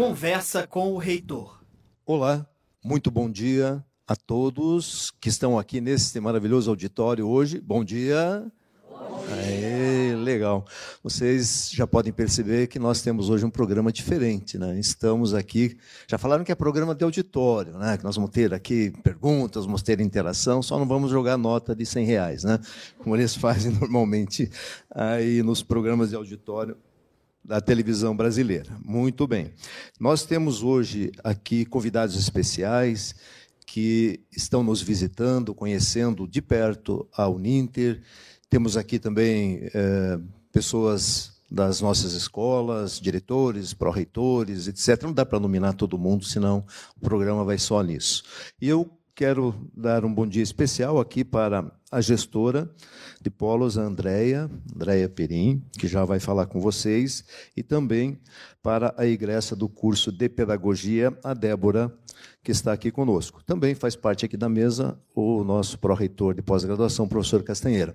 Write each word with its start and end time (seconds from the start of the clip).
Conversa 0.00 0.66
com 0.66 0.94
o 0.94 0.96
reitor. 0.96 1.62
Olá, 2.06 2.46
muito 2.82 3.10
bom 3.10 3.30
dia 3.30 3.84
a 4.08 4.16
todos 4.16 5.10
que 5.20 5.28
estão 5.28 5.58
aqui 5.58 5.78
nesse 5.78 6.18
maravilhoso 6.18 6.70
auditório 6.70 7.28
hoje. 7.28 7.60
Bom 7.60 7.84
dia. 7.84 8.50
Aê, 9.30 10.14
legal. 10.16 10.64
Vocês 11.02 11.70
já 11.70 11.86
podem 11.86 12.14
perceber 12.14 12.66
que 12.68 12.78
nós 12.78 13.02
temos 13.02 13.28
hoje 13.28 13.44
um 13.44 13.50
programa 13.50 13.92
diferente, 13.92 14.56
né? 14.56 14.80
Estamos 14.80 15.34
aqui, 15.34 15.76
já 16.08 16.16
falaram 16.16 16.44
que 16.44 16.50
é 16.50 16.54
programa 16.54 16.94
de 16.94 17.04
auditório, 17.04 17.76
né? 17.76 17.98
Que 17.98 18.04
nós 18.04 18.16
vamos 18.16 18.30
ter 18.30 18.54
aqui 18.54 18.94
perguntas, 19.02 19.66
vamos 19.66 19.82
ter 19.82 20.00
interação, 20.00 20.62
só 20.62 20.78
não 20.78 20.88
vamos 20.88 21.10
jogar 21.10 21.36
nota 21.36 21.76
de 21.76 21.84
100 21.84 22.06
reais, 22.06 22.42
né? 22.42 22.58
Como 23.00 23.14
eles 23.14 23.36
fazem 23.36 23.70
normalmente 23.70 24.50
aí 24.90 25.42
nos 25.42 25.62
programas 25.62 26.08
de 26.08 26.16
auditório 26.16 26.74
da 27.44 27.60
televisão 27.60 28.16
brasileira. 28.16 28.76
Muito 28.84 29.26
bem. 29.26 29.52
Nós 29.98 30.24
temos 30.24 30.62
hoje 30.62 31.10
aqui 31.24 31.64
convidados 31.64 32.16
especiais 32.16 33.14
que 33.66 34.20
estão 34.34 34.62
nos 34.62 34.82
visitando, 34.82 35.54
conhecendo 35.54 36.26
de 36.26 36.42
perto 36.42 37.08
a 37.16 37.28
Uninter. 37.28 38.02
Temos 38.48 38.76
aqui 38.76 38.98
também 38.98 39.60
é, 39.72 40.18
pessoas 40.52 41.40
das 41.50 41.80
nossas 41.80 42.12
escolas, 42.12 43.00
diretores, 43.00 43.74
pró-reitores, 43.74 44.68
etc. 44.68 45.02
Não 45.02 45.12
dá 45.12 45.26
para 45.26 45.40
nominar 45.40 45.72
todo 45.72 45.98
mundo, 45.98 46.24
senão 46.24 46.64
o 46.96 47.00
programa 47.00 47.44
vai 47.44 47.58
só 47.58 47.82
nisso. 47.82 48.22
E 48.60 48.68
eu 48.68 48.88
quero 49.20 49.54
dar 49.76 50.02
um 50.02 50.14
bom 50.14 50.26
dia 50.26 50.42
especial 50.42 50.98
aqui 50.98 51.22
para 51.22 51.70
a 51.92 52.00
gestora 52.00 52.70
de 53.20 53.28
polos, 53.28 53.76
a 53.76 53.82
Andréia, 53.82 54.48
Perim, 55.14 55.62
que 55.78 55.86
já 55.86 56.06
vai 56.06 56.18
falar 56.18 56.46
com 56.46 56.58
vocês, 56.58 57.22
e 57.54 57.62
também 57.62 58.18
para 58.62 58.94
a 58.96 59.06
egressa 59.06 59.54
do 59.54 59.68
curso 59.68 60.10
de 60.10 60.26
pedagogia, 60.26 61.14
a 61.22 61.34
Débora, 61.34 61.94
que 62.42 62.50
está 62.50 62.72
aqui 62.72 62.90
conosco. 62.90 63.44
Também 63.44 63.74
faz 63.74 63.94
parte 63.94 64.24
aqui 64.24 64.38
da 64.38 64.48
mesa 64.48 64.98
o 65.14 65.44
nosso 65.44 65.78
pró-reitor 65.78 66.32
de 66.32 66.40
pós-graduação, 66.40 67.06
professor 67.06 67.42
Castanheira, 67.42 67.94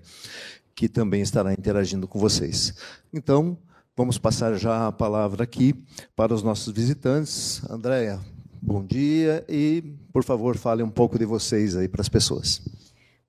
que 0.75 0.87
também 0.87 1.23
estará 1.23 1.51
interagindo 1.53 2.07
com 2.07 2.19
vocês. 2.19 2.75
Então, 3.11 3.57
vamos 3.97 4.19
passar 4.19 4.53
já 4.59 4.85
a 4.85 4.91
palavra 4.91 5.43
aqui 5.43 5.73
para 6.15 6.35
os 6.35 6.43
nossos 6.43 6.71
visitantes. 6.71 7.67
Andréia, 7.67 8.19
bom 8.65 8.83
dia 8.83 9.45
e, 9.47 9.83
por 10.11 10.23
favor, 10.23 10.57
fale 10.57 10.81
um 10.81 10.89
pouco 10.89 11.19
de 11.19 11.25
vocês 11.25 11.75
aí 11.75 11.87
para 11.87 12.01
as 12.01 12.09
pessoas. 12.09 12.61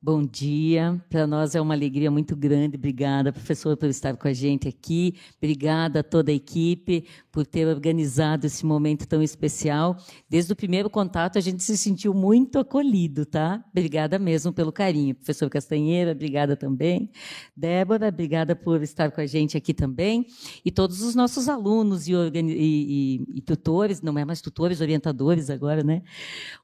Bom 0.09 0.25
dia, 0.25 1.03
para 1.11 1.27
nós 1.27 1.57
é 1.57 1.61
uma 1.61 1.75
alegria 1.75 2.13
muito 2.13 2.37
grande. 2.37 2.77
Obrigada, 2.77 3.33
professor, 3.33 3.77
por 3.77 3.89
estar 3.89 4.17
com 4.17 4.29
a 4.29 4.33
gente 4.33 4.69
aqui. 4.69 5.17
Obrigada 5.37 5.99
a 5.99 6.03
toda 6.05 6.31
a 6.31 6.35
equipe 6.35 7.09
por 7.33 7.45
ter 7.45 7.67
organizado 7.67 8.47
esse 8.47 8.65
momento 8.65 9.05
tão 9.05 9.21
especial. 9.21 9.97
Desde 10.31 10.53
o 10.53 10.55
primeiro 10.55 10.89
contato, 10.89 11.39
a 11.39 11.41
gente 11.41 11.61
se 11.65 11.77
sentiu 11.77 12.15
muito 12.15 12.57
acolhido, 12.57 13.27
tá? 13.27 13.65
Obrigada 13.73 14.17
mesmo 14.17 14.53
pelo 14.53 14.71
carinho. 14.71 15.13
Professor 15.13 15.51
Castanheira, 15.51 16.13
obrigada 16.13 16.57
também. 16.57 17.11
Débora, 17.57 18.07
obrigada 18.07 18.55
por 18.55 18.81
estar 18.85 19.11
com 19.11 19.21
a 19.21 19.27
gente 19.27 19.57
aqui 19.57 19.75
também. 19.75 20.25
E 20.65 20.71
todos 20.71 21.03
os 21.03 21.17
nossos 21.17 21.49
alunos 21.49 22.07
e, 22.07 22.13
e, 22.13 22.39
e, 22.45 23.39
e 23.39 23.41
tutores, 23.41 24.01
não 24.01 24.17
é 24.17 24.25
mais 24.25 24.41
tutores, 24.41 24.81
orientadores 24.81 25.51
agora, 25.51 25.83
né? 25.83 26.03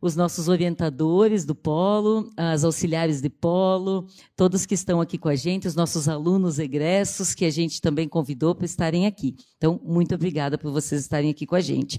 Os 0.00 0.14
nossos 0.14 0.46
orientadores 0.46 1.44
do 1.44 1.56
Polo, 1.56 2.30
as 2.36 2.62
auxiliares 2.62 3.20
de 3.20 3.31
Polo, 3.32 4.06
todos 4.36 4.64
que 4.66 4.74
estão 4.74 5.00
aqui 5.00 5.18
com 5.18 5.28
a 5.28 5.34
gente, 5.34 5.66
os 5.66 5.74
nossos 5.74 6.08
alunos 6.08 6.58
egressos, 6.58 7.34
que 7.34 7.44
a 7.44 7.50
gente 7.50 7.80
também 7.80 8.08
convidou 8.08 8.54
para 8.54 8.66
estarem 8.66 9.06
aqui. 9.06 9.36
Então, 9.56 9.80
muito 9.84 10.14
obrigada 10.14 10.56
por 10.56 10.70
vocês 10.70 11.00
estarem 11.00 11.30
aqui 11.30 11.46
com 11.46 11.54
a 11.54 11.60
gente. 11.60 11.98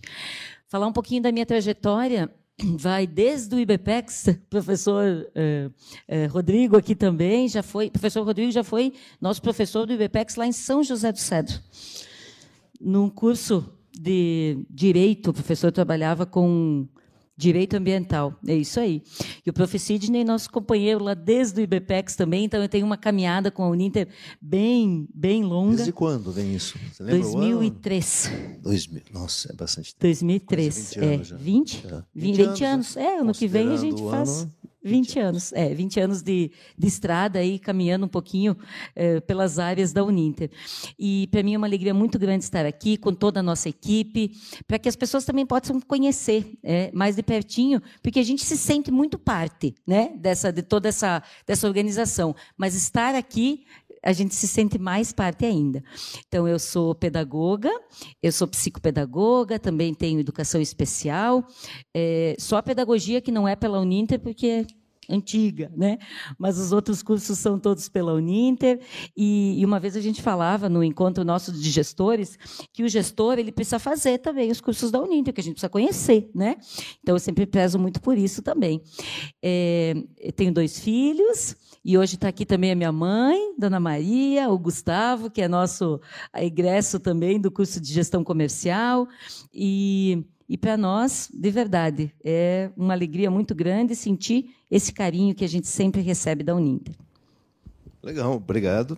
Falar 0.67 0.87
um 0.87 0.93
pouquinho 0.93 1.21
da 1.21 1.31
minha 1.31 1.45
trajetória 1.45 2.33
vai 2.77 3.05
desde 3.07 3.55
o 3.55 3.59
IBPEX, 3.59 4.25
professor 4.49 5.29
eh, 5.35 5.69
eh, 6.07 6.25
Rodrigo 6.27 6.77
aqui 6.77 6.95
também, 6.95 7.47
já 7.47 7.63
foi, 7.63 7.89
professor 7.89 8.23
Rodrigo 8.23 8.51
já 8.51 8.63
foi 8.63 8.93
nosso 9.19 9.41
professor 9.41 9.85
do 9.85 9.93
IBPEX 9.93 10.35
lá 10.35 10.47
em 10.47 10.51
São 10.51 10.83
José 10.83 11.11
do 11.11 11.19
Cedro. 11.19 11.59
Num 12.79 13.09
curso 13.09 13.73
de 13.91 14.65
direito, 14.69 15.29
o 15.29 15.33
professor 15.33 15.71
trabalhava 15.71 16.25
com 16.25 16.87
Direito 17.35 17.75
ambiental, 17.75 18.37
é 18.47 18.55
isso 18.55 18.79
aí. 18.79 19.01
E 19.45 19.49
o 19.49 19.53
Prof. 19.53 19.77
Sidney, 19.79 20.23
nosso 20.23 20.51
companheiro 20.51 21.03
lá 21.03 21.13
desde 21.13 21.59
o 21.59 21.63
IBPEX 21.63 22.15
também, 22.15 22.45
então 22.45 22.61
eu 22.61 22.69
tenho 22.69 22.85
uma 22.85 22.95
caminhada 22.95 23.49
com 23.49 23.63
a 23.63 23.69
Uninter 23.69 24.07
bem, 24.39 25.07
bem 25.13 25.43
longa. 25.43 25.77
Desde 25.77 25.91
quando 25.91 26.31
vem 26.31 26.53
isso? 26.53 26.77
Você 26.91 27.01
lembra 27.03 27.21
2003. 27.21 28.31
2000, 28.61 29.01
nossa, 29.11 29.51
é 29.51 29.55
bastante 29.55 29.95
tempo. 29.95 30.01
2003, 30.01 30.93
20 30.95 31.03
é. 31.03 31.37
20? 31.37 31.81
Já. 31.89 32.05
20, 32.13 32.37
20, 32.37 32.47
20 32.49 32.63
anos, 32.65 32.97
é, 32.97 33.19
ano 33.19 33.33
que 33.33 33.47
vem 33.47 33.69
a 33.69 33.77
gente 33.77 34.01
faz... 34.03 34.43
Ano... 34.43 34.51
20 34.83 35.19
anos, 35.19 35.53
é, 35.53 35.73
20 35.73 35.99
anos 35.99 36.21
de, 36.21 36.51
de 36.77 36.87
estrada 36.87 37.39
aí, 37.39 37.57
caminhando 37.57 38.05
um 38.05 38.09
pouquinho 38.09 38.57
é, 38.95 39.19
pelas 39.21 39.59
áreas 39.59 39.93
da 39.93 40.03
Uninter. 40.03 40.49
E 40.99 41.27
para 41.31 41.43
mim 41.43 41.53
é 41.53 41.57
uma 41.57 41.67
alegria 41.67 41.93
muito 41.93 42.19
grande 42.19 42.43
estar 42.43 42.65
aqui 42.65 42.97
com 42.97 43.13
toda 43.13 43.39
a 43.39 43.43
nossa 43.43 43.69
equipe, 43.69 44.31
para 44.67 44.77
que 44.77 44.89
as 44.89 44.95
pessoas 44.95 45.25
também 45.25 45.45
possam 45.45 45.79
conhecer 45.81 46.57
é, 46.63 46.91
mais 46.93 47.15
de 47.15 47.23
pertinho, 47.23 47.81
porque 48.01 48.19
a 48.19 48.23
gente 48.23 48.43
se 48.43 48.57
sente 48.57 48.91
muito 48.91 49.17
parte 49.17 49.73
né, 49.87 50.13
dessa, 50.17 50.51
de 50.51 50.61
toda 50.61 50.89
essa 50.89 51.23
dessa 51.45 51.67
organização. 51.67 52.35
Mas 52.57 52.75
estar 52.75 53.15
aqui 53.15 53.65
a 54.03 54.11
gente 54.11 54.35
se 54.35 54.47
sente 54.47 54.77
mais 54.77 55.13
parte 55.13 55.45
ainda. 55.45 55.83
Então, 56.27 56.47
eu 56.47 56.59
sou 56.59 56.93
pedagoga, 56.93 57.71
eu 58.21 58.31
sou 58.31 58.47
psicopedagoga, 58.47 59.57
também 59.57 59.93
tenho 59.93 60.19
educação 60.19 60.59
especial, 60.59 61.45
é, 61.95 62.35
só 62.37 62.57
a 62.57 62.63
pedagogia 62.63 63.21
que 63.21 63.31
não 63.31 63.47
é 63.47 63.55
pela 63.55 63.79
Uninter, 63.79 64.19
porque 64.19 64.65
antiga, 65.09 65.71
né? 65.75 65.97
Mas 66.37 66.57
os 66.57 66.71
outros 66.71 67.01
cursos 67.03 67.37
são 67.37 67.59
todos 67.59 67.89
pela 67.89 68.13
Uninter 68.13 68.79
e, 69.15 69.59
e, 69.59 69.65
uma 69.65 69.79
vez 69.79 69.95
a 69.95 70.01
gente 70.01 70.21
falava 70.21 70.69
no 70.69 70.83
encontro 70.83 71.23
nosso 71.23 71.51
de 71.51 71.69
gestores 71.69 72.37
que 72.71 72.83
o 72.83 72.89
gestor 72.89 73.39
ele 73.39 73.51
precisa 73.51 73.79
fazer 73.79 74.19
também 74.19 74.51
os 74.51 74.61
cursos 74.61 74.91
da 74.91 75.01
Uninter, 75.01 75.33
que 75.33 75.41
a 75.41 75.43
gente 75.43 75.55
precisa 75.55 75.69
conhecer, 75.69 76.29
né? 76.33 76.55
Então 77.01 77.15
eu 77.15 77.19
sempre 77.19 77.45
prezo 77.45 77.77
muito 77.77 78.01
por 78.01 78.17
isso 78.17 78.41
também. 78.41 78.81
É, 79.43 79.93
tenho 80.35 80.53
dois 80.53 80.79
filhos 80.79 81.55
e 81.83 81.97
hoje 81.97 82.15
está 82.15 82.29
aqui 82.29 82.45
também 82.45 82.71
a 82.71 82.75
minha 82.75 82.91
mãe, 82.91 83.53
Dona 83.57 83.79
Maria, 83.79 84.49
o 84.49 84.57
Gustavo, 84.57 85.29
que 85.29 85.41
é 85.41 85.47
nosso 85.47 85.99
egresso 86.35 86.99
também 86.99 87.39
do 87.39 87.51
curso 87.51 87.81
de 87.81 87.91
gestão 87.91 88.23
comercial 88.23 89.07
e 89.53 90.23
e 90.47 90.57
para 90.57 90.75
nós, 90.75 91.29
de 91.33 91.49
verdade, 91.49 92.13
é 92.23 92.69
uma 92.75 92.93
alegria 92.93 93.31
muito 93.31 93.55
grande 93.55 93.95
sentir 93.95 94.53
esse 94.69 94.91
carinho 94.91 95.33
que 95.33 95.43
a 95.43 95.47
gente 95.47 95.67
sempre 95.67 96.01
recebe 96.01 96.43
da 96.43 96.53
Uninter. 96.53 96.93
Legal, 98.03 98.35
obrigado. 98.35 98.97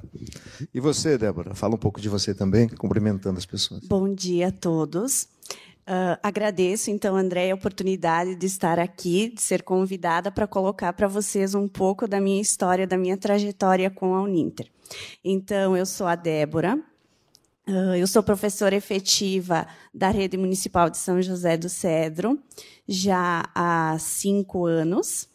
E 0.74 0.80
você, 0.80 1.18
Débora? 1.18 1.54
Fala 1.54 1.76
um 1.76 1.78
pouco 1.78 2.02
de 2.02 2.10
você 2.10 2.34
também, 2.34 2.68
cumprimentando 2.68 3.38
as 3.38 3.46
pessoas. 3.46 3.82
Bom 3.88 4.14
dia 4.14 4.48
a 4.48 4.52
todos. 4.52 5.28
Uh, 5.88 6.18
agradeço, 6.24 6.90
então, 6.90 7.16
André, 7.16 7.52
a 7.52 7.56
oportunidade 7.56 8.36
de 8.36 8.46
estar 8.48 8.80
aqui, 8.80 9.30
de 9.30 9.40
ser 9.40 9.62
convidada 9.62 10.32
para 10.32 10.48
colocar 10.48 10.92
para 10.94 11.08
vocês 11.08 11.54
um 11.54 11.68
pouco 11.68 12.08
da 12.08 12.20
minha 12.20 12.42
história, 12.42 12.88
da 12.88 12.98
minha 12.98 13.16
trajetória 13.16 13.92
com 13.92 14.16
a 14.16 14.24
Uninter. 14.24 14.68
Então, 15.24 15.78
eu 15.78 15.86
sou 15.86 16.08
a 16.08 16.16
Débora, 16.16 16.76
uh, 17.68 17.96
eu 17.96 18.08
sou 18.08 18.24
professora 18.24 18.76
efetiva 18.76 19.68
da 19.94 20.10
Rede 20.10 20.38
Municipal 20.38 20.90
de 20.90 20.98
São 20.98 21.22
José 21.22 21.56
do 21.56 21.70
Cedro, 21.70 22.42
já 22.88 23.48
há 23.54 23.96
cinco 24.00 24.66
anos. 24.66 25.30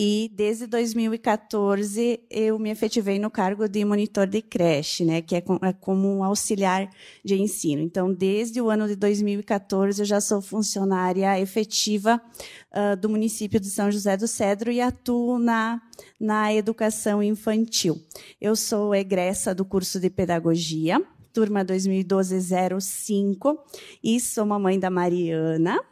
E 0.00 0.30
desde 0.32 0.68
2014 0.68 2.20
eu 2.30 2.56
me 2.56 2.70
efetivei 2.70 3.18
no 3.18 3.28
cargo 3.28 3.68
de 3.68 3.84
monitor 3.84 4.28
de 4.28 4.40
creche, 4.40 5.04
né, 5.04 5.20
que 5.20 5.34
é, 5.34 5.42
é 5.60 5.72
como 5.72 6.06
um 6.08 6.22
auxiliar 6.22 6.88
de 7.24 7.34
ensino. 7.34 7.82
Então, 7.82 8.14
desde 8.14 8.60
o 8.60 8.70
ano 8.70 8.86
de 8.86 8.94
2014 8.94 10.00
eu 10.00 10.06
já 10.06 10.20
sou 10.20 10.40
funcionária 10.40 11.40
efetiva 11.40 12.22
uh, 12.70 12.96
do 12.96 13.08
município 13.08 13.58
de 13.58 13.68
São 13.68 13.90
José 13.90 14.16
do 14.16 14.28
Cedro 14.28 14.70
e 14.70 14.80
atuo 14.80 15.36
na 15.36 15.82
na 16.20 16.54
educação 16.54 17.20
infantil. 17.20 18.00
Eu 18.40 18.54
sou 18.54 18.94
egressa 18.94 19.52
do 19.52 19.64
curso 19.64 19.98
de 19.98 20.08
pedagogia, 20.08 21.04
turma 21.32 21.64
2012-05, 21.64 23.58
e 24.00 24.20
sou 24.20 24.46
mamãe 24.46 24.78
da 24.78 24.90
Mariana 24.90 25.82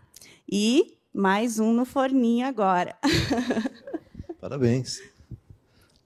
e 0.48 0.96
mais 1.16 1.58
um 1.58 1.72
no 1.72 1.86
forninho 1.86 2.46
agora. 2.46 2.94
Parabéns. 4.48 5.02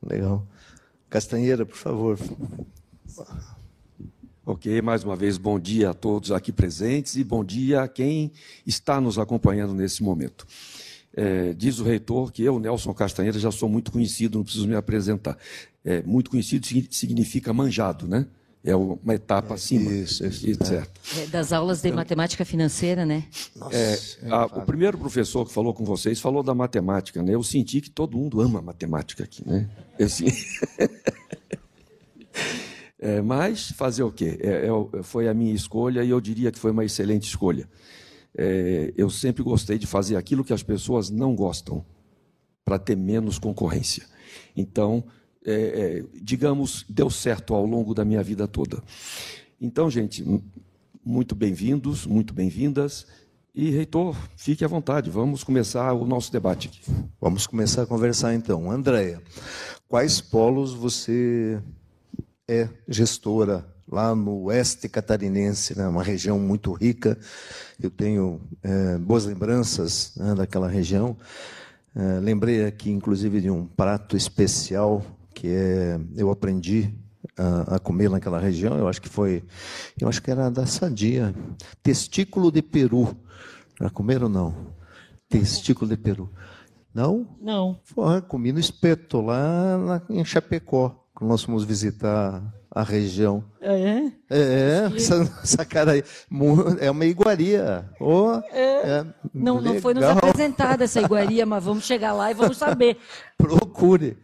Legal. 0.03 0.47
Castanheira, 1.11 1.67
por 1.67 1.77
favor. 1.77 2.19
Ok, 4.47 4.81
mais 4.81 5.05
uma 5.05 5.15
vez, 5.15 5.37
bom 5.37 5.61
dia 5.61 5.91
a 5.91 5.95
todos 5.95 6.33
aqui 6.33 6.51
presentes 6.51 7.17
e 7.17 7.23
bom 7.23 7.45
dia 7.45 7.83
a 7.83 7.89
quem 7.89 8.33
está 8.67 8.99
nos 8.99 9.19
acompanhando 9.19 9.75
nesse 9.75 10.03
momento. 10.03 10.47
É, 11.15 11.53
diz 11.53 11.81
o 11.81 11.85
reitor 11.85 12.33
que 12.33 12.43
eu, 12.43 12.59
Nelson 12.59 12.95
Castanheira, 12.95 13.39
já 13.39 13.51
sou 13.51 13.69
muito 13.69 13.93
conhecido, 13.93 14.39
não 14.39 14.45
preciso 14.45 14.67
me 14.67 14.75
apresentar. 14.75 15.37
É, 15.85 16.03
muito 16.05 16.31
conhecido 16.31 16.67
significa 16.91 17.53
manjado, 17.53 18.09
né? 18.09 18.27
É 18.65 18.77
uma 18.77 19.15
etapa 19.15 19.55
acima. 19.55 19.91
Isso, 19.91 20.27
isso. 20.27 20.47
Etc. 20.47 20.87
É, 21.17 21.27
das 21.27 21.53
aulas 21.53 21.81
de 21.81 21.89
então, 21.89 21.97
matemática 21.97 22.45
financeira, 22.45 23.07
né? 23.07 23.25
Nossa, 23.57 23.77
é, 23.77 23.99
a, 24.31 24.47
o 24.47 24.67
primeiro 24.67 24.99
professor 24.99 25.47
que 25.47 25.53
falou 25.53 25.73
com 25.73 25.85
vocês 25.85 26.21
falou 26.21 26.43
da 26.43 26.55
matemática, 26.55 27.23
né? 27.23 27.35
Eu 27.35 27.43
senti 27.43 27.81
que 27.81 27.91
todo 27.91 28.17
mundo 28.17 28.41
ama 28.41 28.61
matemática 28.61 29.25
aqui, 29.25 29.47
né? 29.49 29.69
Assim... 29.99 30.27
é, 32.99 33.23
mas 33.23 33.73
fazer 33.73 34.03
o 34.03 34.13
quê? 34.13 34.39
É, 34.41 34.67
é, 34.67 35.03
foi 35.03 35.27
a 35.27 35.33
minha 35.33 35.55
escolha 35.55 36.05
e 36.05 36.11
eu 36.11 36.21
diria 36.21 36.53
que 36.53 36.59
foi 36.59 36.71
uma 36.71 36.85
excelente 36.85 37.27
escolha. 37.27 37.67
É, 38.37 38.93
eu 38.97 39.09
sempre 39.09 39.43
gostei 39.43 39.79
de 39.79 39.87
fazer 39.87 40.17
aquilo 40.17 40.45
que 40.45 40.53
as 40.53 40.63
pessoas 40.63 41.09
não 41.09 41.35
gostam, 41.35 41.85
para 42.63 42.79
ter 42.79 42.97
menos 42.97 43.39
concorrência. 43.39 44.05
Então, 44.55 45.03
é, 45.45 45.53
é, 45.53 46.05
digamos, 46.21 46.85
deu 46.89 47.11
certo 47.11 47.55
ao 47.55 47.65
longo 47.65 47.95
da 47.95 48.05
minha 48.05 48.23
vida 48.23 48.47
toda. 48.47 48.83
Então, 49.61 49.91
gente, 49.91 50.25
muito 51.05 51.35
bem-vindos, 51.35 52.07
muito 52.07 52.35
bem-vindas. 52.35 53.07
E, 53.55 53.71
reitor, 53.71 54.17
fique 54.37 54.65
à 54.65 54.69
vontade, 54.69 55.11
vamos 55.11 55.43
começar 55.43 55.93
o 55.93 56.07
nosso 56.07 56.31
debate. 56.31 56.83
Vamos 57.21 57.47
começar 57.47 57.83
a 57.83 57.87
conversar 57.87 58.35
então. 58.35 58.71
Andréia, 58.71 59.21
quais 59.89 60.21
polos 60.21 60.73
você 60.73 61.61
é 62.49 62.69
gestora 62.87 63.67
lá 63.89 64.15
no 64.15 64.45
oeste 64.45 64.89
catarinense, 64.89 65.77
né, 65.77 65.89
uma 65.89 66.03
região 66.03 66.39
muito 66.39 66.73
rica? 66.73 67.19
Eu 67.83 67.91
tenho 67.91 68.41
é, 68.63 68.99
boas 68.99 69.25
lembranças 69.25 70.13
né, 70.17 70.35
daquela 70.35 70.69
região. 70.69 71.17
É, 71.95 72.21
lembrei 72.21 72.65
aqui, 72.65 72.91
inclusive, 72.91 73.41
de 73.41 73.51
um 73.51 73.67
prato 73.67 74.17
especial 74.17 75.05
que 75.41 75.49
é, 75.49 75.99
eu 76.17 76.31
aprendi 76.31 76.93
a, 77.35 77.77
a, 77.77 77.79
comer 77.79 78.11
naquela 78.11 78.39
região. 78.39 78.77
Eu 78.77 78.87
acho 78.87 79.01
que 79.01 79.09
foi, 79.09 79.43
eu 79.99 80.07
acho 80.07 80.21
que 80.21 80.31
era 80.31 80.51
da 80.51 80.67
Sadia, 80.67 81.35
testículo 81.83 82.53
de 82.53 82.61
peru. 82.61 83.17
Já 83.81 83.89
comeram 83.89 84.25
ou 84.25 84.29
não? 84.29 84.55
Testículo 85.31 85.89
de 85.89 85.97
peru. 85.97 86.31
Não? 86.95 87.27
Não. 87.41 87.81
Foi, 87.85 88.21
comi 88.21 88.53
no 88.53 88.61
espeto 88.61 89.23
lá 89.23 89.79
na, 89.79 90.03
em 90.11 90.23
Chapecó, 90.27 91.07
quando 91.15 91.31
nós 91.31 91.43
fomos 91.43 91.65
visitar 91.65 92.43
a 92.71 92.83
região. 92.83 93.43
Ah, 93.63 93.73
é? 93.73 94.13
É, 94.29 94.93
essa, 94.95 95.23
essa, 95.43 95.65
cara 95.65 95.93
aí 95.93 96.05
é 96.81 96.91
uma 96.91 97.07
iguaria. 97.07 97.89
Oh, 97.99 98.41
é. 98.53 98.71
É 99.01 99.07
não, 99.33 99.61
não 99.61 99.81
foi 99.81 99.95
nos 99.95 100.05
apresentada 100.05 100.85
essa 100.85 101.01
iguaria, 101.01 101.47
mas 101.47 101.65
vamos 101.65 101.85
chegar 101.85 102.13
lá 102.13 102.31
e 102.31 102.35
vamos 102.35 102.59
saber. 102.59 102.99
Procure. 103.39 104.19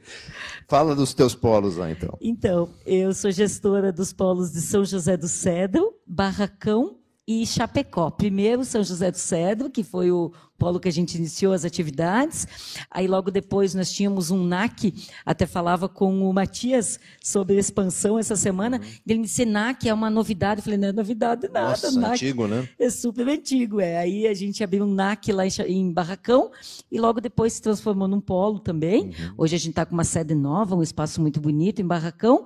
Fala 0.68 0.96
dos 0.96 1.14
teus 1.14 1.34
polos 1.34 1.76
lá, 1.76 1.90
então. 1.90 2.18
Então, 2.20 2.68
eu 2.84 3.14
sou 3.14 3.30
gestora 3.30 3.92
dos 3.92 4.12
polos 4.12 4.52
de 4.52 4.60
São 4.60 4.84
José 4.84 5.16
do 5.16 5.28
Cedro, 5.28 5.94
Barracão 6.06 6.98
e 7.26 7.44
Chapecó. 7.44 8.10
Primeiro, 8.10 8.64
São 8.64 8.84
José 8.84 9.10
do 9.10 9.18
Cedro, 9.18 9.68
que 9.68 9.82
foi 9.82 10.12
o 10.12 10.30
polo 10.56 10.80
que 10.80 10.88
a 10.88 10.92
gente 10.92 11.16
iniciou 11.16 11.52
as 11.52 11.64
atividades. 11.64 12.46
Aí, 12.90 13.06
logo 13.06 13.30
depois, 13.30 13.74
nós 13.74 13.90
tínhamos 13.92 14.30
um 14.30 14.44
NAC, 14.44 14.94
até 15.24 15.44
falava 15.44 15.88
com 15.88 16.28
o 16.28 16.32
Matias 16.32 16.98
sobre 17.22 17.56
expansão 17.56 18.18
essa 18.18 18.36
semana. 18.36 18.78
Uhum. 18.78 18.84
Ele 19.06 19.18
me 19.18 19.24
disse: 19.24 19.44
NAC 19.44 19.88
é 19.88 19.94
uma 19.94 20.08
novidade. 20.08 20.60
Eu 20.60 20.64
falei: 20.64 20.78
não 20.78 20.88
é 20.88 20.92
novidade 20.92 21.48
nada. 21.48 21.70
Nossa, 21.70 21.90
NAC 21.98 22.12
antigo, 22.12 22.46
né? 22.46 22.68
É 22.78 22.88
super 22.90 23.28
antigo. 23.28 23.80
É. 23.80 23.98
Aí 23.98 24.26
a 24.26 24.34
gente 24.34 24.62
abriu 24.62 24.84
um 24.84 24.94
NAC 24.94 25.32
lá 25.32 25.42
em 25.66 25.92
Barracão 25.92 26.50
e 26.90 26.98
logo 26.98 27.20
depois 27.20 27.54
se 27.54 27.62
transformou 27.62 28.06
num 28.06 28.20
polo 28.20 28.60
também. 28.60 29.06
Uhum. 29.06 29.34
Hoje 29.38 29.56
a 29.56 29.58
gente 29.58 29.70
está 29.70 29.84
com 29.84 29.94
uma 29.94 30.04
sede 30.04 30.34
nova, 30.34 30.76
um 30.76 30.82
espaço 30.82 31.20
muito 31.20 31.40
bonito 31.40 31.82
em 31.82 31.86
Barracão. 31.86 32.44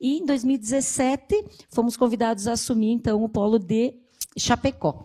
E 0.00 0.18
em 0.18 0.24
2017 0.24 1.44
fomos 1.70 1.96
convidados 1.96 2.46
a 2.48 2.52
assumir 2.52 2.92
então 2.92 3.22
o 3.22 3.28
polo 3.28 3.58
de 3.58 4.01
Chapecó. 4.36 5.04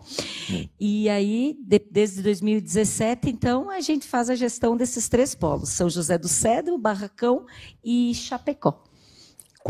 Hum. 0.50 0.68
E 0.78 1.08
aí, 1.08 1.56
de, 1.60 1.78
desde 1.90 2.22
2017, 2.22 3.30
então, 3.30 3.70
a 3.70 3.80
gente 3.80 4.06
faz 4.06 4.30
a 4.30 4.34
gestão 4.34 4.76
desses 4.76 5.08
três 5.08 5.34
polos: 5.34 5.70
São 5.70 5.88
José 5.88 6.18
do 6.18 6.28
Cedro, 6.28 6.78
Barracão 6.78 7.46
e 7.82 8.14
Chapecó. 8.14 8.84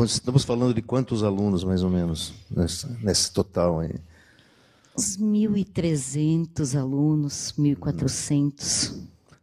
Estamos 0.04 0.44
falando 0.44 0.72
de 0.72 0.80
quantos 0.80 1.24
alunos, 1.24 1.64
mais 1.64 1.82
ou 1.82 1.90
menos, 1.90 2.32
nesse, 2.48 2.86
nesse 3.02 3.32
total 3.32 3.80
aí? 3.80 3.94
Uns 4.96 5.16
1.300 5.16 6.78
alunos, 6.78 7.52
1.400. 7.58 8.97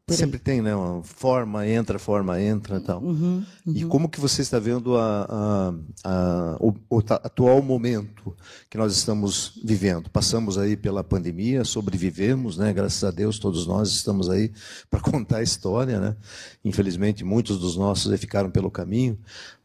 Sempre 0.07 0.37
tem, 0.37 0.61
né? 0.61 0.75
Uma 0.75 1.01
forma 1.03 1.67
entra, 1.67 1.97
forma 1.97 2.39
entra, 2.39 2.79
tal. 2.79 3.01
Uhum, 3.01 3.43
uhum. 3.65 3.73
E 3.73 3.83
como 3.85 4.07
que 4.07 4.19
você 4.19 4.43
está 4.43 4.59
vendo 4.59 4.95
a, 4.95 5.25
a, 5.27 5.73
a, 6.03 6.57
o, 6.59 6.75
o, 6.87 6.99
atual 6.99 7.59
momento 7.63 8.37
que 8.69 8.77
nós 8.77 8.95
estamos 8.95 9.59
vivendo? 9.63 10.07
Passamos 10.11 10.59
aí 10.59 10.77
pela 10.77 11.03
pandemia, 11.03 11.63
sobrevivemos, 11.63 12.55
né? 12.55 12.71
Graças 12.71 13.03
a 13.03 13.09
Deus, 13.09 13.39
todos 13.39 13.65
nós 13.65 13.89
estamos 13.89 14.29
aí 14.29 14.51
para 14.91 14.99
contar 14.99 15.37
a 15.37 15.43
história, 15.43 15.99
né? 15.99 16.15
Infelizmente, 16.63 17.23
muitos 17.23 17.57
dos 17.57 17.75
nossos 17.75 18.19
ficaram 18.19 18.51
pelo 18.51 18.69
caminho, 18.69 19.17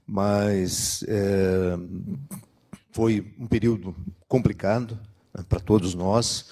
mas 0.06 1.04
é, 1.06 1.78
foi 2.92 3.30
um 3.38 3.46
período 3.46 3.94
complicado 4.26 4.98
né, 5.34 5.44
para 5.46 5.60
todos 5.60 5.94
nós 5.94 6.46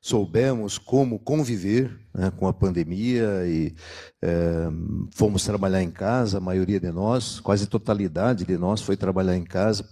soubemos 0.00 0.78
como 0.78 1.18
conviver 1.18 1.98
né, 2.14 2.30
com 2.30 2.46
a 2.48 2.52
pandemia 2.52 3.46
e 3.46 3.74
é, 4.22 4.68
fomos 5.10 5.44
trabalhar 5.44 5.82
em 5.82 5.90
casa, 5.90 6.38
a 6.38 6.40
maioria 6.40 6.80
de 6.80 6.90
nós, 6.90 7.38
quase 7.40 7.66
totalidade 7.66 8.44
de 8.44 8.56
nós 8.56 8.80
foi 8.80 8.96
trabalhar 8.96 9.36
em 9.36 9.44
casa. 9.44 9.86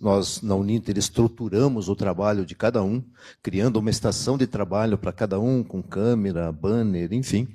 Nós, 0.00 0.40
na 0.42 0.54
Uninter, 0.54 0.96
estruturamos 0.98 1.88
o 1.88 1.96
trabalho 1.96 2.44
de 2.44 2.54
cada 2.54 2.82
um, 2.82 3.02
criando 3.42 3.76
uma 3.76 3.90
estação 3.90 4.38
de 4.38 4.46
trabalho 4.46 4.96
para 4.96 5.12
cada 5.12 5.40
um, 5.40 5.64
com 5.64 5.82
câmera, 5.82 6.52
banner, 6.52 7.12
enfim 7.12 7.48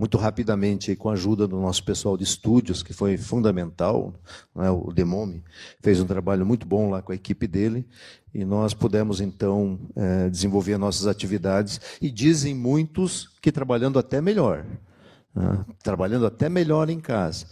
muito 0.00 0.16
rapidamente, 0.16 0.96
com 0.96 1.10
a 1.10 1.12
ajuda 1.12 1.46
do 1.46 1.60
nosso 1.60 1.84
pessoal 1.84 2.16
de 2.16 2.24
estúdios, 2.24 2.82
que 2.82 2.94
foi 2.94 3.18
fundamental, 3.18 4.14
né, 4.56 4.70
o 4.70 4.90
Demome 4.94 5.44
fez 5.82 6.00
um 6.00 6.06
trabalho 6.06 6.46
muito 6.46 6.66
bom 6.66 6.88
lá 6.88 7.02
com 7.02 7.12
a 7.12 7.14
equipe 7.14 7.46
dele, 7.46 7.86
e 8.32 8.42
nós 8.42 8.72
pudemos, 8.72 9.20
então, 9.20 9.78
é, 9.94 10.30
desenvolver 10.30 10.78
nossas 10.78 11.06
atividades, 11.06 11.78
e 12.00 12.10
dizem 12.10 12.54
muitos 12.54 13.28
que 13.42 13.52
trabalhando 13.52 13.98
até 13.98 14.22
melhor, 14.22 14.64
né, 15.34 15.66
trabalhando 15.82 16.24
até 16.24 16.48
melhor 16.48 16.88
em 16.88 16.98
casa. 16.98 17.44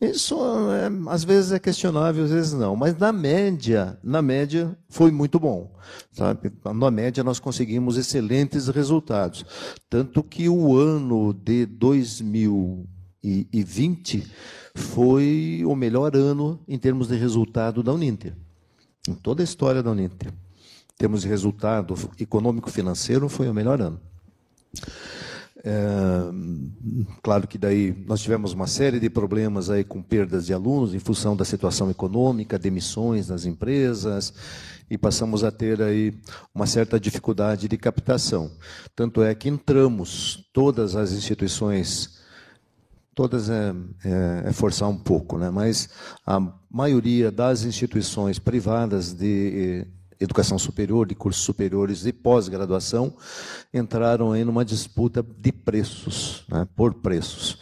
Isso 0.00 0.38
é, 0.70 0.88
às 1.12 1.24
vezes 1.24 1.50
é 1.50 1.58
questionável, 1.58 2.22
às 2.24 2.30
vezes 2.30 2.52
não. 2.52 2.76
Mas 2.76 2.96
na 2.96 3.12
média, 3.12 3.98
na 4.02 4.22
média 4.22 4.78
foi 4.88 5.10
muito 5.10 5.40
bom. 5.40 5.76
Sabe? 6.12 6.52
Na 6.64 6.88
média 6.88 7.24
nós 7.24 7.40
conseguimos 7.40 7.96
excelentes 7.96 8.68
resultados. 8.68 9.44
Tanto 9.90 10.22
que 10.22 10.48
o 10.48 10.76
ano 10.76 11.32
de 11.32 11.66
2020 11.66 14.24
foi 14.76 15.64
o 15.66 15.74
melhor 15.74 16.14
ano 16.14 16.60
em 16.68 16.78
termos 16.78 17.08
de 17.08 17.16
resultado 17.16 17.82
da 17.82 17.92
Uninter. 17.92 18.36
Em 19.08 19.14
toda 19.14 19.42
a 19.42 19.44
história 19.44 19.82
da 19.82 19.90
Uninter. 19.90 20.28
Em 20.28 20.96
termos 20.96 21.22
de 21.22 21.28
resultado 21.28 21.96
econômico-financeiro, 22.20 23.28
foi 23.28 23.48
o 23.48 23.54
melhor 23.54 23.80
ano. 23.80 24.00
É, 25.64 25.72
claro 27.20 27.48
que 27.48 27.58
daí 27.58 27.92
nós 28.06 28.20
tivemos 28.20 28.52
uma 28.52 28.68
série 28.68 29.00
de 29.00 29.10
problemas 29.10 29.70
aí 29.70 29.82
com 29.82 30.00
perdas 30.00 30.46
de 30.46 30.54
alunos 30.54 30.94
em 30.94 31.00
função 31.00 31.36
da 31.36 31.44
situação 31.44 31.90
econômica, 31.90 32.58
demissões 32.58 33.28
nas 33.28 33.44
empresas 33.44 34.32
e 34.88 34.96
passamos 34.96 35.42
a 35.42 35.50
ter 35.50 35.82
aí 35.82 36.14
uma 36.54 36.66
certa 36.66 36.98
dificuldade 36.98 37.66
de 37.66 37.76
captação. 37.76 38.50
Tanto 38.94 39.22
é 39.22 39.34
que 39.34 39.48
entramos 39.48 40.48
todas 40.52 40.94
as 40.94 41.12
instituições, 41.12 42.20
todas 43.14 43.50
é, 43.50 43.74
é, 44.04 44.42
é 44.46 44.52
forçar 44.52 44.88
um 44.88 44.96
pouco, 44.96 45.38
né? 45.38 45.50
Mas 45.50 45.88
a 46.24 46.40
maioria 46.70 47.32
das 47.32 47.64
instituições 47.64 48.38
privadas 48.38 49.12
de 49.12 49.86
educação 50.20 50.58
superior, 50.58 51.06
de 51.06 51.14
cursos 51.14 51.42
superiores 51.42 52.04
e 52.04 52.12
pós-graduação, 52.12 53.14
entraram 53.72 54.32
aí 54.32 54.44
numa 54.44 54.64
disputa 54.64 55.22
de 55.22 55.52
preços, 55.52 56.44
né, 56.48 56.66
por 56.74 56.94
preços. 56.94 57.58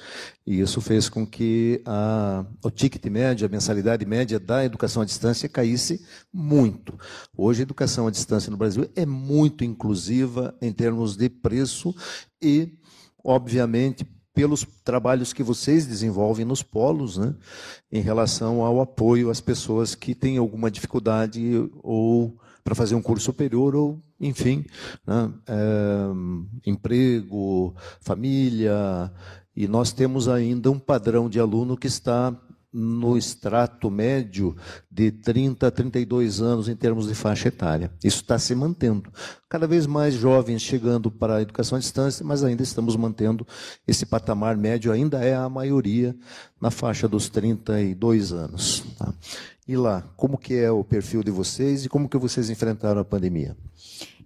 E 0.47 0.61
isso 0.61 0.81
fez 0.81 1.09
com 1.09 1.27
que 1.27 1.83
a, 1.85 2.47
o 2.65 2.71
ticket 2.71 3.05
médio, 3.07 3.47
a 3.47 3.51
mensalidade 3.51 4.07
média 4.07 4.39
da 4.39 4.65
educação 4.65 5.03
à 5.03 5.05
distância 5.05 5.49
caísse 5.49 6.05
muito. 6.33 6.97
Hoje, 7.37 7.61
a 7.61 7.65
educação 7.65 8.07
à 8.07 8.11
distância 8.11 8.51
no 8.51 8.57
Brasil 8.57 8.89
é 8.95 9.05
muito 9.05 9.65
inclusiva 9.65 10.55
em 10.63 10.73
termos 10.73 11.17
de 11.17 11.29
preço 11.29 11.95
e, 12.41 12.79
obviamente, 13.25 14.07
pelos 14.33 14.67
trabalhos 14.85 15.33
que 15.33 15.43
vocês 15.43 15.87
desenvolvem 15.87 16.45
nos 16.45 16.63
polos, 16.63 17.17
né, 17.17 17.35
em 17.91 18.01
relação 18.01 18.63
ao 18.63 18.81
apoio 18.81 19.31
às 19.31 19.41
pessoas 19.41 19.95
que 19.95 20.15
têm 20.15 20.37
alguma 20.37 20.71
dificuldade 20.71 21.69
ou 21.83 22.39
para 22.67 22.75
fazer 22.75 22.97
um 22.97 23.01
curso 23.01 23.27
superior 23.27 23.77
ou, 23.77 23.97
enfim, 24.21 24.65
né, 25.07 25.33
é, 25.47 26.69
emprego, 26.69 27.73
família. 28.01 29.13
E 29.55 29.69
nós 29.69 29.93
temos 29.93 30.29
ainda 30.29 30.69
um 30.69 30.79
padrão 30.79 31.29
de 31.29 31.39
aluno 31.39 31.77
que 31.77 31.87
está 31.87 32.37
no 32.79 33.17
extrato 33.17 33.91
médio 33.91 34.55
de 34.91 35.11
30 35.11 35.67
a 35.67 35.71
32 35.71 36.43
anos 36.43 36.69
em 36.69 36.77
termos 36.77 37.09
de 37.09 37.15
faixa 37.15 37.49
etária. 37.49 37.91
Isso 38.05 38.21
está 38.21 38.39
se 38.39 38.55
mantendo. 38.55 39.11
Cada 39.49 39.67
vez 39.67 39.87
mais 39.87 40.13
jovens 40.13 40.61
chegando 40.61 41.11
para 41.11 41.37
a 41.37 41.43
educação 41.43 41.77
à 41.77 41.79
distância, 41.81 42.23
mas 42.23 42.45
ainda 42.45 42.63
estamos 42.63 42.95
mantendo 42.95 43.47
esse 43.89 44.05
patamar 44.05 44.59
médio, 44.59 44.93
ainda 44.93 45.25
é 45.25 45.35
a 45.35 45.49
maioria 45.49 46.15
na 46.61 46.71
faixa 46.71 47.09
dos 47.09 47.31
32 47.31 48.33
anos. 48.33 48.85
Tá? 48.99 49.15
E 49.67 49.75
lá, 49.75 50.03
como 50.15 50.37
que 50.37 50.55
é 50.55 50.71
o 50.71 50.85
perfil 50.85 51.23
de 51.23 51.31
vocês 51.31 51.87
e 51.87 51.89
como 51.89 52.11
que 52.11 52.19
vocês 52.19 52.51
enfrentaram 52.51 53.01
a 53.01 53.05
pandemia? 53.05 53.57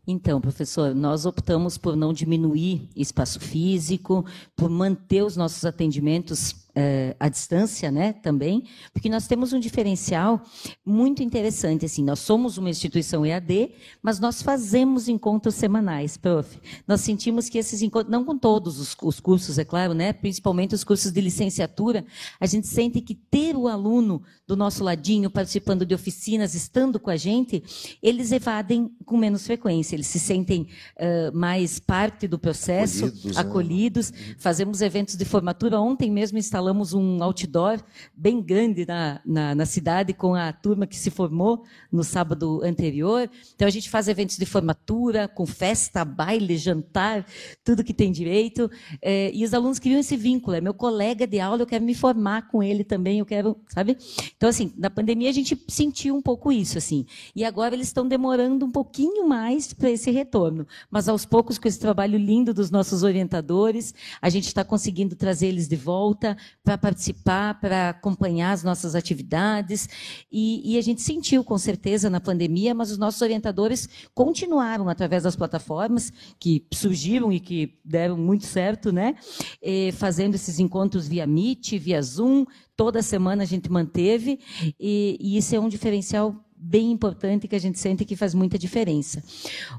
Então, 0.07 0.41
professor, 0.41 0.93
nós 0.93 1.25
optamos 1.25 1.79
por 1.79 1.95
não 1.95 2.13
diminuir 2.13 2.89
espaço 2.97 3.39
físico, 3.39 4.27
por 4.57 4.69
manter 4.69 5.23
os 5.23 5.37
nossos 5.37 5.65
atendimentos 5.65 6.53
é, 6.75 7.17
à 7.19 7.29
distância, 7.29 7.91
né, 7.91 8.13
também, 8.13 8.65
porque 8.93 9.09
nós 9.09 9.27
temos 9.27 9.53
um 9.53 9.61
diferencial 9.61 10.43
muito 10.85 11.23
interessante, 11.23 11.85
assim, 11.85 12.05
nós 12.05 12.21
somos 12.21 12.57
uma 12.57 12.71
instituição 12.71 13.27
EAD, 13.27 13.73
mas 14.03 14.21
nós 14.21 14.43
fazemos 14.43 15.09
encontros 15.09 15.55
semanais, 15.55 16.17
prof. 16.17 16.59
Nós 16.87 17.01
sentimos 17.01 17.49
que 17.49 17.59
esses 17.59 17.83
encontros, 17.83 18.11
não 18.11 18.25
com 18.25 18.39
todos 18.39 18.79
os, 18.79 18.97
os 19.03 19.21
cursos, 19.21 19.59
é 19.59 19.65
claro, 19.65 19.95
né, 19.95 20.13
principalmente 20.13 20.75
os 20.75 20.85
cursos 20.85 21.11
de 21.11 21.21
licenciatura, 21.21 22.05
a 22.39 22.47
gente 22.47 22.67
sente 22.67 23.01
que 23.01 23.15
ter 23.15 23.57
o 23.57 23.67
aluno 23.67 24.23
do 24.47 24.57
nosso 24.57 24.85
ladinho, 24.85 25.31
participando 25.31 25.85
de 25.85 25.95
oficinas, 25.95 26.55
estando 26.55 27.01
com 27.01 27.11
a 27.11 27.17
gente, 27.17 27.63
eles 28.03 28.33
evadem 28.33 28.91
com 29.05 29.17
menos 29.17 29.45
frequência, 29.45 29.97
eles 29.97 30.07
se 30.07 30.19
sentem 30.19 30.69
uh, 30.97 31.37
mais 31.37 31.79
parte 31.79 32.29
do 32.29 32.39
processo, 32.39 33.07
acolhidos, 33.07 33.37
acolhidos. 33.37 34.13
Né? 34.13 34.37
fazemos 34.39 34.81
eventos 34.81 35.17
de 35.17 35.25
formatura, 35.25 35.81
ontem 35.81 36.11
mesmo 36.11 36.39
instalamos 36.39 36.60
instalamos 36.61 36.93
um 36.93 37.23
outdoor 37.23 37.81
bem 38.15 38.43
grande 38.43 38.85
na, 38.85 39.21
na, 39.25 39.55
na, 39.55 39.65
cidade 39.65 40.13
com 40.13 40.35
a 40.35 40.53
turma 40.53 40.87
que 40.87 40.97
se 40.97 41.11
formou 41.11 41.65
no 41.91 42.05
sábado 42.05 42.61
anterior. 42.63 43.31
Então, 43.55 43.67
a 43.67 43.71
gente 43.71 43.89
faz 43.89 44.09
eventos 44.09 44.37
de 44.37 44.45
formatura, 44.45 45.27
com 45.27 45.47
festa, 45.47 46.05
baile, 46.05 46.59
jantar, 46.59 47.25
tudo 47.65 47.83
que 47.83 47.95
tem 47.95 48.13
direito. 48.13 48.71
É, 49.01 49.31
e 49.35 49.43
os 49.43 49.55
alunos 49.55 49.79
criam 49.79 49.99
esse 49.99 50.19
vínculo. 50.19 50.55
É 50.55 50.61
meu 50.61 50.75
colega 50.75 51.27
de 51.27 51.41
aula, 51.41 51.63
eu 51.63 51.67
quero 51.67 51.83
me 51.83 51.95
formar 51.95 52.49
com 52.49 52.63
ele 52.63 52.85
também, 52.85 53.21
eu 53.21 53.27
quero, 53.27 53.57
sabe? 53.69 53.97
Então, 54.37 54.49
assim, 54.49 54.75
na 54.77 54.91
pandemia 54.91 55.31
a 55.31 55.33
gente 55.33 55.59
sentiu 55.67 56.15
um 56.15 56.21
pouco 56.21 56.53
isso, 56.53 56.77
assim. 56.77 57.07
E 57.35 57.43
agora 57.43 57.75
eles 57.75 57.87
estão 57.87 58.07
demorando 58.07 58.67
um 58.67 58.71
pouquinho 58.71 59.27
mais 59.27 59.73
para 59.73 59.91
esse 59.91 60.11
retorno. 60.11 60.67
Mas, 60.91 61.09
aos 61.09 61.25
poucos, 61.25 61.57
com 61.59 61.67
esse 61.67 61.81
trabalho 61.81 62.19
lindo 62.19 62.53
dos 62.53 62.71
nossos 62.71 63.03
orientadores, 63.03 63.95
a 64.21 64.29
gente 64.29 64.47
está 64.47 64.63
conseguindo 64.63 65.17
trazer 65.17 65.47
eles 65.47 65.71
de 65.71 65.77
volta, 65.77 66.37
para 66.63 66.77
participar, 66.77 67.59
para 67.61 67.91
acompanhar 67.91 68.53
as 68.53 68.63
nossas 68.63 68.95
atividades. 68.95 69.89
E, 70.31 70.75
e, 70.75 70.79
a 70.79 70.83
gente 70.83 71.03
sentiu, 71.03 71.43
com 71.43 71.57
certeza, 71.57 72.11
na 72.11 72.21
pandemia, 72.21 72.75
mas 72.75 72.91
os 72.91 72.99
nossos 72.99 73.21
orientadores 73.23 73.89
continuaram 74.15 74.89
através 74.89 75.23
das 75.23 75.37
plataformas 75.37 76.13
que 76.39 76.67
surgiram 76.73 77.33
e 77.33 77.41
que 77.41 77.79
deram 77.85 78.17
muito 78.17 78.45
certo, 78.45 78.93
né? 78.93 79.17
E, 79.63 79.93
fazendo 79.93 80.35
esses 80.35 80.59
encontros 80.59 81.09
via 81.09 81.27
Meet, 81.27 81.79
via 81.79 82.03
Zoom. 82.03 82.45
Toda 82.77 83.03
semana 83.03 83.43
a 83.43 83.47
gente 83.47 83.71
manteve, 83.71 84.41
e, 84.79 85.19
e 85.21 85.37
isso 85.37 85.55
é 85.55 85.61
um 85.61 85.69
diferencial 85.69 86.35
bem 86.57 86.91
importante 86.93 87.49
que 87.49 87.57
a 87.57 87.61
gente 87.61 87.79
sente 87.79 88.05
que 88.05 88.17
faz 88.17 88.35
muita 88.35 88.59
diferença. 88.59 89.23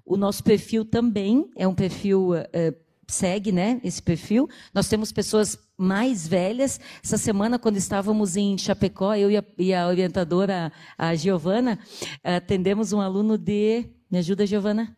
O 0.06 0.18
nosso 0.18 0.44
perfil 0.44 0.84
também 0.84 1.50
é 1.56 1.68
um 1.68 1.76
perfil. 1.76 2.32
Uh, 2.32 2.92
segue 3.12 3.52
né, 3.52 3.80
esse 3.84 4.02
perfil. 4.02 4.48
Nós 4.74 4.88
temos 4.88 5.12
pessoas 5.12 5.58
mais 5.82 6.28
velhas. 6.28 6.80
Essa 7.04 7.18
semana, 7.18 7.58
quando 7.58 7.78
estávamos 7.78 8.38
em 8.38 8.58
Chapecó, 8.58 9.16
eu 9.16 9.32
e 9.32 9.38
a, 9.38 9.44
e 9.58 9.74
a 9.74 9.88
orientadora, 9.88 10.72
a 10.98 11.16
Giovana, 11.16 11.80
atendemos 12.24 12.94
um 12.94 13.02
aluno 13.02 13.38
de. 13.38 13.86
Me 14.10 14.20
ajuda, 14.20 14.46
Giovana? 14.46 14.96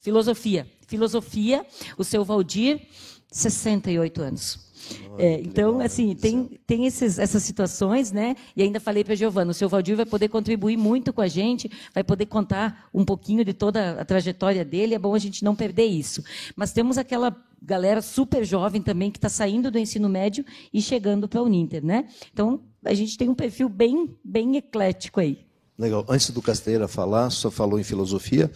Filosofia. 0.00 0.66
Filosofia, 0.94 1.66
o 1.98 2.04
seu 2.04 2.24
Valdir, 2.24 2.80
68 3.28 4.22
anos. 4.22 4.64
É, 5.18 5.40
então, 5.40 5.80
assim, 5.80 6.14
tem, 6.14 6.60
tem 6.66 6.86
esses, 6.86 7.18
essas 7.18 7.42
situações, 7.42 8.12
né? 8.12 8.36
E 8.54 8.62
ainda 8.62 8.78
falei 8.78 9.02
para 9.02 9.14
a 9.14 9.16
Giovana, 9.16 9.50
o 9.50 9.54
seu 9.54 9.68
Valdir 9.68 9.96
vai 9.96 10.06
poder 10.06 10.28
contribuir 10.28 10.76
muito 10.76 11.12
com 11.12 11.20
a 11.20 11.26
gente, 11.26 11.68
vai 11.92 12.04
poder 12.04 12.26
contar 12.26 12.88
um 12.94 13.04
pouquinho 13.04 13.44
de 13.44 13.52
toda 13.52 14.00
a 14.00 14.04
trajetória 14.04 14.64
dele, 14.64 14.94
é 14.94 14.98
bom 14.98 15.14
a 15.14 15.18
gente 15.18 15.42
não 15.42 15.56
perder 15.56 15.86
isso. 15.86 16.22
Mas 16.54 16.72
temos 16.72 16.96
aquela 16.96 17.34
galera 17.60 18.00
super 18.02 18.44
jovem 18.44 18.80
também 18.80 19.10
que 19.10 19.18
está 19.18 19.28
saindo 19.28 19.70
do 19.70 19.78
ensino 19.78 20.08
médio 20.08 20.44
e 20.72 20.80
chegando 20.80 21.26
para 21.26 21.40
a 21.40 21.42
Uninter, 21.42 21.84
né? 21.84 22.06
Então, 22.32 22.62
a 22.84 22.94
gente 22.94 23.16
tem 23.16 23.28
um 23.28 23.34
perfil 23.34 23.68
bem, 23.68 24.16
bem 24.22 24.56
eclético 24.56 25.18
aí. 25.18 25.44
Legal. 25.76 26.04
Antes 26.08 26.30
do 26.30 26.40
Casteira 26.40 26.86
falar, 26.86 27.30
só 27.30 27.50
falou 27.50 27.80
em 27.80 27.84
filosofia. 27.84 28.50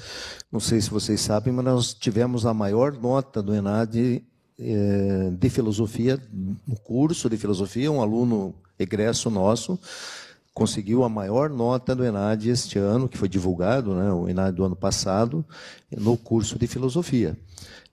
Não 0.52 0.60
sei 0.60 0.80
se 0.80 0.88
vocês 0.90 1.20
sabem, 1.20 1.52
mas 1.52 1.64
nós 1.64 1.94
tivemos 1.94 2.46
a 2.46 2.54
maior 2.54 2.92
nota 2.92 3.42
do 3.42 3.54
ENAD 3.54 4.22
é, 4.58 5.30
de 5.30 5.50
filosofia, 5.50 6.20
no 6.32 6.76
curso 6.76 7.28
de 7.28 7.36
filosofia, 7.36 7.90
um 7.90 8.00
aluno 8.00 8.54
egresso 8.78 9.30
nosso, 9.30 9.78
conseguiu 10.54 11.04
a 11.04 11.08
maior 11.08 11.50
nota 11.50 11.94
do 11.94 12.04
ENAD 12.04 12.50
este 12.50 12.78
ano, 12.78 13.08
que 13.08 13.18
foi 13.18 13.28
divulgado, 13.28 13.94
né, 13.94 14.12
o 14.12 14.28
ENAD 14.28 14.56
do 14.56 14.64
ano 14.64 14.76
passado, 14.76 15.44
no 15.90 16.16
curso 16.16 16.58
de 16.58 16.66
filosofia. 16.66 17.36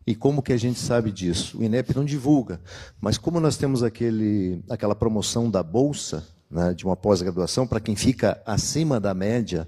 E 0.07 0.13
como 0.13 0.41
que 0.41 0.53
a 0.53 0.57
gente 0.57 0.79
sabe 0.79 1.11
disso? 1.11 1.57
O 1.57 1.63
INEP 1.63 1.95
não 1.95 2.05
divulga, 2.05 2.61
mas 3.01 3.17
como 3.17 3.39
nós 3.39 3.57
temos 3.57 3.81
aquele, 3.81 4.63
aquela 4.69 4.93
promoção 4.93 5.49
da 5.49 5.63
bolsa, 5.63 6.23
né, 6.49 6.73
de 6.73 6.85
uma 6.85 6.95
pós-graduação, 6.95 7.67
para 7.67 7.79
quem 7.79 7.95
fica 7.95 8.41
acima 8.45 8.99
da 8.99 9.13
média 9.13 9.67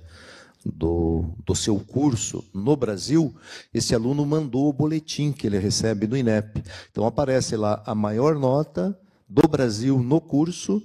do, 0.65 1.25
do 1.45 1.55
seu 1.55 1.79
curso 1.79 2.43
no 2.53 2.75
Brasil, 2.75 3.33
esse 3.73 3.95
aluno 3.95 4.25
mandou 4.25 4.69
o 4.69 4.73
boletim 4.73 5.31
que 5.31 5.47
ele 5.47 5.57
recebe 5.57 6.07
do 6.07 6.17
INEP. 6.17 6.63
Então 6.91 7.05
aparece 7.05 7.55
lá 7.55 7.81
a 7.85 7.95
maior 7.95 8.35
nota 8.35 8.97
do 9.27 9.47
Brasil 9.47 9.99
no 9.99 10.19
curso 10.19 10.81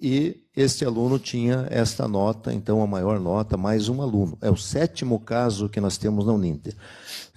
e 0.00 0.42
este 0.56 0.84
aluno 0.84 1.18
tinha 1.18 1.66
esta 1.70 2.08
nota, 2.08 2.52
então 2.52 2.82
a 2.82 2.86
maior 2.86 3.20
nota, 3.20 3.56
mais 3.56 3.88
um 3.88 4.02
aluno. 4.02 4.36
É 4.40 4.50
o 4.50 4.56
sétimo 4.56 5.20
caso 5.20 5.68
que 5.68 5.80
nós 5.80 5.96
temos 5.96 6.26
na 6.26 6.32
Uninter. 6.32 6.74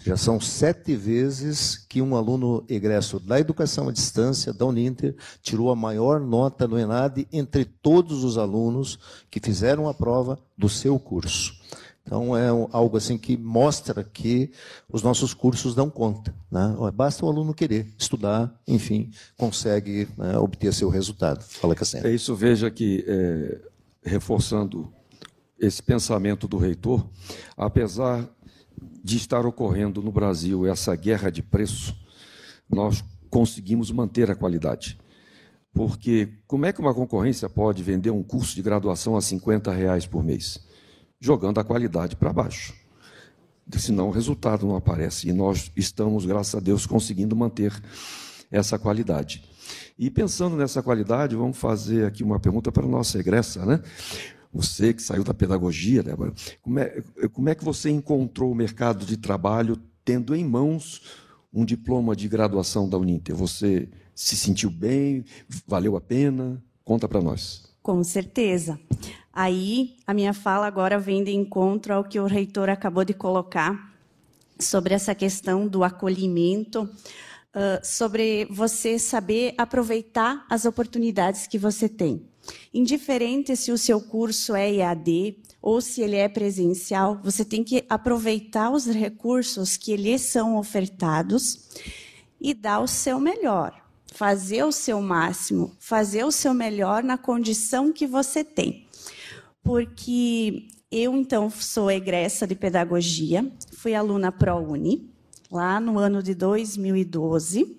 Já 0.05 0.15
são 0.15 0.39
sete 0.39 0.95
vezes 0.95 1.75
que 1.75 1.99
um 1.99 2.15
aluno 2.15 2.63
egresso 2.69 3.19
da 3.19 3.39
educação 3.39 3.89
à 3.89 3.91
distância 3.91 4.53
da 4.53 4.63
Uninter 4.63 5.15
tirou 5.41 5.71
a 5.71 5.75
maior 5.75 6.19
nota 6.19 6.67
no 6.67 6.77
ENAD 6.77 7.27
entre 7.33 7.65
todos 7.65 8.23
os 8.23 8.37
alunos 8.37 8.99
que 9.31 9.39
fizeram 9.39 9.89
a 9.89 9.95
prova 9.95 10.37
do 10.55 10.69
seu 10.69 10.99
curso. 10.99 11.59
Então 12.03 12.37
é 12.37 12.49
algo 12.71 12.97
assim 12.97 13.17
que 13.17 13.35
mostra 13.35 14.03
que 14.03 14.51
os 14.87 15.01
nossos 15.01 15.33
cursos 15.33 15.73
dão 15.73 15.89
conta. 15.89 16.35
Né? 16.51 16.75
Basta 16.93 17.25
o 17.25 17.27
aluno 17.27 17.51
querer 17.51 17.87
estudar, 17.97 18.55
enfim, 18.67 19.09
consegue 19.35 20.07
né, 20.15 20.37
obter 20.37 20.71
seu 20.71 20.87
resultado. 20.87 21.41
Fala, 21.41 21.73
Cassandra. 21.73 22.11
É 22.11 22.13
isso, 22.13 22.35
veja 22.35 22.69
que, 22.69 23.03
é, 23.07 23.59
reforçando 24.03 24.87
esse 25.59 25.81
pensamento 25.81 26.47
do 26.47 26.57
reitor, 26.57 27.03
apesar 27.57 28.29
de 29.03 29.17
estar 29.17 29.45
ocorrendo 29.45 30.01
no 30.01 30.11
Brasil 30.11 30.65
essa 30.65 30.95
guerra 30.95 31.29
de 31.29 31.41
preço, 31.41 31.95
nós 32.69 33.03
conseguimos 33.29 33.91
manter 33.91 34.29
a 34.31 34.35
qualidade. 34.35 34.97
Porque 35.73 36.29
como 36.47 36.65
é 36.65 36.73
que 36.73 36.79
uma 36.79 36.93
concorrência 36.93 37.49
pode 37.49 37.83
vender 37.83 38.09
um 38.09 38.23
curso 38.23 38.55
de 38.55 38.61
graduação 38.61 39.15
a 39.17 39.21
50 39.21 39.71
reais 39.71 40.05
por 40.05 40.23
mês? 40.23 40.65
jogando 41.19 41.59
a 41.59 41.63
qualidade 41.63 42.15
para 42.15 42.31
baixo. 42.31 42.73
Senão 43.77 44.09
o 44.09 44.11
resultado 44.11 44.65
não 44.65 44.75
aparece. 44.75 45.27
E 45.27 45.33
nós 45.33 45.71
estamos, 45.75 46.25
graças 46.25 46.53
a 46.53 46.59
Deus, 46.59 46.85
conseguindo 46.85 47.35
manter 47.35 47.73
essa 48.51 48.77
qualidade. 48.77 49.43
E 49.97 50.11
pensando 50.11 50.55
nessa 50.55 50.83
qualidade, 50.83 51.35
vamos 51.35 51.57
fazer 51.57 52.05
aqui 52.05 52.23
uma 52.23 52.39
pergunta 52.39 52.71
para 52.71 52.85
a 52.85 52.87
nossa 52.87 53.17
egressa, 53.17 53.65
né? 53.65 53.81
Você 54.55 54.93
que 54.93 55.01
saiu 55.01 55.21
da 55.21 55.33
pedagogia, 55.33 56.01
Débora, 56.01 56.33
como 56.61 56.79
é, 56.79 57.03
como 57.33 57.49
é 57.49 57.55
que 57.55 57.63
você 57.65 57.89
encontrou 57.89 58.53
o 58.53 58.55
mercado 58.55 59.05
de 59.05 59.17
trabalho 59.17 59.77
tendo 60.05 60.33
em 60.33 60.45
mãos 60.45 61.01
um 61.53 61.65
diploma 61.65 62.15
de 62.15 62.29
graduação 62.29 62.87
da 62.87 62.97
Uninter? 62.97 63.35
Você 63.35 63.89
se 64.13 64.37
sentiu 64.37 64.69
bem? 64.69 65.25
Valeu 65.67 65.97
a 65.97 66.01
pena? 66.01 66.63
Conta 66.85 67.05
para 67.05 67.21
nós. 67.21 67.65
Com 67.83 68.01
certeza. 68.01 68.79
Aí, 69.33 69.97
a 70.07 70.13
minha 70.13 70.33
fala 70.33 70.65
agora 70.67 70.97
vem 70.97 71.21
de 71.21 71.31
encontro 71.31 71.93
ao 71.93 72.05
que 72.05 72.17
o 72.17 72.25
reitor 72.25 72.69
acabou 72.69 73.03
de 73.03 73.13
colocar 73.13 73.93
sobre 74.57 74.93
essa 74.93 75.13
questão 75.13 75.67
do 75.67 75.83
acolhimento, 75.83 76.89
sobre 77.83 78.45
você 78.45 78.97
saber 78.97 79.53
aproveitar 79.57 80.45
as 80.49 80.63
oportunidades 80.63 81.45
que 81.45 81.57
você 81.57 81.89
tem. 81.89 82.25
Indiferente 82.73 83.55
se 83.55 83.71
o 83.71 83.77
seu 83.77 84.01
curso 84.01 84.55
é 84.55 84.73
EAD 84.75 85.37
ou 85.61 85.81
se 85.81 86.01
ele 86.01 86.15
é 86.15 86.27
presencial, 86.27 87.19
você 87.23 87.43
tem 87.43 87.63
que 87.63 87.85
aproveitar 87.89 88.71
os 88.71 88.85
recursos 88.85 89.77
que 89.77 89.95
lhe 89.95 90.17
são 90.19 90.57
ofertados 90.57 91.67
e 92.39 92.53
dar 92.53 92.79
o 92.79 92.87
seu 92.87 93.19
melhor 93.19 93.85
fazer 94.15 94.63
o 94.63 94.71
seu 94.71 95.01
máximo, 95.01 95.75
fazer 95.77 96.23
o 96.23 96.31
seu 96.31 96.53
melhor 96.53 97.03
na 97.03 97.17
condição 97.17 97.91
que 97.91 98.07
você 98.07 98.45
tem. 98.45 98.87
Porque 99.61 100.67
eu, 100.89 101.13
então, 101.13 101.49
sou 101.49 101.91
egressa 101.91 102.47
de 102.47 102.55
pedagogia, 102.55 103.45
fui 103.73 103.93
aluna 103.93 104.31
ProUni, 104.31 105.09
lá 105.51 105.81
no 105.81 105.99
ano 105.99 106.23
de 106.23 106.33
2012. 106.33 107.77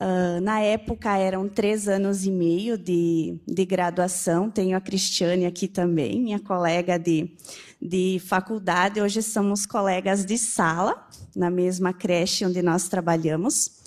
Uh, 0.00 0.40
na 0.40 0.60
época 0.60 1.14
eram 1.18 1.46
três 1.46 1.86
anos 1.86 2.24
e 2.24 2.30
meio 2.30 2.78
de, 2.78 3.38
de 3.46 3.64
graduação. 3.66 4.50
Tenho 4.50 4.74
a 4.74 4.80
Cristiane 4.80 5.44
aqui 5.44 5.68
também, 5.68 6.18
minha 6.18 6.40
colega 6.40 6.98
de, 6.98 7.36
de 7.80 8.18
faculdade. 8.24 8.98
Hoje 8.98 9.22
somos 9.22 9.66
colegas 9.66 10.24
de 10.24 10.38
sala, 10.38 11.06
na 11.36 11.50
mesma 11.50 11.92
creche 11.92 12.46
onde 12.46 12.62
nós 12.62 12.88
trabalhamos. 12.88 13.78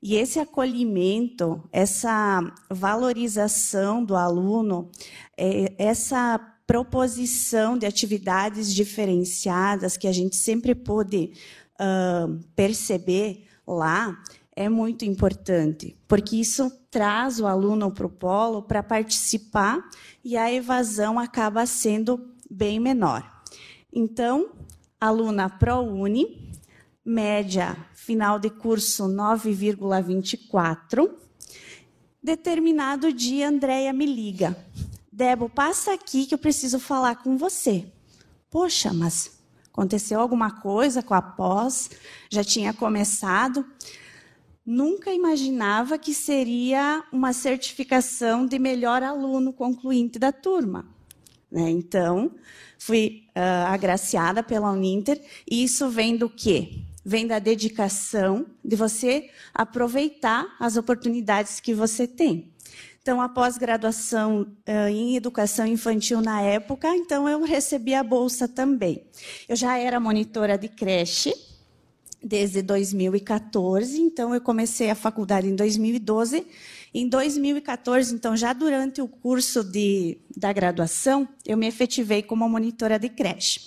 E 0.00 0.14
esse 0.14 0.38
acolhimento, 0.38 1.60
essa 1.72 2.40
valorização 2.70 4.04
do 4.04 4.14
aluno, 4.14 4.88
é, 5.36 5.74
essa 5.76 6.38
proposição 6.68 7.76
de 7.76 7.84
atividades 7.84 8.72
diferenciadas 8.72 9.96
que 9.96 10.06
a 10.06 10.12
gente 10.12 10.36
sempre 10.36 10.72
pôde 10.72 11.32
uh, 11.80 12.38
perceber 12.54 13.44
lá, 13.66 14.22
é 14.58 14.68
muito 14.68 15.04
importante, 15.04 15.96
porque 16.08 16.34
isso 16.34 16.68
traz 16.90 17.38
o 17.38 17.46
aluno 17.46 17.92
para 17.92 18.08
o 18.08 18.10
polo 18.10 18.60
para 18.60 18.82
participar 18.82 19.88
e 20.24 20.36
a 20.36 20.52
evasão 20.52 21.16
acaba 21.16 21.64
sendo 21.64 22.34
bem 22.50 22.80
menor. 22.80 23.22
Então, 23.92 24.50
aluna 25.00 25.48
ProUni, 25.48 26.50
média 27.04 27.76
final 27.94 28.40
de 28.40 28.50
curso 28.50 29.04
9,24. 29.04 31.08
Determinado 32.20 33.12
dia, 33.12 33.48
Andréia 33.48 33.92
me 33.92 34.06
liga. 34.06 34.58
Debo, 35.12 35.48
passa 35.48 35.92
aqui 35.92 36.26
que 36.26 36.34
eu 36.34 36.38
preciso 36.38 36.80
falar 36.80 37.22
com 37.22 37.38
você. 37.38 37.86
Poxa, 38.50 38.92
mas 38.92 39.38
aconteceu 39.72 40.18
alguma 40.18 40.50
coisa 40.50 41.00
com 41.00 41.14
a 41.14 41.22
pós? 41.22 41.90
Já 42.28 42.42
tinha 42.42 42.74
começado? 42.74 43.64
Nunca 44.70 45.10
imaginava 45.10 45.96
que 45.96 46.12
seria 46.12 47.02
uma 47.10 47.32
certificação 47.32 48.44
de 48.44 48.58
melhor 48.58 49.02
aluno 49.02 49.50
concluinte 49.50 50.18
da 50.18 50.30
turma. 50.30 50.84
Né? 51.50 51.70
Então, 51.70 52.32
fui 52.78 53.24
uh, 53.28 53.72
agraciada 53.72 54.42
pela 54.42 54.70
Uninter, 54.70 55.18
e 55.50 55.64
isso 55.64 55.88
vem 55.88 56.18
do 56.18 56.28
quê? 56.28 56.82
vem 57.02 57.26
da 57.26 57.38
dedicação 57.38 58.44
de 58.62 58.76
você 58.76 59.30
aproveitar 59.54 60.54
as 60.60 60.76
oportunidades 60.76 61.58
que 61.58 61.72
você 61.72 62.06
tem. 62.06 62.52
Então, 63.00 63.22
a 63.22 63.28
pós-graduação 63.30 64.42
uh, 64.42 64.88
em 64.90 65.16
educação 65.16 65.66
infantil 65.66 66.20
na 66.20 66.42
época, 66.42 66.94
então 66.94 67.26
eu 67.26 67.42
recebi 67.42 67.94
a 67.94 68.02
bolsa 68.02 68.46
também. 68.46 69.06
Eu 69.48 69.56
já 69.56 69.78
era 69.78 69.98
monitora 69.98 70.58
de 70.58 70.68
creche 70.68 71.47
desde 72.22 72.62
2014, 72.62 74.00
então 74.00 74.34
eu 74.34 74.40
comecei 74.40 74.90
a 74.90 74.94
faculdade 74.94 75.48
em 75.48 75.54
2012. 75.54 76.46
Em 76.94 77.08
2014, 77.08 78.14
então 78.14 78.36
já 78.36 78.52
durante 78.52 79.00
o 79.02 79.08
curso 79.08 79.62
de, 79.62 80.18
da 80.36 80.52
graduação, 80.52 81.28
eu 81.46 81.56
me 81.56 81.66
efetivei 81.66 82.22
como 82.22 82.48
monitora 82.48 82.98
de 82.98 83.08
creche. 83.08 83.60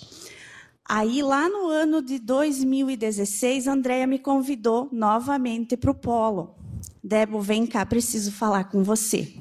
Aí, 0.84 1.22
lá 1.22 1.48
no 1.48 1.68
ano 1.68 2.02
de 2.02 2.18
2016, 2.18 3.68
a 3.68 3.72
Andrea 3.72 4.06
me 4.06 4.18
convidou 4.18 4.88
novamente 4.92 5.76
para 5.76 5.90
o 5.90 5.94
Polo. 5.94 6.54
Debo, 7.02 7.40
vem 7.40 7.66
cá, 7.66 7.86
preciso 7.86 8.32
falar 8.32 8.64
com 8.64 8.82
você. 8.82 9.32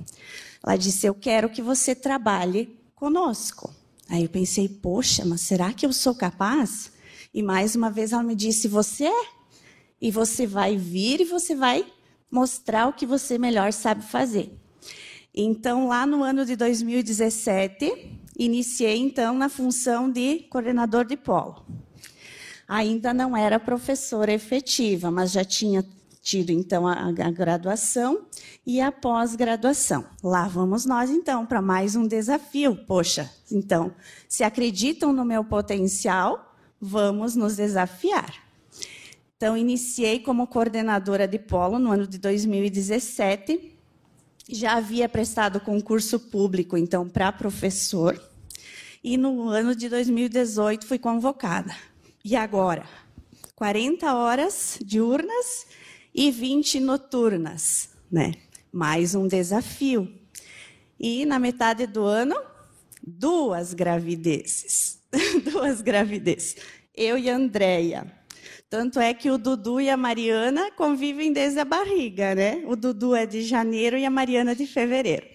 Ela 0.63 0.77
disse: 0.77 1.07
Eu 1.07 1.15
quero 1.15 1.49
que 1.49 1.61
você 1.61 1.95
trabalhe 1.95 2.79
conosco. 2.95 3.73
Aí 4.07 4.23
eu 4.23 4.29
pensei: 4.29 4.69
Poxa, 4.69 5.25
mas 5.25 5.41
será 5.41 5.73
que 5.73 5.85
eu 5.85 5.91
sou 5.91 6.13
capaz? 6.13 6.91
E 7.33 7.41
mais 7.41 7.75
uma 7.75 7.89
vez 7.89 8.11
ela 8.11 8.23
me 8.23 8.35
disse: 8.35 8.67
Você 8.67 9.05
é? 9.05 9.25
E 10.01 10.11
você 10.11 10.47
vai 10.47 10.77
vir 10.77 11.21
e 11.21 11.25
você 11.25 11.55
vai 11.55 11.85
mostrar 12.29 12.87
o 12.87 12.93
que 12.93 13.05
você 13.05 13.37
melhor 13.37 13.71
sabe 13.73 14.03
fazer. 14.03 14.57
Então, 15.33 15.87
lá 15.87 16.05
no 16.05 16.23
ano 16.23 16.45
de 16.45 16.55
2017, 16.55 18.19
iniciei 18.37 18.97
então 18.97 19.33
na 19.37 19.47
função 19.47 20.11
de 20.11 20.39
coordenador 20.49 21.05
de 21.05 21.15
polo. 21.15 21.65
Ainda 22.67 23.13
não 23.13 23.35
era 23.35 23.59
professora 23.59 24.33
efetiva, 24.33 25.11
mas 25.11 25.31
já 25.31 25.43
tinha 25.43 25.85
tido 26.21 26.51
então 26.51 26.87
a, 26.87 27.07
a 27.07 27.31
graduação 27.31 28.25
e 28.65 28.79
a 28.79 28.91
pós-graduação. 28.91 30.05
Lá 30.23 30.47
vamos 30.47 30.85
nós 30.85 31.09
então 31.09 31.45
para 31.45 31.61
mais 31.61 31.95
um 31.95 32.07
desafio. 32.07 32.75
Poxa, 32.75 33.29
então, 33.51 33.93
se 34.27 34.43
acreditam 34.43 35.11
no 35.11 35.25
meu 35.25 35.43
potencial, 35.43 36.50
vamos 36.81 37.35
nos 37.35 37.55
desafiar. 37.55 38.33
Então, 39.37 39.55
iniciei 39.55 40.19
como 40.19 40.47
coordenadora 40.47 41.27
de 41.27 41.37
polo 41.37 41.77
no 41.77 41.91
ano 41.91 42.07
de 42.07 42.17
2017. 42.17 43.75
Já 44.49 44.73
havia 44.73 45.07
prestado 45.07 45.59
concurso 45.59 46.19
público, 46.19 46.75
então, 46.75 47.07
para 47.07 47.31
professor 47.31 48.19
e 49.03 49.17
no 49.17 49.49
ano 49.49 49.75
de 49.75 49.89
2018 49.89 50.85
fui 50.85 50.99
convocada. 50.99 51.75
E 52.23 52.35
agora? 52.35 52.85
40 53.55 54.13
horas 54.13 54.79
diurnas 54.83 55.65
e 56.13 56.29
20 56.29 56.79
noturnas, 56.79 57.89
né? 58.11 58.33
Mais 58.71 59.15
um 59.15 59.27
desafio. 59.27 60.11
E 60.99 61.25
na 61.25 61.39
metade 61.39 61.87
do 61.87 62.03
ano, 62.03 62.35
duas 63.01 63.73
gravidezes. 63.73 65.00
duas 65.51 65.81
gravidezes. 65.81 66.55
Eu 66.95 67.17
e 67.17 67.29
a 67.29 67.35
Andréia. 67.35 68.11
Tanto 68.69 68.99
é 68.99 69.13
que 69.13 69.29
o 69.29 69.37
Dudu 69.37 69.81
e 69.81 69.89
a 69.89 69.97
Mariana 69.97 70.71
convivem 70.71 71.33
desde 71.33 71.59
a 71.59 71.65
barriga, 71.65 72.33
né? 72.33 72.63
O 72.65 72.75
Dudu 72.75 73.13
é 73.15 73.25
de 73.25 73.41
janeiro 73.41 73.97
e 73.97 74.05
a 74.05 74.09
Mariana 74.09 74.55
de 74.55 74.65
fevereiro. 74.65 75.25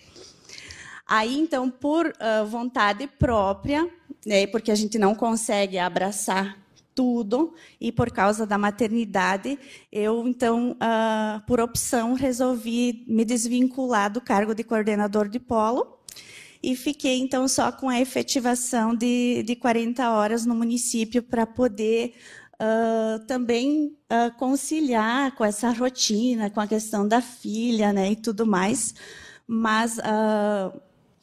Aí, 1.06 1.38
então, 1.38 1.70
por 1.70 2.06
uh, 2.06 2.46
vontade 2.46 3.06
própria, 3.06 3.88
né, 4.24 4.46
porque 4.46 4.72
a 4.72 4.74
gente 4.74 4.98
não 4.98 5.14
consegue 5.14 5.78
abraçar 5.78 6.58
tudo, 6.96 7.54
e 7.78 7.92
por 7.92 8.10
causa 8.10 8.46
da 8.46 8.56
maternidade, 8.56 9.58
eu, 9.92 10.26
então, 10.26 10.72
uh, 10.72 11.46
por 11.46 11.60
opção, 11.60 12.14
resolvi 12.14 13.04
me 13.06 13.22
desvincular 13.22 14.10
do 14.10 14.20
cargo 14.20 14.54
de 14.54 14.64
coordenador 14.64 15.28
de 15.28 15.38
polo, 15.38 15.95
e 16.66 16.74
fiquei, 16.74 17.20
então, 17.20 17.46
só 17.46 17.70
com 17.70 17.88
a 17.88 18.00
efetivação 18.00 18.92
de, 18.92 19.44
de 19.44 19.54
40 19.54 20.10
horas 20.10 20.44
no 20.44 20.52
município 20.52 21.22
para 21.22 21.46
poder 21.46 22.14
uh, 22.54 23.24
também 23.24 23.96
uh, 24.10 24.36
conciliar 24.36 25.32
com 25.36 25.44
essa 25.44 25.70
rotina, 25.70 26.50
com 26.50 26.60
a 26.60 26.66
questão 26.66 27.06
da 27.06 27.20
filha 27.20 27.92
né, 27.92 28.10
e 28.10 28.16
tudo 28.16 28.44
mais. 28.44 28.92
Mas 29.46 29.96
uh, 29.98 30.76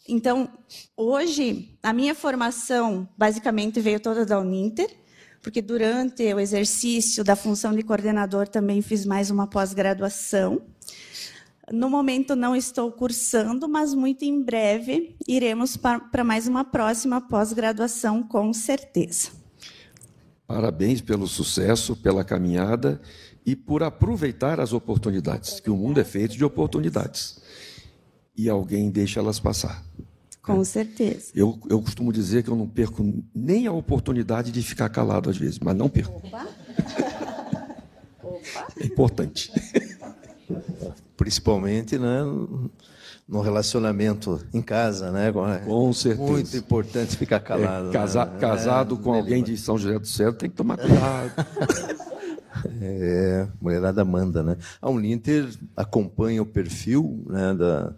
então, 0.07 0.47
hoje, 0.95 1.77
a 1.83 1.91
minha 1.91 2.15
formação 2.15 3.05
basicamente 3.17 3.81
veio 3.81 3.99
toda 3.99 4.25
da 4.25 4.39
Uninter, 4.39 4.89
porque 5.41 5.61
durante 5.61 6.33
o 6.33 6.39
exercício 6.39 7.21
da 7.21 7.35
função 7.35 7.75
de 7.75 7.83
coordenador 7.83 8.47
também 8.47 8.81
fiz 8.81 9.05
mais 9.05 9.29
uma 9.29 9.45
pós-graduação. 9.45 10.61
No 11.71 11.89
momento 11.89 12.35
não 12.35 12.55
estou 12.55 12.91
cursando, 12.91 13.69
mas 13.69 13.93
muito 13.93 14.25
em 14.25 14.43
breve 14.43 15.15
iremos 15.27 15.77
para 15.77 16.23
mais 16.23 16.47
uma 16.47 16.65
próxima 16.65 17.21
pós-graduação, 17.21 18.21
com 18.21 18.51
certeza. 18.53 19.29
Parabéns 20.45 20.99
pelo 20.99 21.25
sucesso, 21.25 21.95
pela 21.95 22.23
caminhada 22.23 23.01
e 23.45 23.55
por 23.55 23.81
aproveitar 23.81 24.59
as 24.59 24.73
oportunidades, 24.73 25.59
que 25.59 25.69
o 25.69 25.77
mundo 25.77 25.99
é 25.99 26.03
feito 26.03 26.35
de 26.35 26.43
oportunidades 26.43 27.41
e 28.35 28.49
alguém 28.49 28.89
deixa 28.89 29.19
elas 29.19 29.39
passar. 29.39 29.83
Com 30.41 30.61
é. 30.61 30.65
certeza. 30.65 31.31
Eu, 31.33 31.57
eu 31.69 31.81
costumo 31.81 32.11
dizer 32.11 32.43
que 32.43 32.49
eu 32.49 32.55
não 32.57 32.67
perco 32.67 33.23
nem 33.33 33.67
a 33.67 33.71
oportunidade 33.71 34.51
de 34.51 34.61
ficar 34.61 34.89
calado 34.89 35.29
às 35.29 35.37
vezes, 35.37 35.59
mas 35.59 35.75
não 35.75 35.87
perco. 35.89 36.21
Opa. 36.27 36.47
Opa. 38.21 38.67
É 38.77 38.85
importante. 38.85 39.49
Principalmente 41.23 41.97
né, 41.97 42.21
no 43.25 43.39
relacionamento 43.39 44.41
em 44.53 44.61
casa, 44.61 45.09
né? 45.09 45.31
Com 45.65 45.93
certeza. 45.93 46.29
Muito 46.29 46.57
importante 46.57 47.15
ficar 47.15 47.39
calado. 47.39 47.91
É, 47.91 47.93
casa, 47.93 48.25
né? 48.25 48.37
Casado 48.41 48.95
é, 48.95 48.97
com 49.01 49.13
alguém 49.13 49.41
de 49.41 49.55
São 49.55 49.77
José 49.77 49.97
do 49.97 50.05
Céu 50.05 50.33
tem 50.33 50.49
que 50.49 50.55
tomar 50.55 50.77
cuidado. 50.77 51.31
É, 52.79 53.47
mulherada 53.59 54.05
manda, 54.05 54.41
né? 54.43 54.55
A 54.81 54.89
Uninter 54.89 55.49
acompanha 55.75 56.41
o 56.41 56.45
perfil 56.45 57.25
né, 57.27 57.53
da 57.53 57.93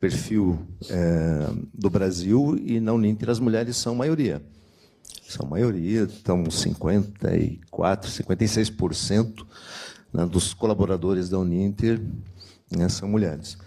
perfil 0.00 0.58
é, 0.88 1.48
do 1.74 1.90
Brasil 1.90 2.56
e 2.64 2.80
na 2.80 2.92
Uninter 2.92 3.28
as 3.28 3.40
mulheres 3.40 3.76
são 3.76 3.94
maioria. 3.94 4.40
São 5.28 5.46
maioria, 5.46 6.04
estão 6.04 6.48
54, 6.48 8.10
56% 8.10 9.46
né, 10.12 10.24
dos 10.24 10.54
colaboradores 10.54 11.28
da 11.28 11.38
Uninter 11.38 12.00
né, 12.70 12.88
são 12.88 13.08
mulheres. 13.08 13.58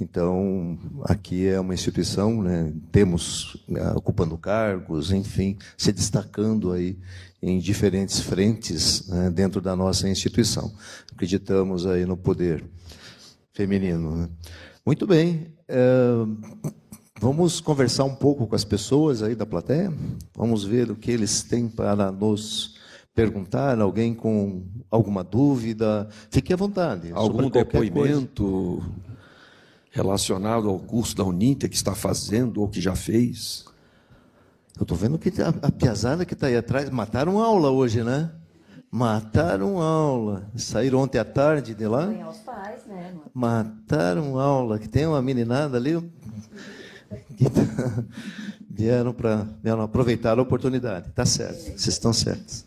Então, 0.00 0.78
aqui 1.04 1.46
é 1.46 1.58
uma 1.58 1.72
instituição, 1.72 2.42
né, 2.42 2.72
temos 2.92 3.56
né, 3.66 3.92
ocupando 3.92 4.36
cargos, 4.36 5.10
enfim, 5.10 5.56
se 5.76 5.90
destacando 5.90 6.72
aí 6.72 6.98
em 7.42 7.58
diferentes 7.58 8.20
frentes 8.20 9.08
né, 9.08 9.30
dentro 9.30 9.60
da 9.60 9.74
nossa 9.74 10.08
instituição. 10.08 10.72
Acreditamos 11.12 11.86
aí 11.86 12.04
no 12.04 12.16
poder 12.16 12.62
feminino. 13.52 14.16
Né? 14.16 14.28
Muito 14.84 15.06
bem. 15.06 15.46
É, 15.66 15.82
vamos 17.18 17.60
conversar 17.60 18.04
um 18.04 18.14
pouco 18.14 18.46
com 18.46 18.54
as 18.54 18.64
pessoas 18.64 19.22
aí 19.22 19.34
da 19.34 19.46
plateia? 19.46 19.92
Vamos 20.34 20.64
ver 20.64 20.90
o 20.90 20.96
que 20.96 21.10
eles 21.10 21.42
têm 21.42 21.68
para 21.68 22.12
nos 22.12 22.75
perguntar, 23.16 23.80
alguém 23.80 24.14
com 24.14 24.62
alguma 24.90 25.24
dúvida, 25.24 26.06
fique 26.30 26.52
à 26.52 26.56
vontade. 26.56 27.10
Algum 27.14 27.48
depoimento 27.48 28.82
coisa. 28.82 28.94
relacionado 29.90 30.68
ao 30.68 30.78
curso 30.78 31.16
da 31.16 31.24
Uninter 31.24 31.70
que 31.70 31.74
está 31.74 31.94
fazendo 31.94 32.60
ou 32.60 32.68
que 32.68 32.78
já 32.78 32.94
fez? 32.94 33.64
Eu 34.76 34.82
estou 34.82 34.96
vendo 34.96 35.18
que 35.18 35.32
a, 35.40 35.48
a 35.48 35.72
piazada 35.72 36.26
que 36.26 36.34
está 36.34 36.48
aí 36.48 36.56
atrás 36.56 36.90
mataram 36.90 37.38
aula 37.38 37.70
hoje, 37.70 38.04
né? 38.04 38.30
Mataram 38.90 39.80
aula. 39.80 40.50
Saíram 40.54 40.98
ontem 41.00 41.18
à 41.18 41.24
tarde 41.24 41.74
de 41.74 41.86
lá. 41.86 42.08
Os 42.30 42.36
pais, 42.38 42.84
né? 42.86 43.14
Mataram 43.32 44.38
aula. 44.38 44.78
Que 44.78 44.88
tem 44.88 45.06
uma 45.06 45.22
meninada 45.22 45.78
ali 45.78 45.94
que 47.34 47.48
tá, 47.48 47.62
vieram 48.68 49.14
para 49.14 49.46
aproveitar 49.82 50.38
a 50.38 50.42
oportunidade. 50.42 51.10
Tá 51.12 51.24
certo. 51.24 51.62
Vocês 51.62 51.88
estão 51.88 52.12
certos. 52.12 52.66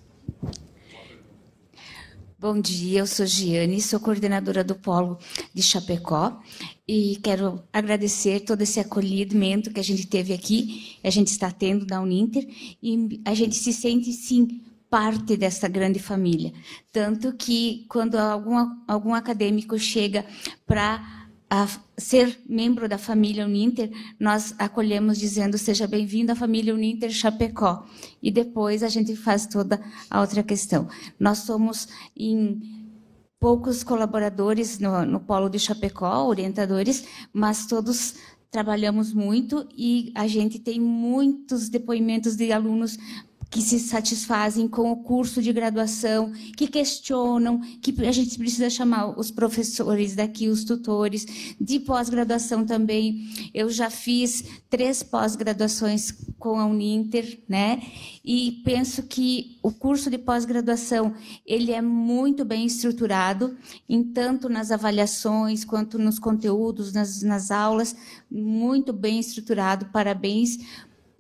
Bom 2.41 2.61
dia, 2.61 2.99
eu 2.99 3.05
sou 3.05 3.25
Giane, 3.25 3.81
sou 3.81 3.99
coordenadora 3.99 4.63
do 4.63 4.73
Polo 4.73 5.19
de 5.53 5.61
Chapecó 5.61 6.39
e 6.87 7.19
quero 7.21 7.61
agradecer 7.73 8.39
todo 8.45 8.61
esse 8.61 8.79
acolhimento 8.79 9.73
que 9.73 9.79
a 9.81 9.83
gente 9.83 10.07
teve 10.07 10.31
aqui, 10.31 10.97
a 11.03 11.09
gente 11.09 11.27
está 11.27 11.51
tendo 11.51 11.85
da 11.85 11.99
Uninter 11.99 12.47
e 12.81 13.21
a 13.25 13.33
gente 13.33 13.55
se 13.55 13.73
sente 13.73 14.13
sim 14.13 14.61
parte 14.89 15.35
dessa 15.35 15.67
grande 15.67 15.99
família. 15.99 16.53
Tanto 16.93 17.33
que 17.33 17.85
quando 17.89 18.15
algum, 18.15 18.55
algum 18.87 19.13
acadêmico 19.13 19.77
chega 19.77 20.25
para 20.65 21.18
a 21.49 21.67
ser 21.97 22.39
membro 22.47 22.87
da 22.87 22.97
família 22.97 23.45
Uninter, 23.45 23.91
nós 24.19 24.53
acolhemos 24.59 25.17
dizendo 25.17 25.57
seja 25.57 25.87
bem-vindo 25.87 26.31
à 26.31 26.35
família 26.35 26.73
Uninter 26.73 27.09
Chapecó. 27.09 27.87
E 28.21 28.29
depois 28.29 28.83
a 28.83 28.89
gente 28.89 29.15
faz 29.15 29.47
toda 29.47 29.81
a 30.09 30.21
outra 30.21 30.43
questão. 30.43 30.87
Nós 31.19 31.39
somos 31.39 31.87
em 32.15 32.61
poucos 33.39 33.83
colaboradores 33.83 34.77
no, 34.79 35.05
no 35.05 35.19
polo 35.19 35.49
de 35.49 35.57
Chapecó, 35.57 36.25
orientadores, 36.27 37.05
mas 37.33 37.65
todos 37.65 38.15
trabalhamos 38.51 39.13
muito 39.13 39.67
e 39.77 40.11
a 40.15 40.27
gente 40.27 40.59
tem 40.59 40.79
muitos 40.79 41.69
depoimentos 41.69 42.35
de 42.35 42.51
alunos 42.51 42.97
que 43.49 43.61
se 43.61 43.79
satisfazem 43.79 44.67
com 44.67 44.91
o 44.91 44.97
curso 44.97 45.41
de 45.41 45.51
graduação, 45.51 46.31
que 46.55 46.67
questionam, 46.67 47.59
que 47.81 47.93
a 48.05 48.11
gente 48.11 48.37
precisa 48.37 48.69
chamar 48.69 49.19
os 49.19 49.31
professores 49.31 50.15
daqui, 50.15 50.47
os 50.47 50.63
tutores, 50.63 51.25
de 51.59 51.79
pós-graduação 51.79 52.63
também. 52.63 53.27
Eu 53.53 53.69
já 53.69 53.89
fiz 53.89 54.43
três 54.69 55.01
pós-graduações 55.01 56.13
com 56.37 56.59
a 56.59 56.65
Uninter, 56.65 57.39
né? 57.49 57.81
E 58.23 58.61
penso 58.63 59.03
que 59.03 59.57
o 59.63 59.71
curso 59.71 60.09
de 60.09 60.17
pós-graduação 60.17 61.13
ele 61.45 61.71
é 61.71 61.81
muito 61.81 62.45
bem 62.45 62.65
estruturado, 62.65 63.57
em 63.87 64.03
tanto 64.03 64.47
nas 64.47 64.71
avaliações 64.71 65.65
quanto 65.65 65.97
nos 65.97 66.19
conteúdos, 66.19 66.93
nas, 66.93 67.23
nas 67.23 67.49
aulas, 67.49 67.95
muito 68.29 68.93
bem 68.93 69.19
estruturado. 69.19 69.87
Parabéns 69.87 70.59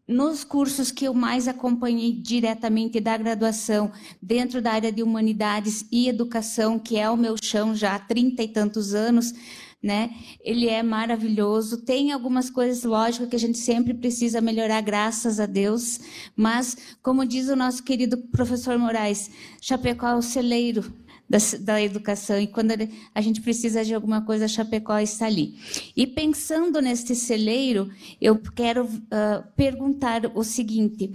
nos 0.09 0.43
cursos 0.43 0.89
que 0.89 1.05
eu 1.05 1.13
mais 1.13 1.47
acompanhei 1.47 2.11
diretamente 2.11 2.99
da 2.99 3.15
graduação, 3.15 3.91
dentro 4.19 4.59
da 4.59 4.71
área 4.71 4.91
de 4.91 5.03
humanidades 5.03 5.85
e 5.91 6.09
educação, 6.09 6.79
que 6.79 6.97
é 6.97 7.07
o 7.07 7.15
meu 7.15 7.35
chão 7.39 7.75
já 7.75 7.93
há 7.93 7.99
trinta 7.99 8.41
e 8.41 8.47
tantos 8.47 8.95
anos, 8.95 9.35
né? 9.81 10.09
Ele 10.43 10.67
é 10.67 10.81
maravilhoso. 10.81 11.85
Tem 11.85 12.11
algumas 12.11 12.49
coisas, 12.49 12.83
lógico, 12.83 13.27
que 13.27 13.35
a 13.35 13.39
gente 13.39 13.59
sempre 13.59 13.93
precisa 13.93 14.41
melhorar, 14.41 14.81
graças 14.81 15.39
a 15.39 15.45
Deus. 15.45 15.99
Mas, 16.35 16.75
como 17.03 17.23
diz 17.23 17.47
o 17.47 17.55
nosso 17.55 17.83
querido 17.83 18.17
professor 18.17 18.79
Moraes, 18.79 19.29
Chapecó 19.61 20.07
é 20.07 20.15
o 20.15 20.23
celeiro 20.23 20.91
da, 21.29 21.37
da 21.59 21.81
educação, 21.81 22.39
e 22.39 22.47
quando 22.47 22.71
a 23.13 23.21
gente 23.21 23.41
precisa 23.41 23.85
de 23.85 23.93
alguma 23.93 24.21
coisa, 24.21 24.47
Chapecó 24.47 24.97
está 24.97 25.27
ali. 25.27 25.55
E 25.95 26.07
pensando 26.07 26.81
neste 26.81 27.15
celeiro, 27.15 27.89
eu 28.19 28.37
quero 28.37 28.85
uh, 28.85 29.43
perguntar 29.55 30.23
o 30.33 30.43
seguinte: 30.43 31.11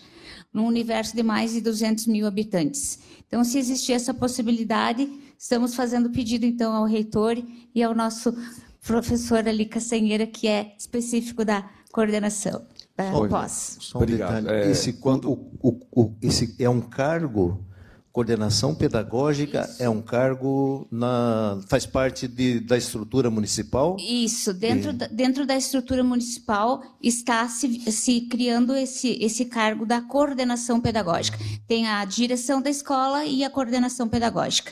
num 0.53 0.65
universo 0.65 1.15
de 1.15 1.23
mais 1.23 1.53
de 1.53 1.61
200 1.61 2.07
mil 2.07 2.27
habitantes. 2.27 2.99
Então, 3.27 3.43
se 3.43 3.57
existir 3.57 3.93
essa 3.93 4.13
possibilidade, 4.13 5.09
estamos 5.37 5.73
fazendo 5.73 6.09
pedido, 6.09 6.45
então, 6.45 6.73
ao 6.73 6.85
reitor 6.85 7.41
e 7.73 7.81
ao 7.81 7.95
nosso 7.95 8.35
professora 8.85 9.49
ali 9.49 9.65
Castanheira, 9.65 10.27
que 10.27 10.47
é 10.47 10.75
específico 10.77 11.43
da 11.45 11.69
coordenação 11.91 12.65
da 12.95 13.11
pós. 13.27 13.77
Só 13.79 13.99
um 13.99 14.01
Obrigado. 14.01 14.49
É... 14.49 14.69
Esse, 14.69 14.93
quando, 14.93 15.31
o, 15.31 15.79
o, 15.91 16.13
esse 16.21 16.55
é 16.59 16.69
um 16.69 16.81
cargo, 16.81 17.65
coordenação 18.11 18.75
pedagógica 18.75 19.61
Isso. 19.61 19.81
é 19.81 19.89
um 19.89 20.01
cargo, 20.01 20.87
na, 20.91 21.59
faz 21.67 21.85
parte 21.85 22.27
de, 22.27 22.59
da 22.59 22.77
estrutura 22.77 23.29
municipal? 23.29 23.97
Isso, 23.99 24.53
dentro, 24.53 24.91
e... 24.91 24.93
da, 24.93 25.07
dentro 25.07 25.45
da 25.45 25.55
estrutura 25.55 26.03
municipal 26.03 26.83
está 27.01 27.47
se, 27.47 27.91
se 27.91 28.21
criando 28.21 28.75
esse, 28.75 29.17
esse 29.19 29.45
cargo 29.45 29.85
da 29.85 30.01
coordenação 30.01 30.79
pedagógica. 30.79 31.39
Tem 31.67 31.87
a 31.87 32.05
direção 32.05 32.61
da 32.61 32.69
escola 32.69 33.25
e 33.25 33.43
a 33.43 33.49
coordenação 33.49 34.07
pedagógica. 34.07 34.71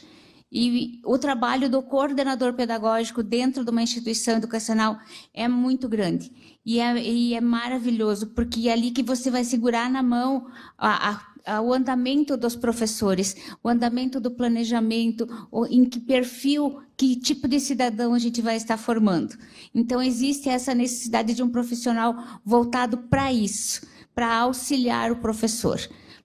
E 0.52 1.00
o 1.06 1.18
trabalho 1.18 1.70
do 1.70 1.82
coordenador 1.82 2.54
pedagógico 2.54 3.24
dentro 3.24 3.64
de 3.64 3.72
uma 3.72 3.82
instituição 3.82 4.36
educacional 4.36 5.00
é 5.34 5.48
muito 5.48 5.88
grande. 5.88 6.30
E 6.66 6.80
é, 6.80 7.02
e 7.02 7.34
é 7.34 7.40
maravilhoso, 7.40 8.28
porque 8.28 8.68
é 8.68 8.74
ali 8.74 8.92
que 8.92 9.02
você 9.02 9.32
vai 9.32 9.46
segurar 9.46 9.90
na 9.90 10.04
mão 10.04 10.48
a, 10.78 11.12
a 11.12 11.32
o 11.64 11.74
andamento 11.74 12.38
dos 12.38 12.56
professores, 12.56 13.36
o 13.64 13.70
andamento 13.70 14.20
do 14.20 14.30
planejamento, 14.30 15.28
em 15.72 15.86
que 15.86 16.00
perfil, 16.00 16.82
que 16.96 17.16
tipo 17.16 17.48
de 17.48 17.60
cidadão 17.60 18.14
a 18.14 18.20
gente 18.20 18.44
vai 18.44 18.56
estar 18.58 18.78
formando. 18.78 19.36
Então, 19.74 20.04
existe 20.04 20.50
essa 20.50 20.76
necessidade 20.76 21.34
de 21.34 21.42
um 21.42 21.50
profissional 21.50 22.16
voltado 22.46 22.96
para 22.96 23.34
isso, 23.34 23.82
para 24.14 24.32
auxiliar 24.38 25.12
o 25.12 25.16
professor 25.16 25.80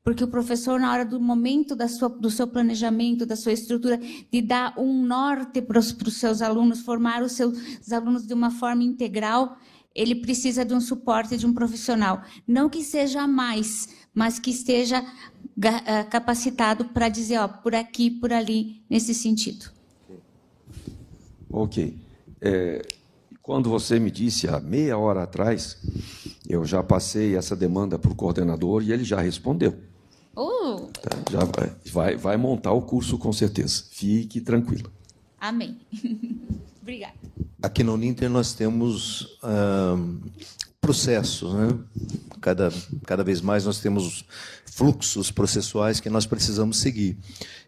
porque 0.06 0.22
o 0.22 0.28
professor, 0.28 0.78
na 0.78 0.92
hora 0.92 1.04
do 1.04 1.18
momento 1.18 1.76
sua, 1.88 2.08
do 2.08 2.30
seu 2.30 2.46
planejamento, 2.46 3.26
da 3.26 3.34
sua 3.34 3.50
estrutura, 3.50 3.98
de 4.30 4.40
dar 4.40 4.72
um 4.78 5.04
norte 5.04 5.60
para 5.60 5.80
os, 5.80 5.90
para 5.90 6.06
os 6.06 6.14
seus 6.14 6.40
alunos, 6.40 6.82
formar 6.82 7.24
os 7.24 7.32
seus 7.32 7.90
alunos 7.90 8.24
de 8.24 8.32
uma 8.32 8.52
forma 8.52 8.84
integral, 8.84 9.56
ele 9.92 10.14
precisa 10.14 10.64
de 10.64 10.72
um 10.72 10.80
suporte 10.80 11.36
de 11.36 11.44
um 11.44 11.52
profissional. 11.52 12.22
Não 12.46 12.70
que 12.70 12.84
seja 12.84 13.26
mais, 13.26 13.88
mas 14.14 14.38
que 14.38 14.50
esteja 14.50 15.04
eh, 15.60 16.04
capacitado 16.04 16.84
para 16.84 17.08
dizer, 17.08 17.38
ó, 17.38 17.48
por 17.48 17.74
aqui, 17.74 18.08
por 18.08 18.32
ali, 18.32 18.84
nesse 18.88 19.12
sentido. 19.12 19.72
Ok. 21.50 21.98
É, 22.40 22.80
quando 23.42 23.68
você 23.68 23.98
me 23.98 24.12
disse 24.12 24.46
há 24.46 24.60
meia 24.60 24.96
hora 24.96 25.24
atrás, 25.24 25.78
eu 26.48 26.64
já 26.64 26.80
passei 26.80 27.34
essa 27.34 27.56
demanda 27.56 27.98
para 27.98 28.12
o 28.12 28.14
coordenador 28.14 28.84
e 28.84 28.92
ele 28.92 29.02
já 29.02 29.20
respondeu. 29.20 29.95
Uh. 30.36 30.90
Já 31.30 31.44
vai, 31.44 31.72
vai, 31.92 32.16
vai 32.16 32.36
montar 32.36 32.72
o 32.72 32.82
curso 32.82 33.16
com 33.16 33.32
certeza. 33.32 33.84
Fique 33.90 34.40
tranquilo. 34.40 34.92
Amém. 35.40 35.78
Obrigada. 36.82 37.14
Aqui 37.62 37.82
no 37.82 37.94
Uninter 37.94 38.28
nós 38.28 38.52
temos 38.52 39.38
ah, 39.42 39.96
processos, 40.80 41.52
né? 41.54 41.78
Cada, 42.40 42.72
cada 43.04 43.24
vez 43.24 43.40
mais 43.40 43.64
nós 43.64 43.80
temos 43.80 44.24
fluxos 44.66 45.30
processuais 45.30 45.98
que 46.00 46.10
nós 46.10 46.26
precisamos 46.26 46.78
seguir. 46.78 47.16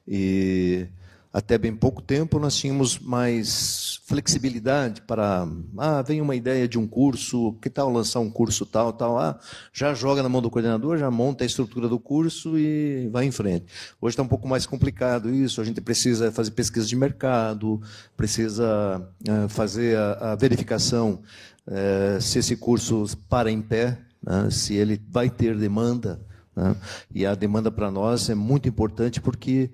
E 0.06 0.86
até 1.32 1.58
bem 1.58 1.74
pouco 1.74 2.00
tempo 2.00 2.38
nós 2.38 2.56
tínhamos 2.56 2.98
mais 2.98 4.00
flexibilidade 4.06 5.02
para 5.02 5.46
ah 5.76 6.00
vem 6.00 6.22
uma 6.22 6.34
ideia 6.34 6.66
de 6.66 6.78
um 6.78 6.86
curso 6.86 7.52
que 7.60 7.68
tal 7.68 7.90
lançar 7.90 8.20
um 8.20 8.30
curso 8.30 8.64
tal 8.64 8.92
tal 8.92 9.18
ah 9.18 9.38
já 9.72 9.92
joga 9.92 10.22
na 10.22 10.28
mão 10.28 10.40
do 10.40 10.50
coordenador 10.50 10.96
já 10.96 11.10
monta 11.10 11.44
a 11.44 11.46
estrutura 11.46 11.86
do 11.86 11.98
curso 11.98 12.58
e 12.58 13.08
vai 13.12 13.26
em 13.26 13.30
frente 13.30 13.66
hoje 14.00 14.14
está 14.14 14.22
um 14.22 14.28
pouco 14.28 14.48
mais 14.48 14.64
complicado 14.64 15.28
isso 15.30 15.60
a 15.60 15.64
gente 15.64 15.80
precisa 15.82 16.32
fazer 16.32 16.52
pesquisa 16.52 16.86
de 16.86 16.96
mercado 16.96 17.80
precisa 18.16 19.06
uh, 19.28 19.48
fazer 19.48 19.98
a, 19.98 20.34
verificação 20.34 21.20
uh, 21.66 22.20
se 22.20 22.38
esse 22.38 22.56
curso 22.56 23.04
para 23.28 23.50
em 23.50 23.60
pé 23.60 23.98
né, 24.22 24.48
se 24.50 24.74
ele 24.74 25.00
vai 25.10 25.28
ter 25.28 25.56
demanda 25.56 26.26
né? 26.58 26.74
E 27.14 27.24
a 27.24 27.36
demanda 27.36 27.70
para 27.70 27.88
nós 27.88 28.28
é 28.28 28.34
muito 28.34 28.68
importante 28.68 29.20
porque 29.20 29.70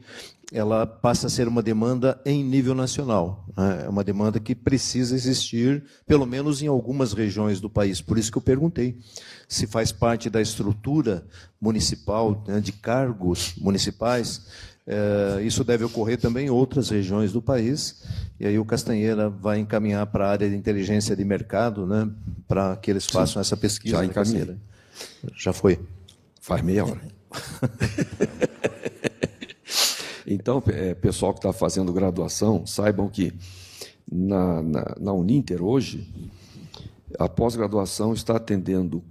ela 0.54 0.86
passa 0.86 1.26
a 1.26 1.30
ser 1.30 1.48
uma 1.48 1.60
demanda 1.60 2.20
em 2.24 2.44
nível 2.44 2.76
nacional. 2.76 3.44
Né? 3.56 3.82
É 3.86 3.88
uma 3.88 4.04
demanda 4.04 4.38
que 4.38 4.54
precisa 4.54 5.12
existir, 5.12 5.82
pelo 6.06 6.24
menos 6.24 6.62
em 6.62 6.68
algumas 6.68 7.12
regiões 7.12 7.60
do 7.60 7.68
país. 7.68 8.00
Por 8.00 8.16
isso 8.16 8.30
que 8.30 8.38
eu 8.38 8.42
perguntei 8.42 8.96
se 9.48 9.66
faz 9.66 9.90
parte 9.90 10.30
da 10.30 10.40
estrutura 10.40 11.26
municipal, 11.60 12.44
né, 12.46 12.60
de 12.60 12.70
cargos 12.70 13.56
municipais. 13.58 14.46
É, 14.86 15.42
isso 15.42 15.64
deve 15.64 15.82
ocorrer 15.82 16.20
também 16.20 16.46
em 16.46 16.50
outras 16.50 16.88
regiões 16.88 17.32
do 17.32 17.42
país. 17.42 18.04
E 18.38 18.46
aí 18.46 18.56
o 18.56 18.64
Castanheira 18.64 19.28
vai 19.28 19.58
encaminhar 19.58 20.06
para 20.06 20.28
a 20.28 20.30
área 20.30 20.48
de 20.48 20.54
inteligência 20.54 21.16
de 21.16 21.24
mercado, 21.24 21.84
né, 21.84 22.08
para 22.46 22.76
que 22.76 22.92
eles 22.92 23.06
façam 23.06 23.42
essa 23.42 23.56
pesquisa. 23.56 23.96
Já 23.96 24.04
encaminhei. 24.04 24.56
Já 25.36 25.52
foi. 25.52 25.80
Faz 26.40 26.62
meia 26.62 26.84
hora. 26.84 27.00
então, 30.26 30.62
é, 30.68 30.94
pessoal 30.94 31.32
que 31.32 31.38
está 31.38 31.52
fazendo 31.52 31.92
graduação, 31.92 32.66
saibam 32.66 33.08
que 33.08 33.32
na, 34.10 34.62
na, 34.62 34.96
na 35.00 35.12
Uninter 35.12 35.62
hoje, 35.62 36.08
a 37.18 37.28
pós-graduação 37.28 38.12
está 38.12 38.36
atendendo 38.36 39.02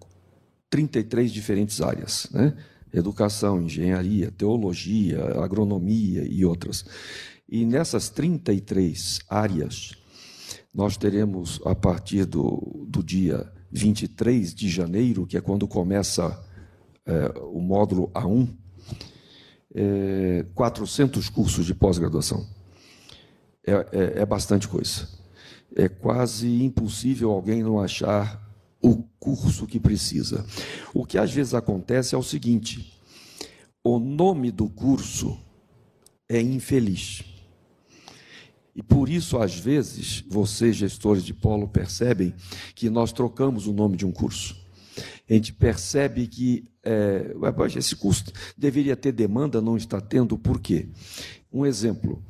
33 0.69 1.31
diferentes 1.31 1.81
áreas, 1.81 2.27
né? 2.31 2.55
Educação, 2.93 3.61
engenharia, 3.61 4.31
teologia, 4.31 5.23
agronomia 5.43 6.27
e 6.29 6.45
outras. 6.45 6.85
E 7.49 7.65
nessas 7.65 8.09
33 8.09 9.19
áreas, 9.29 9.93
nós 10.73 10.95
teremos, 10.97 11.59
a 11.65 11.73
partir 11.73 12.25
do, 12.25 12.85
do 12.87 13.03
dia 13.03 13.51
23 13.71 14.53
de 14.53 14.69
janeiro, 14.69 15.25
que 15.25 15.37
é 15.37 15.41
quando 15.41 15.67
começa 15.67 16.39
é, 17.05 17.33
o 17.41 17.59
módulo 17.59 18.09
A1, 18.11 18.47
é, 19.73 20.45
400 20.53 21.29
cursos 21.29 21.65
de 21.65 21.73
pós-graduação. 21.73 22.47
É, 23.65 23.71
é, 23.71 24.21
é 24.21 24.25
bastante 24.25 24.67
coisa. 24.67 25.07
É 25.75 25.89
quase 25.89 26.63
impossível 26.63 27.31
alguém 27.31 27.63
não 27.63 27.79
achar 27.79 28.41
o 28.81 29.03
curso 29.19 29.65
que 29.65 29.79
precisa. 29.79 30.45
O 30.93 31.05
que 31.05 31.17
às 31.17 31.31
vezes 31.31 31.53
acontece 31.53 32.13
é 32.13 32.17
o 32.17 32.23
seguinte: 32.23 32.93
o 33.83 33.97
nome 33.97 34.51
do 34.51 34.69
curso 34.69 35.37
é 36.29 36.39
infeliz. 36.39 37.23
E 38.75 38.81
por 38.81 39.07
isso, 39.07 39.37
às 39.37 39.55
vezes, 39.55 40.23
vocês, 40.27 40.75
gestores 40.75 41.23
de 41.23 41.33
polo, 41.33 41.67
percebem 41.67 42.33
que 42.73 42.89
nós 42.89 43.11
trocamos 43.11 43.67
o 43.67 43.73
nome 43.73 43.95
de 43.95 44.05
um 44.05 44.11
curso 44.11 44.62
a 45.29 45.33
gente 45.33 45.53
percebe 45.53 46.27
que 46.27 46.67
é, 46.83 47.33
esse 47.77 47.95
custo 47.95 48.31
deveria 48.57 48.95
ter 48.95 49.11
demanda, 49.11 49.61
não 49.61 49.77
está 49.77 50.01
tendo, 50.01 50.37
por 50.37 50.59
quê? 50.59 50.89
Um 51.51 51.65
exemplo. 51.65 52.21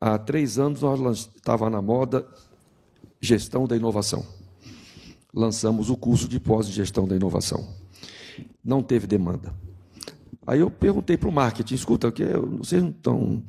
Há 0.00 0.18
três 0.18 0.58
anos 0.58 0.82
nós 0.82 1.30
estava 1.34 1.68
na 1.68 1.82
moda 1.82 2.26
gestão 3.20 3.66
da 3.66 3.76
inovação. 3.76 4.24
Lançamos 5.34 5.90
o 5.90 5.96
curso 5.96 6.28
de 6.28 6.38
pós-gestão 6.38 7.06
da 7.06 7.16
inovação. 7.16 7.74
Não 8.64 8.82
teve 8.82 9.06
demanda. 9.06 9.54
Aí 10.46 10.60
eu 10.60 10.70
perguntei 10.70 11.16
para 11.16 11.28
o 11.28 11.32
marketing, 11.32 11.74
escuta, 11.74 12.10
que 12.10 12.24
vocês 12.58 12.82
não 12.82 12.90
estão 12.90 13.42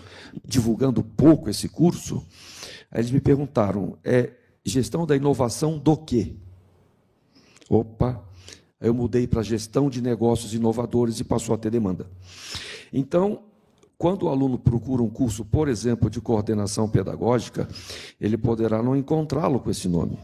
divulgando 0.46 1.04
pouco 1.04 1.50
esse 1.50 1.68
curso? 1.68 2.24
Aí 2.92 3.02
eles 3.02 3.12
me 3.12 3.20
perguntaram, 3.20 3.98
é 4.04 4.32
gestão 4.64 5.06
da 5.06 5.16
inovação 5.16 5.80
do 5.80 5.98
quê? 5.98 6.36
Opa, 7.68 8.24
eu 8.84 8.94
mudei 8.94 9.26
para 9.26 9.42
gestão 9.42 9.90
de 9.90 10.02
negócios 10.02 10.54
inovadores 10.54 11.18
e 11.22 11.24
passou 11.24 11.56
a 11.56 11.58
ter 11.58 11.72
demanda. 11.72 12.06
Então, 12.92 13.40
quando 13.98 14.24
o 14.24 14.30
aluno 14.30 14.60
procura 14.60 15.02
um 15.02 15.10
curso, 15.10 15.46
por 15.46 15.70
exemplo, 15.70 16.10
de 16.10 16.20
coordenação 16.20 16.90
pedagógica, 16.90 17.66
ele 18.20 18.38
poderá 18.38 18.84
não 18.84 18.94
encontrá-lo 18.94 19.62
com 19.62 19.72
esse 19.72 19.88
nome. 19.88 20.20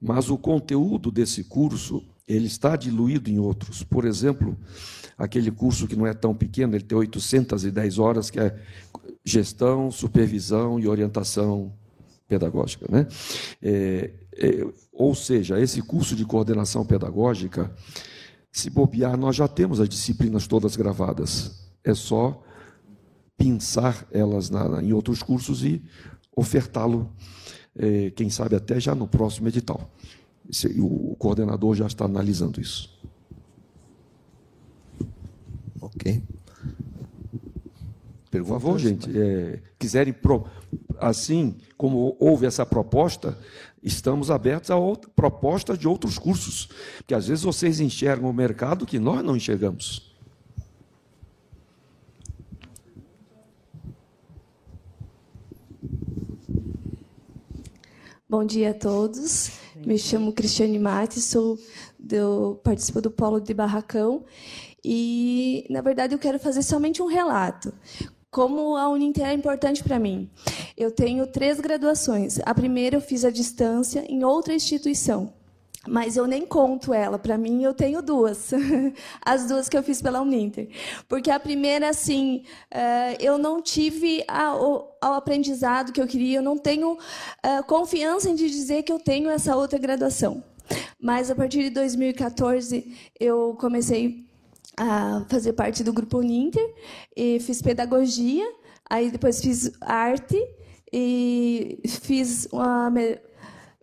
Mas 0.00 0.30
o 0.30 0.38
conteúdo 0.38 1.10
desse 1.10 1.42
curso, 1.42 2.04
ele 2.26 2.46
está 2.46 2.76
diluído 2.76 3.28
em 3.28 3.40
outros. 3.40 3.82
Por 3.82 4.04
exemplo, 4.04 4.56
aquele 5.18 5.50
curso 5.50 5.88
que 5.88 5.96
não 5.96 6.06
é 6.06 6.14
tão 6.14 6.32
pequeno, 6.32 6.76
ele 6.76 6.84
tem 6.84 6.96
810 6.96 7.98
horas, 7.98 8.30
que 8.30 8.38
é 8.38 8.56
gestão, 9.24 9.90
supervisão 9.90 10.78
e 10.78 10.86
orientação 10.86 11.72
pedagógica. 12.30 12.86
Né? 12.88 13.08
É, 13.60 14.10
é, 14.36 14.66
ou 14.92 15.14
seja, 15.16 15.60
esse 15.60 15.82
curso 15.82 16.14
de 16.14 16.24
coordenação 16.24 16.86
pedagógica, 16.86 17.74
se 18.52 18.70
bobear, 18.70 19.16
nós 19.16 19.34
já 19.34 19.48
temos 19.48 19.80
as 19.80 19.88
disciplinas 19.88 20.46
todas 20.46 20.76
gravadas. 20.76 21.68
É 21.82 21.92
só 21.92 22.40
pensar 23.36 24.06
elas 24.12 24.48
na, 24.48 24.80
em 24.80 24.92
outros 24.92 25.22
cursos 25.22 25.64
e 25.64 25.82
ofertá-lo, 26.36 27.10
é, 27.76 28.10
quem 28.10 28.30
sabe 28.30 28.54
até 28.54 28.78
já 28.78 28.94
no 28.94 29.08
próximo 29.08 29.48
edital. 29.48 29.90
Esse, 30.48 30.68
o, 30.80 31.12
o 31.12 31.16
coordenador 31.16 31.74
já 31.74 31.86
está 31.86 32.04
analisando 32.04 32.60
isso. 32.60 32.96
Ok. 35.80 36.22
Por 38.30 38.44
favor, 38.44 38.78
gente, 38.78 39.10
é, 39.18 39.60
quiserem, 39.76 40.12
pro, 40.12 40.46
assim 40.98 41.56
como 41.76 42.16
houve 42.20 42.46
essa 42.46 42.64
proposta, 42.64 43.36
estamos 43.82 44.30
abertos 44.30 44.70
a 44.70 44.76
outra, 44.76 45.10
propostas 45.16 45.76
de 45.76 45.88
outros 45.88 46.16
cursos, 46.16 46.68
porque 46.98 47.12
às 47.12 47.26
vezes 47.26 47.42
vocês 47.42 47.80
enxergam 47.80 48.30
o 48.30 48.32
mercado 48.32 48.86
que 48.86 49.00
nós 49.00 49.24
não 49.24 49.36
enxergamos. 49.36 50.14
Bom 58.28 58.44
dia 58.44 58.70
a 58.70 58.74
todos. 58.74 59.50
Me 59.84 59.98
chamo 59.98 60.32
Cristiane 60.32 60.78
Mates, 60.78 61.24
sou 61.24 61.58
do, 61.98 62.60
participo 62.62 63.00
do 63.00 63.10
Polo 63.10 63.40
de 63.40 63.52
Barracão 63.52 64.24
e, 64.84 65.66
na 65.68 65.80
verdade, 65.80 66.14
eu 66.14 66.18
quero 66.18 66.38
fazer 66.38 66.62
somente 66.62 67.02
um 67.02 67.06
relato 67.06 67.74
como 68.30 68.76
a 68.76 68.88
Uninter 68.88 69.26
é 69.26 69.32
importante 69.32 69.82
para 69.82 69.98
mim. 69.98 70.30
Eu 70.76 70.90
tenho 70.90 71.26
três 71.26 71.58
graduações. 71.60 72.38
A 72.46 72.54
primeira 72.54 72.96
eu 72.96 73.00
fiz 73.00 73.24
à 73.24 73.30
distância 73.30 74.04
em 74.08 74.24
outra 74.24 74.54
instituição, 74.54 75.32
mas 75.88 76.16
eu 76.16 76.26
nem 76.26 76.46
conto 76.46 76.94
ela. 76.94 77.18
Para 77.18 77.36
mim, 77.36 77.62
eu 77.62 77.74
tenho 77.74 78.00
duas, 78.00 78.52
as 79.24 79.46
duas 79.46 79.68
que 79.68 79.76
eu 79.76 79.82
fiz 79.82 80.00
pela 80.00 80.22
Uninter, 80.22 80.68
porque 81.08 81.30
a 81.30 81.40
primeira, 81.40 81.88
assim, 81.88 82.44
eh, 82.70 83.16
eu 83.18 83.36
não 83.36 83.60
tive 83.60 84.24
o 84.60 84.84
aprendizado 85.00 85.92
que 85.92 86.00
eu 86.00 86.06
queria. 86.06 86.38
Eu 86.38 86.42
não 86.42 86.56
tenho 86.56 86.96
eh, 87.42 87.62
confiança 87.62 88.30
em 88.30 88.34
dizer 88.34 88.84
que 88.84 88.92
eu 88.92 89.00
tenho 89.00 89.28
essa 89.28 89.56
outra 89.56 89.78
graduação. 89.78 90.44
Mas 91.00 91.30
a 91.30 91.34
partir 91.34 91.64
de 91.64 91.70
2014 91.70 92.96
eu 93.18 93.56
comecei 93.58 94.29
a 94.76 95.24
fazer 95.28 95.52
parte 95.52 95.82
do 95.84 95.92
grupo 95.92 96.18
Uninter 96.18 96.74
e 97.16 97.40
fiz 97.40 97.60
pedagogia, 97.60 98.46
aí 98.88 99.10
depois 99.10 99.40
fiz 99.40 99.72
arte 99.80 100.38
e 100.92 101.80
fiz 101.86 102.48
uma 102.52 102.92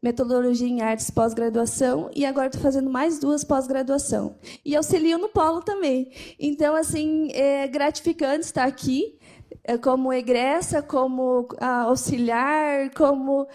metodologia 0.02 0.68
em 0.68 0.82
artes 0.82 1.10
pós-graduação 1.10 2.10
e 2.16 2.26
agora 2.26 2.48
estou 2.48 2.62
fazendo 2.62 2.90
mais 2.90 3.20
duas 3.20 3.44
pós-graduação 3.44 4.38
e 4.64 4.76
auxilio 4.76 5.18
no 5.18 5.30
polo 5.30 5.62
também. 5.62 6.12
Então 6.40 6.76
assim 6.76 7.32
é 7.32 7.68
gratificante 7.68 8.46
estar 8.46 8.66
aqui 8.66 9.17
como 9.82 10.14
egressa, 10.14 10.82
como 10.82 11.48
ah, 11.60 11.84
auxiliar, 11.84 12.90
como 12.92 13.48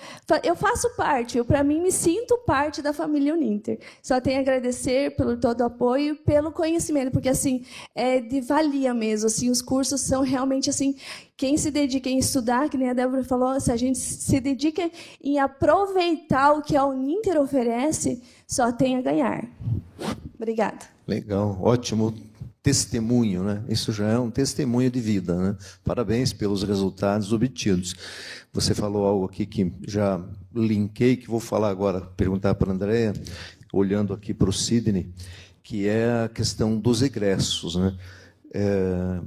eu 0.42 0.54
faço 0.54 0.94
parte. 0.96 1.38
Eu 1.38 1.44
para 1.44 1.64
mim 1.64 1.80
me 1.80 1.92
sinto 1.92 2.36
parte 2.38 2.82
da 2.82 2.92
família 2.92 3.32
Uninter. 3.32 3.78
Só 4.02 4.20
tenho 4.20 4.38
a 4.38 4.40
agradecer 4.40 5.16
pelo 5.16 5.36
todo 5.38 5.60
o 5.60 5.64
apoio, 5.64 6.16
pelo 6.16 6.52
conhecimento, 6.52 7.10
porque 7.10 7.28
assim 7.28 7.64
é 7.94 8.20
de 8.20 8.40
valia 8.40 8.92
mesmo. 8.92 9.26
Assim, 9.26 9.48
os 9.48 9.62
cursos 9.62 10.02
são 10.02 10.22
realmente 10.22 10.68
assim 10.68 10.96
quem 11.36 11.56
se 11.56 11.70
dedica 11.70 12.08
em 12.08 12.18
estudar, 12.18 12.68
que 12.68 12.76
nem 12.76 12.90
a 12.90 12.94
Débora 12.94 13.24
falou, 13.24 13.58
se 13.58 13.72
a 13.72 13.76
gente 13.76 13.98
se 13.98 14.38
dedica 14.38 14.90
em 15.22 15.38
aproveitar 15.38 16.52
o 16.52 16.62
que 16.62 16.76
a 16.76 16.84
Uninter 16.84 17.40
oferece, 17.40 18.22
só 18.46 18.70
tem 18.70 18.96
a 18.96 19.02
ganhar. 19.02 19.48
Obrigada. 20.36 20.78
Legal, 21.06 21.58
ótimo 21.60 22.14
testemunho, 22.62 23.42
né? 23.42 23.64
Isso 23.68 23.92
já 23.92 24.06
é 24.06 24.18
um 24.18 24.30
testemunho 24.30 24.90
de 24.90 25.00
vida, 25.00 25.34
né? 25.34 25.56
Parabéns 25.84 26.32
pelos 26.32 26.62
resultados 26.62 27.32
obtidos. 27.32 27.94
Você 28.52 28.74
falou 28.74 29.04
algo 29.04 29.24
aqui 29.24 29.44
que 29.44 29.72
já 29.86 30.20
linkei, 30.54 31.16
que 31.16 31.28
vou 31.28 31.40
falar 31.40 31.70
agora, 31.70 32.00
perguntar 32.00 32.54
para 32.54 32.70
a 32.70 32.74
Andréia, 32.74 33.12
olhando 33.72 34.12
aqui 34.12 34.32
para 34.32 34.48
o 34.48 34.52
Sidney, 34.52 35.12
que 35.62 35.88
é 35.88 36.24
a 36.24 36.28
questão 36.28 36.78
dos 36.78 37.02
egressos, 37.02 37.74
né? 37.74 37.96
É, 38.54 39.20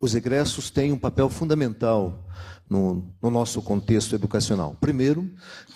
os 0.00 0.14
egressos 0.14 0.70
têm 0.70 0.92
um 0.92 0.98
papel 0.98 1.30
fundamental 1.30 2.28
no, 2.68 3.10
no, 3.22 3.30
nosso 3.30 3.62
contexto 3.62 4.14
educacional. 4.14 4.76
Primeiro, 4.80 5.30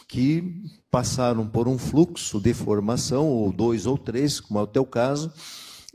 que 0.06 0.62
passaram 0.90 1.46
por 1.46 1.66
um 1.66 1.78
fluxo 1.78 2.38
de 2.38 2.52
formação, 2.52 3.26
ou 3.26 3.50
dois 3.50 3.86
ou 3.86 3.96
três, 3.96 4.38
como 4.38 4.60
é 4.60 4.62
o 4.62 4.66
teu 4.66 4.84
caso, 4.84 5.32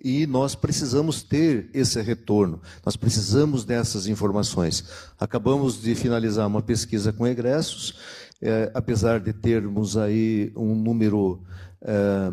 e 0.03 0.27
nós 0.27 0.53
precisamos 0.53 1.23
ter 1.23 1.69
esse 1.73 2.01
retorno, 2.01 2.61
nós 2.85 2.97
precisamos 2.97 3.63
dessas 3.63 4.05
informações. 4.05 4.83
Acabamos 5.17 5.81
de 5.81 5.95
finalizar 5.95 6.45
uma 6.45 6.61
pesquisa 6.61 7.13
com 7.13 7.25
egressos, 7.25 7.97
é, 8.41 8.69
apesar 8.73 9.21
de 9.21 9.31
termos 9.31 9.95
aí 9.95 10.51
um 10.55 10.75
número 10.75 11.41
é, 11.81 12.31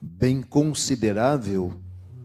bem 0.00 0.40
considerável 0.40 1.74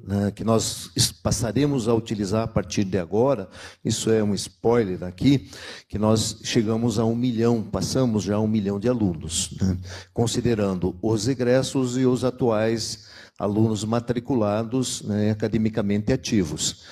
né, 0.06 0.30
que 0.30 0.43
nós 0.43 0.91
passaremos 1.24 1.88
a 1.88 1.93
utilizar 1.95 2.43
a 2.43 2.48
partir 2.48 2.84
de 2.84 3.00
agora, 3.00 3.50
isso 3.84 4.12
é 4.12 4.24
um 4.24 4.36
spoiler 4.36 5.04
aqui, 5.04 5.50
que 5.89 5.98
nós 5.98 6.41
chegamos 6.43 7.00
a 7.00 7.06
um 7.06 7.15
milhão, 7.15 7.63
passamos 7.63 8.24
já 8.24 8.36
a 8.36 8.39
um 8.39 8.48
milhão 8.48 8.80
de 8.80 8.88
alunos, 8.88 9.58
né, 9.60 9.76
considerando 10.13 10.95
os 11.02 11.28
egressos 11.28 11.98
e 11.98 12.06
os 12.06 12.24
atuais 12.24 13.14
alunos 13.38 13.84
matriculados 13.84 15.02
né, 15.04 15.32
academicamente 15.32 16.12
ativos. 16.12 16.84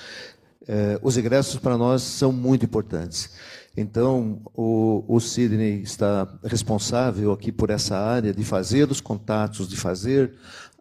É, 0.66 0.98
os 1.02 1.16
egressos 1.16 1.58
para 1.58 1.76
nós 1.76 2.02
são 2.02 2.32
muito 2.32 2.64
importantes. 2.64 3.30
Então, 3.76 4.40
o, 4.54 5.04
o 5.08 5.20
Sidney 5.20 5.82
está 5.82 6.28
responsável 6.44 7.32
aqui 7.32 7.50
por 7.50 7.70
essa 7.70 7.96
área 7.98 8.32
de 8.32 8.44
fazer 8.44 8.90
os 8.90 9.00
contatos, 9.00 9.68
de 9.68 9.76
fazer 9.76 10.32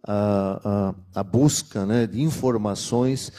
a, 0.05 0.93
a, 1.15 1.19
a 1.19 1.23
busca 1.23 1.85
né, 1.85 2.05
de 2.05 2.21
informações, 2.21 3.31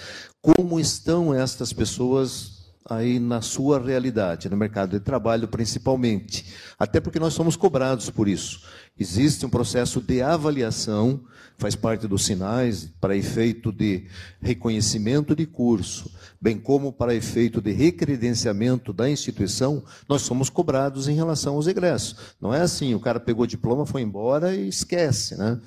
como 0.42 0.80
estão 0.80 1.32
estas 1.32 1.72
pessoas 1.72 2.53
aí 2.88 3.18
na 3.18 3.40
sua 3.40 3.80
realidade, 3.80 4.48
no 4.48 4.56
mercado 4.56 4.90
de 4.90 5.00
trabalho 5.00 5.48
principalmente. 5.48 6.44
Até 6.78 7.00
porque 7.00 7.18
nós 7.18 7.32
somos 7.32 7.56
cobrados 7.56 8.10
por 8.10 8.28
isso. 8.28 8.62
Existe 8.98 9.46
um 9.46 9.48
processo 9.48 10.00
de 10.00 10.20
avaliação, 10.20 11.24
faz 11.56 11.74
parte 11.74 12.06
dos 12.06 12.24
sinais, 12.24 12.90
para 13.00 13.16
efeito 13.16 13.72
de 13.72 14.06
reconhecimento 14.40 15.34
de 15.34 15.46
curso, 15.46 16.12
bem 16.40 16.58
como 16.58 16.92
para 16.92 17.14
efeito 17.14 17.60
de 17.60 17.72
recredenciamento 17.72 18.92
da 18.92 19.08
instituição, 19.08 19.82
nós 20.08 20.22
somos 20.22 20.50
cobrados 20.50 21.08
em 21.08 21.14
relação 21.14 21.54
aos 21.54 21.66
egressos. 21.66 22.16
Não 22.40 22.52
é 22.52 22.60
assim, 22.60 22.94
o 22.94 23.00
cara 23.00 23.18
pegou 23.18 23.46
diploma, 23.46 23.86
foi 23.86 24.02
embora 24.02 24.54
e 24.54 24.68
esquece, 24.68 25.36
né? 25.36 25.58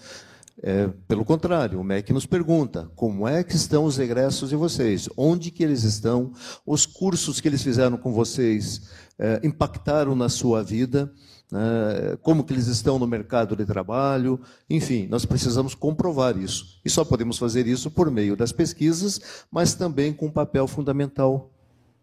É, 0.62 0.88
pelo 1.08 1.24
contrário, 1.24 1.80
o 1.80 1.84
MEC 1.84 2.12
nos 2.12 2.26
pergunta 2.26 2.90
como 2.96 3.28
é 3.28 3.44
que 3.44 3.56
estão 3.56 3.84
os 3.84 4.00
egressos 4.00 4.50
de 4.50 4.56
vocês, 4.56 5.08
onde 5.16 5.52
que 5.52 5.64
eles 5.64 5.84
estão, 5.84 6.32
os 6.66 6.86
cursos 6.86 7.40
que 7.40 7.48
eles 7.48 7.62
fizeram 7.62 7.96
com 7.96 8.12
vocês 8.12 8.82
é, 9.20 9.40
impactaram 9.44 10.16
na 10.16 10.30
sua 10.30 10.64
vida, 10.64 11.12
né, 11.52 12.18
como 12.24 12.44
que 12.44 12.54
eles 12.54 12.66
estão 12.68 12.98
no 12.98 13.06
mercado 13.06 13.56
de 13.56 13.66
trabalho, 13.66 14.40
enfim, 14.68 15.08
nós 15.08 15.26
precisamos 15.26 15.76
comprovar 15.76 16.36
isso. 16.36 16.80
E 16.84 16.90
só 16.90 17.06
podemos 17.06 17.38
fazer 17.38 17.68
isso 17.68 17.92
por 17.92 18.10
meio 18.10 18.36
das 18.36 18.52
pesquisas, 18.52 19.46
mas 19.52 19.76
também 19.76 20.12
com 20.12 20.26
um 20.26 20.32
papel 20.32 20.68
fundamental 20.68 21.52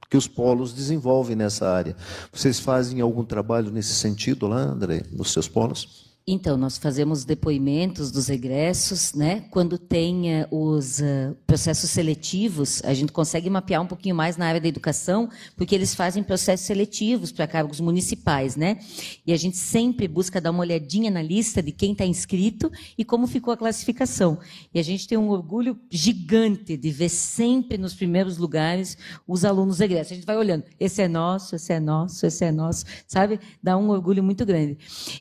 que 0.08 0.16
os 0.16 0.28
polos 0.28 0.72
desenvolvem 0.72 1.34
nessa 1.34 1.68
área. 1.68 1.96
Vocês 2.32 2.60
fazem 2.60 3.00
algum 3.00 3.24
trabalho 3.24 3.72
nesse 3.72 3.94
sentido 3.94 4.46
lá, 4.46 4.60
André, 4.60 5.02
nos 5.10 5.32
seus 5.32 5.48
polos? 5.48 6.13
Então, 6.26 6.56
nós 6.56 6.78
fazemos 6.78 7.22
depoimentos 7.22 8.10
dos 8.10 8.30
egressos, 8.30 9.12
né? 9.12 9.44
Quando 9.50 9.76
tem 9.76 10.42
uh, 10.42 10.48
os 10.50 11.00
uh, 11.00 11.36
processos 11.46 11.90
seletivos, 11.90 12.82
a 12.82 12.94
gente 12.94 13.12
consegue 13.12 13.50
mapear 13.50 13.82
um 13.82 13.86
pouquinho 13.86 14.14
mais 14.14 14.38
na 14.38 14.46
área 14.46 14.58
da 14.58 14.66
educação, 14.66 15.28
porque 15.54 15.74
eles 15.74 15.94
fazem 15.94 16.22
processos 16.22 16.64
seletivos 16.64 17.30
para 17.30 17.46
cargos 17.46 17.78
municipais, 17.78 18.56
né? 18.56 18.78
E 19.26 19.34
a 19.34 19.36
gente 19.36 19.58
sempre 19.58 20.08
busca 20.08 20.40
dar 20.40 20.50
uma 20.50 20.60
olhadinha 20.60 21.10
na 21.10 21.20
lista 21.20 21.62
de 21.62 21.72
quem 21.72 21.92
está 21.92 22.06
inscrito 22.06 22.72
e 22.96 23.04
como 23.04 23.26
ficou 23.26 23.52
a 23.52 23.56
classificação. 23.56 24.38
E 24.72 24.78
a 24.78 24.82
gente 24.82 25.06
tem 25.06 25.18
um 25.18 25.28
orgulho 25.28 25.78
gigante 25.90 26.74
de 26.74 26.90
ver 26.90 27.10
sempre 27.10 27.76
nos 27.76 27.92
primeiros 27.92 28.38
lugares 28.38 28.96
os 29.28 29.44
alunos 29.44 29.78
egressos. 29.78 30.12
A 30.12 30.14
gente 30.14 30.26
vai 30.26 30.38
olhando, 30.38 30.64
esse 30.80 31.02
é 31.02 31.08
nosso, 31.08 31.54
esse 31.54 31.70
é 31.70 31.78
nosso, 31.78 32.24
esse 32.24 32.46
é 32.46 32.50
nosso, 32.50 32.86
sabe? 33.06 33.38
Dá 33.62 33.76
um 33.76 33.90
orgulho 33.90 34.24
muito 34.24 34.46
grande. 34.46 34.78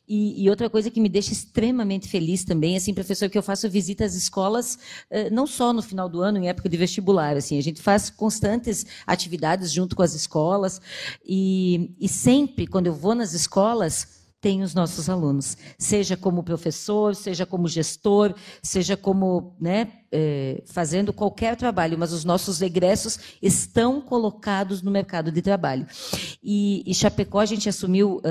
E, 0.08 0.42
e 0.42 0.50
outra 0.50 0.70
coisa 0.70 0.93
que 0.94 1.02
me 1.02 1.10
deixa 1.10 1.34
extremamente 1.34 2.08
feliz 2.08 2.44
também, 2.46 2.78
assim, 2.78 2.94
professor, 2.94 3.30
que 3.30 3.38
eu 3.38 3.44
faço 3.44 3.70
visita 3.70 4.06
às 4.06 4.16
escolas, 4.16 4.78
eh, 5.10 5.30
não 5.30 5.46
só 5.46 5.74
no 5.74 5.82
final 5.82 6.08
do 6.08 6.22
ano, 6.22 6.38
em 6.38 6.48
época 6.48 6.70
de 6.70 6.78
vestibular, 6.78 7.36
assim, 7.36 7.58
a 7.58 7.62
gente 7.62 7.82
faz 7.82 8.10
constantes 8.10 8.86
atividades 9.06 9.72
junto 9.72 9.96
com 9.96 10.04
as 10.04 10.14
escolas 10.14 10.80
e, 11.26 11.92
e 12.00 12.08
sempre, 12.08 12.68
quando 12.68 12.88
eu 12.88 12.94
vou 12.94 13.16
nas 13.16 13.34
escolas, 13.34 14.23
tem 14.44 14.62
os 14.62 14.76
nossos 14.76 15.10
alunos, 15.10 15.56
seja 15.80 16.18
como 16.18 16.44
professor, 16.44 17.16
seja 17.16 17.46
como 17.46 17.66
gestor, 17.66 18.36
seja 18.62 18.98
como 18.98 19.56
né, 19.58 19.88
é, 20.16 20.62
fazendo 20.68 21.12
qualquer 21.12 21.56
trabalho, 21.56 21.98
mas 21.98 22.14
os 22.14 22.24
nossos 22.24 22.62
egressos 22.62 23.18
estão 23.42 24.00
colocados 24.00 24.84
no 24.84 24.92
mercado 24.92 25.32
de 25.32 25.42
trabalho. 25.42 25.88
E, 26.44 26.84
e 26.86 26.94
Chapecó 26.94 27.40
a 27.40 27.46
gente 27.48 27.68
assumiu 27.68 28.18
uh, 28.18 28.22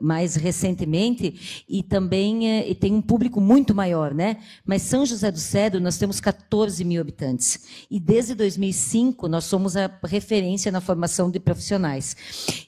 mais 0.00 0.34
recentemente 0.34 1.64
e 1.68 1.82
também 1.82 2.38
uh, 2.38 2.64
e 2.66 2.74
tem 2.74 2.94
um 2.94 3.02
público 3.02 3.38
muito 3.38 3.74
maior, 3.74 4.14
né? 4.14 4.38
Mas 4.64 4.80
São 4.82 5.04
José 5.04 5.30
do 5.30 5.38
Cedro 5.38 5.78
nós 5.78 5.98
temos 5.98 6.20
14 6.20 6.82
mil 6.84 7.02
habitantes 7.02 7.86
e 7.90 8.00
desde 8.00 8.34
2005 8.34 9.28
nós 9.28 9.44
somos 9.44 9.76
a 9.76 9.90
referência 10.04 10.72
na 10.72 10.80
formação 10.80 11.30
de 11.30 11.38
profissionais. 11.38 12.16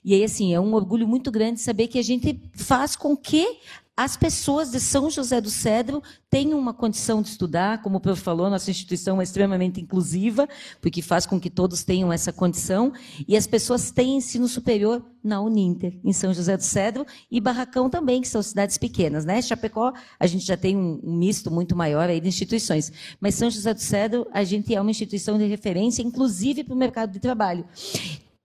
E 0.05 0.13
aí 0.13 0.25
assim 0.25 0.53
é 0.53 0.61
um 0.61 0.75
orgulho 0.75 1.09
muito 1.09 1.31
grande 1.31 1.61
saber 1.61 1.87
que 1.87 1.99
a 1.99 2.05
gente 2.05 2.39
faz 2.53 2.88
com 2.97 3.17
que 3.17 3.59
as 3.99 4.17
pessoas 4.17 4.71
de 4.71 4.79
São 4.79 5.11
José 5.11 5.41
do 5.41 5.51
Cedro 5.51 6.01
têm 6.31 6.55
uma 6.55 6.73
condição 6.73 7.21
de 7.21 7.31
estudar, 7.31 7.83
como 7.83 7.97
o 7.97 8.01
professor 8.01 8.23
falou, 8.23 8.49
nossa 8.49 8.71
instituição 8.71 9.21
é 9.21 9.25
extremamente 9.25 9.81
inclusiva, 9.81 10.49
porque 10.81 11.03
faz 11.03 11.27
com 11.27 11.41
que 11.41 11.51
todos 11.51 11.83
tenham 11.83 12.13
essa 12.13 12.33
condição, 12.33 12.93
e 13.27 13.37
as 13.37 13.45
pessoas 13.49 13.91
têm 13.91 14.19
ensino 14.19 14.47
superior 14.47 15.05
na 15.21 15.41
Uninter, 15.41 15.99
em 16.05 16.13
São 16.13 16.33
José 16.33 16.57
do 16.57 16.63
Cedro, 16.63 17.05
e 17.29 17.41
Barracão 17.41 17.91
também, 17.91 18.21
que 18.21 18.29
são 18.29 18.41
cidades 18.41 18.79
pequenas. 18.79 19.25
Né? 19.25 19.43
Chapecó, 19.43 19.93
a 20.21 20.27
gente 20.29 20.47
já 20.47 20.57
tem 20.57 20.77
um, 20.77 21.01
um 21.03 21.17
misto 21.17 21.51
muito 21.51 21.75
maior 21.75 22.09
aí 22.09 22.21
de 22.21 22.29
instituições, 22.29 22.93
mas 23.21 23.35
São 23.35 23.51
José 23.51 23.75
do 23.75 23.81
Cedro, 23.81 24.29
a 24.33 24.45
gente 24.45 24.73
é 24.73 24.81
uma 24.81 24.93
instituição 24.93 25.37
de 25.37 25.45
referência, 25.47 26.03
inclusive 26.03 26.63
para 26.63 26.75
o 26.75 26.79
mercado 26.79 27.11
de 27.11 27.19
trabalho 27.19 27.65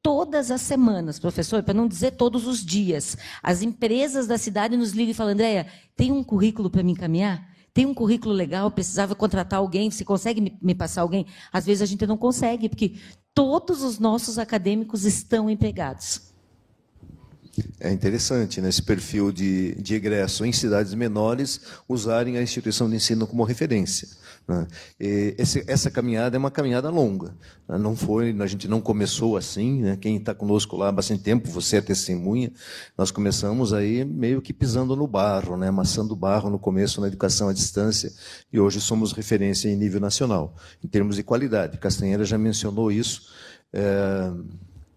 todas 0.03 0.51
as 0.51 0.61
semanas, 0.61 1.17
professor, 1.17 1.63
para 1.63 1.73
não 1.73 1.87
dizer 1.87 2.11
todos 2.11 2.45
os 2.45 2.63
dias, 2.63 3.17
as 3.41 3.61
empresas 3.61 4.27
da 4.27 4.37
cidade 4.37 4.75
nos 4.75 4.91
ligam 4.91 5.11
e 5.11 5.13
falam, 5.13 5.31
Andréia, 5.31 5.65
tem 5.95 6.11
um 6.11 6.21
currículo 6.21 6.69
para 6.69 6.83
me 6.83 6.91
encaminhar? 6.91 7.49
Tem 7.73 7.85
um 7.85 7.93
currículo 7.93 8.35
legal, 8.35 8.69
precisava 8.69 9.15
contratar 9.15 9.59
alguém, 9.59 9.89
você 9.89 10.03
consegue 10.03 10.41
me, 10.41 10.59
me 10.61 10.75
passar 10.75 11.01
alguém? 11.01 11.25
Às 11.51 11.65
vezes 11.65 11.81
a 11.81 11.85
gente 11.85 12.05
não 12.05 12.17
consegue, 12.17 12.67
porque 12.67 12.99
todos 13.33 13.81
os 13.81 13.97
nossos 13.97 14.37
acadêmicos 14.37 15.05
estão 15.05 15.49
empregados. 15.49 16.32
É 17.79 17.91
interessante, 17.91 18.59
né, 18.59 18.69
esse 18.69 18.81
perfil 18.81 19.31
de, 19.31 19.75
de 19.75 19.93
egresso 19.93 20.43
em 20.43 20.51
cidades 20.51 20.93
menores 20.95 21.61
usarem 21.87 22.37
a 22.37 22.41
instituição 22.41 22.89
de 22.89 22.95
ensino 22.95 23.27
como 23.27 23.43
referência. 23.43 24.07
Né? 24.47 24.67
Esse, 24.99 25.63
essa 25.67 25.91
caminhada 25.91 26.35
é 26.35 26.39
uma 26.39 26.49
caminhada 26.49 26.89
longa. 26.89 27.35
Né? 27.67 27.77
Não 27.77 27.95
foi, 27.95 28.35
a 28.39 28.47
gente 28.47 28.67
não 28.67 28.81
começou 28.81 29.37
assim. 29.37 29.83
Né? 29.83 29.97
Quem 29.97 30.17
está 30.17 30.33
conosco 30.33 30.75
lá 30.75 30.89
há 30.89 30.91
bastante 30.91 31.21
tempo, 31.21 31.47
você 31.49 31.77
é 31.77 31.81
testemunha. 31.81 32.51
Nós 32.97 33.11
começamos 33.11 33.71
aí 33.71 34.03
meio 34.03 34.41
que 34.41 34.51
pisando 34.51 34.95
no 34.95 35.05
barro, 35.05 35.55
né? 35.55 35.67
amassando 35.67 36.15
barro 36.15 36.49
no 36.49 36.57
começo 36.57 36.99
na 37.01 37.07
educação 37.07 37.49
à 37.49 37.53
distância. 37.53 38.11
E 38.51 38.59
hoje 38.59 38.81
somos 38.81 39.13
referência 39.13 39.69
em 39.69 39.75
nível 39.75 39.99
nacional, 39.99 40.55
em 40.83 40.87
termos 40.87 41.17
de 41.17 41.23
qualidade. 41.23 41.77
Castanheira 41.77 42.25
já 42.25 42.37
mencionou 42.37 42.91
isso. 42.91 43.31
É 43.71 44.31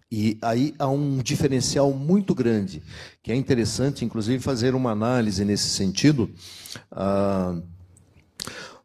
E 0.09 0.37
aí 0.41 0.73
há 0.79 0.87
um 0.87 1.17
diferencial 1.17 1.91
muito 1.91 2.33
grande, 2.33 2.81
que 3.21 3.31
é 3.31 3.35
interessante, 3.35 4.05
inclusive, 4.05 4.41
fazer 4.41 4.73
uma 4.73 4.91
análise 4.91 5.43
nesse 5.43 5.69
sentido. 5.69 6.29
Ah, 6.91 7.61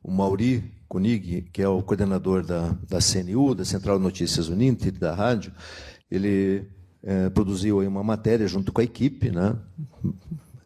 o 0.03 0.11
Mauri 0.11 0.65
Konig, 0.89 1.43
que 1.53 1.63
é 1.63 1.69
o 1.69 1.83
coordenador 1.83 2.45
da, 2.45 2.77
da 2.89 2.99
CNU, 2.99 3.55
da 3.55 3.65
Central 3.65 3.99
de 3.99 4.05
Notícias 4.05 4.49
Uninter, 4.49 4.93
da 4.93 5.15
rádio, 5.15 5.53
ele 6.11 6.69
é, 7.03 7.31
produziu 7.31 7.79
uma 7.79 8.03
matéria 8.03 8.47
junto 8.47 8.73
com 8.73 8.81
a 8.81 8.85
equipe, 8.85 9.31
né, 9.31 9.57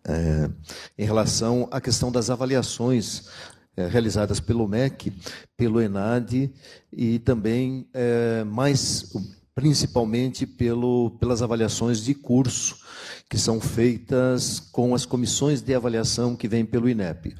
é, 0.05 0.51
em 0.99 1.05
relação 1.05 1.69
à 1.71 1.81
questão 1.81 2.11
das 2.11 2.31
avaliações 2.31 3.29
é, 3.77 3.87
realizadas 3.87 4.41
pelo 4.41 4.67
MEC, 4.67 5.13
pelo 5.57 5.81
ENAD 5.81 6.53
e 6.93 7.19
também 7.19 7.87
é, 7.93 8.43
mais 8.45 9.13
principalmente 9.57 10.47
pelo, 10.47 11.13
pelas 11.19 11.41
avaliações 11.41 12.05
de 12.05 12.15
curso 12.15 12.77
que 13.27 13.39
são 13.39 13.59
feitas 13.59 14.61
com 14.61 14.95
as 14.95 15.07
comissões 15.07 15.63
de 15.63 15.75
avaliação 15.75 16.37
que 16.37 16.47
vêm 16.47 16.63
pelo 16.63 16.91
INEP. 16.91 17.35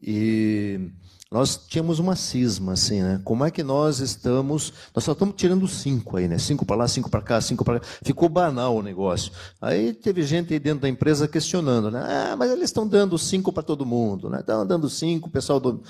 E 0.00 0.88
nós 1.28 1.60
tínhamos 1.68 1.98
uma 1.98 2.14
cisma, 2.14 2.74
assim, 2.74 3.02
né? 3.02 3.20
Como 3.24 3.44
é 3.44 3.50
que 3.50 3.64
nós 3.64 3.98
estamos. 3.98 4.72
Nós 4.94 5.02
só 5.02 5.12
estamos 5.12 5.34
tirando 5.36 5.66
cinco 5.66 6.16
aí, 6.16 6.28
né? 6.28 6.38
Cinco 6.38 6.64
para 6.64 6.76
lá, 6.76 6.88
cinco 6.88 7.10
para 7.10 7.20
cá, 7.20 7.40
cinco 7.40 7.64
para 7.64 7.80
cá. 7.80 7.86
Ficou 8.04 8.28
banal 8.28 8.76
o 8.76 8.82
negócio. 8.82 9.32
Aí 9.60 9.92
teve 9.92 10.22
gente 10.22 10.54
aí 10.54 10.60
dentro 10.60 10.82
da 10.82 10.88
empresa 10.88 11.26
questionando, 11.26 11.90
né? 11.90 12.00
Ah, 12.00 12.36
mas 12.36 12.52
eles 12.52 12.66
estão 12.66 12.86
dando 12.86 13.18
cinco 13.18 13.52
para 13.52 13.64
todo 13.64 13.84
mundo, 13.84 14.30
né? 14.30 14.40
Estão 14.40 14.64
dando 14.64 14.88
cinco, 14.88 15.28
o 15.28 15.30
pessoal 15.30 15.58
do. 15.58 15.82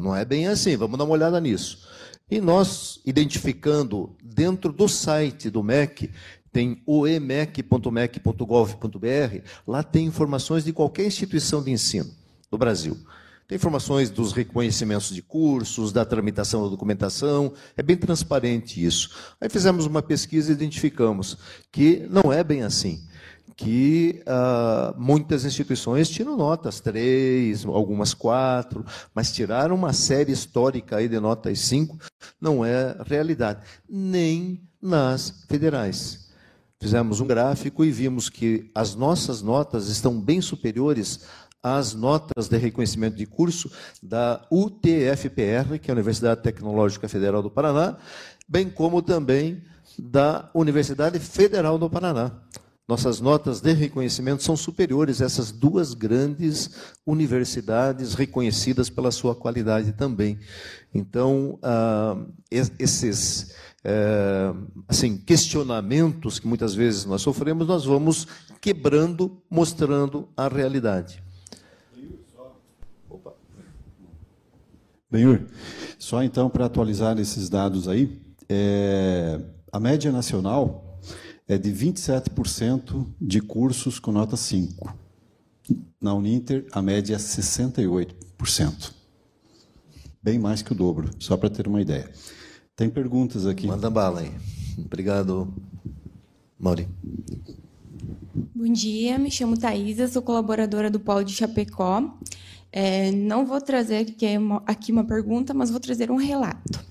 Não 0.00 0.14
é 0.14 0.24
bem 0.24 0.46
assim, 0.46 0.76
vamos 0.76 0.98
dar 0.98 1.04
uma 1.04 1.14
olhada 1.14 1.40
nisso. 1.40 1.78
E 2.30 2.40
nós, 2.40 3.00
identificando 3.06 4.14
dentro 4.22 4.72
do 4.72 4.86
site 4.86 5.48
do 5.48 5.62
MEC, 5.62 6.10
tem 6.52 6.82
o 6.86 7.06
emec.mec.gov.br, 7.06 9.38
lá 9.66 9.82
tem 9.82 10.06
informações 10.06 10.64
de 10.64 10.72
qualquer 10.72 11.06
instituição 11.06 11.62
de 11.62 11.70
ensino 11.70 12.10
do 12.50 12.58
Brasil. 12.58 12.96
Tem 13.46 13.56
informações 13.56 14.10
dos 14.10 14.32
reconhecimentos 14.32 15.08
de 15.08 15.22
cursos, 15.22 15.90
da 15.90 16.04
tramitação 16.04 16.64
da 16.64 16.68
documentação, 16.68 17.54
é 17.76 17.82
bem 17.82 17.96
transparente 17.96 18.84
isso. 18.84 19.10
Aí 19.40 19.48
fizemos 19.48 19.86
uma 19.86 20.02
pesquisa 20.02 20.50
e 20.50 20.54
identificamos 20.54 21.38
que 21.72 22.06
não 22.10 22.30
é 22.30 22.44
bem 22.44 22.62
assim. 22.62 23.08
Que 23.60 24.22
ah, 24.24 24.94
muitas 24.96 25.44
instituições 25.44 26.08
tiram 26.08 26.36
notas 26.36 26.78
três, 26.78 27.66
algumas 27.66 28.14
quatro, 28.14 28.84
mas 29.12 29.32
tirar 29.32 29.72
uma 29.72 29.92
série 29.92 30.30
histórica 30.30 30.96
aí 30.96 31.08
de 31.08 31.18
notas 31.18 31.58
cinco 31.58 31.98
não 32.40 32.64
é 32.64 32.96
realidade, 33.04 33.60
nem 33.88 34.62
nas 34.80 35.44
federais. 35.48 36.28
Fizemos 36.80 37.20
um 37.20 37.26
gráfico 37.26 37.84
e 37.84 37.90
vimos 37.90 38.28
que 38.28 38.70
as 38.72 38.94
nossas 38.94 39.42
notas 39.42 39.88
estão 39.88 40.20
bem 40.20 40.40
superiores 40.40 41.26
as 41.60 41.92
notas 41.92 42.48
de 42.48 42.56
reconhecimento 42.56 43.16
de 43.16 43.26
curso 43.26 43.70
da 44.00 44.46
UTFPR, 44.50 45.78
que 45.80 45.90
é 45.90 45.92
a 45.92 45.94
Universidade 45.94 46.42
Tecnológica 46.42 47.08
Federal 47.08 47.42
do 47.42 47.50
Paraná, 47.50 47.96
bem 48.48 48.70
como 48.70 49.02
também 49.02 49.62
da 49.98 50.48
Universidade 50.54 51.18
Federal 51.18 51.76
do 51.76 51.90
Paraná. 51.90 52.30
Nossas 52.88 53.20
notas 53.20 53.60
de 53.60 53.72
reconhecimento 53.74 54.42
são 54.42 54.56
superiores 54.56 55.20
a 55.20 55.26
essas 55.26 55.52
duas 55.52 55.92
grandes 55.92 56.70
universidades 57.06 58.14
reconhecidas 58.14 58.88
pela 58.88 59.10
sua 59.10 59.34
qualidade 59.34 59.92
também. 59.92 60.38
Então, 60.94 61.58
ah, 61.62 62.16
esses 62.50 63.54
eh, 63.84 64.54
assim, 64.88 65.16
questionamentos 65.18 66.38
que 66.38 66.46
muitas 66.46 66.74
vezes 66.74 67.04
nós 67.04 67.22
sofremos, 67.22 67.66
nós 67.66 67.84
vamos 67.84 68.26
quebrando, 68.60 69.40
mostrando 69.50 70.28
a 70.36 70.48
realidade. 70.48 71.22
Benhur, 75.10 75.46
só 75.98 76.22
então 76.22 76.50
para 76.50 76.66
atualizar 76.66 77.18
esses 77.18 77.48
dados 77.48 77.88
aí, 77.88 78.20
é, 78.48 79.40
a 79.72 79.80
média 79.80 80.12
nacional 80.12 80.87
é 81.48 81.56
de 81.56 81.72
27% 81.72 83.06
de 83.18 83.40
cursos 83.40 83.98
com 83.98 84.12
nota 84.12 84.36
5. 84.36 84.94
Na 86.00 86.14
Uninter, 86.14 86.66
a 86.72 86.82
média 86.82 87.14
é 87.14 87.18
68%. 87.18 88.92
Bem 90.22 90.38
mais 90.38 90.60
que 90.60 90.72
o 90.72 90.74
dobro, 90.74 91.10
só 91.18 91.36
para 91.36 91.48
ter 91.48 91.66
uma 91.66 91.80
ideia. 91.80 92.10
Tem 92.76 92.90
perguntas 92.90 93.46
aqui. 93.46 93.66
Manda 93.66 93.88
bala 93.88 94.20
aí. 94.20 94.30
Obrigado, 94.78 95.52
Mauri. 96.58 96.86
Bom 98.54 98.70
dia, 98.70 99.18
me 99.18 99.30
chamo 99.30 99.58
Thaisa, 99.58 100.06
sou 100.06 100.20
colaboradora 100.22 100.90
do 100.90 101.00
Polo 101.00 101.24
de 101.24 101.32
Chapecó. 101.32 102.14
É, 102.70 103.10
não 103.10 103.46
vou 103.46 103.60
trazer 103.60 103.98
aqui 103.98 104.36
uma, 104.36 104.62
aqui 104.66 104.92
uma 104.92 105.04
pergunta, 105.04 105.54
mas 105.54 105.70
vou 105.70 105.80
trazer 105.80 106.10
um 106.10 106.16
relato. 106.16 106.87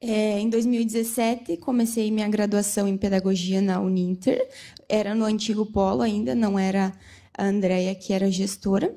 É, 0.00 0.38
em 0.38 0.48
2017, 0.48 1.56
comecei 1.56 2.10
minha 2.10 2.28
graduação 2.28 2.86
em 2.86 2.96
pedagogia 2.96 3.60
na 3.60 3.80
Uninter. 3.80 4.48
Era 4.88 5.14
no 5.14 5.24
antigo 5.24 5.66
polo 5.66 6.02
ainda, 6.02 6.34
não 6.34 6.58
era 6.58 6.92
a 7.36 7.44
Andrea 7.44 7.94
que 7.94 8.12
era 8.12 8.30
gestora. 8.30 8.94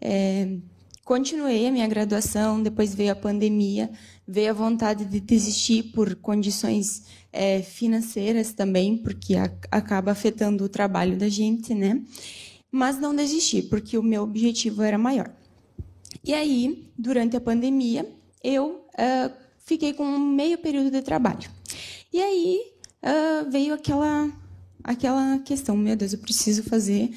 É, 0.00 0.56
continuei 1.04 1.66
a 1.66 1.72
minha 1.72 1.86
graduação, 1.86 2.62
depois 2.62 2.94
veio 2.94 3.12
a 3.12 3.16
pandemia, 3.16 3.90
veio 4.26 4.50
a 4.50 4.54
vontade 4.54 5.04
de 5.04 5.20
desistir 5.20 5.92
por 5.92 6.14
condições 6.16 7.04
é, 7.32 7.60
financeiras 7.62 8.52
também, 8.52 8.96
porque 8.96 9.34
a, 9.36 9.50
acaba 9.70 10.12
afetando 10.12 10.64
o 10.64 10.68
trabalho 10.68 11.16
da 11.16 11.28
gente, 11.28 11.74
né? 11.74 12.02
mas 12.70 12.98
não 12.98 13.14
desisti, 13.14 13.62
porque 13.62 13.96
o 13.96 14.02
meu 14.02 14.22
objetivo 14.22 14.82
era 14.82 14.98
maior. 14.98 15.30
E 16.24 16.34
aí, 16.34 16.90
durante 16.96 17.36
a 17.36 17.40
pandemia, 17.40 18.06
eu 18.42 18.84
uh, 18.94 19.47
fiquei 19.68 19.92
com 19.92 20.18
meio 20.18 20.56
período 20.58 20.90
de 20.90 21.02
trabalho. 21.02 21.48
E 22.10 22.20
aí 22.20 22.60
uh, 23.02 23.50
veio 23.50 23.74
aquela, 23.74 24.32
aquela 24.82 25.38
questão: 25.40 25.76
meu 25.76 25.94
Deus, 25.94 26.14
eu 26.14 26.18
preciso 26.18 26.62
fazer 26.64 27.10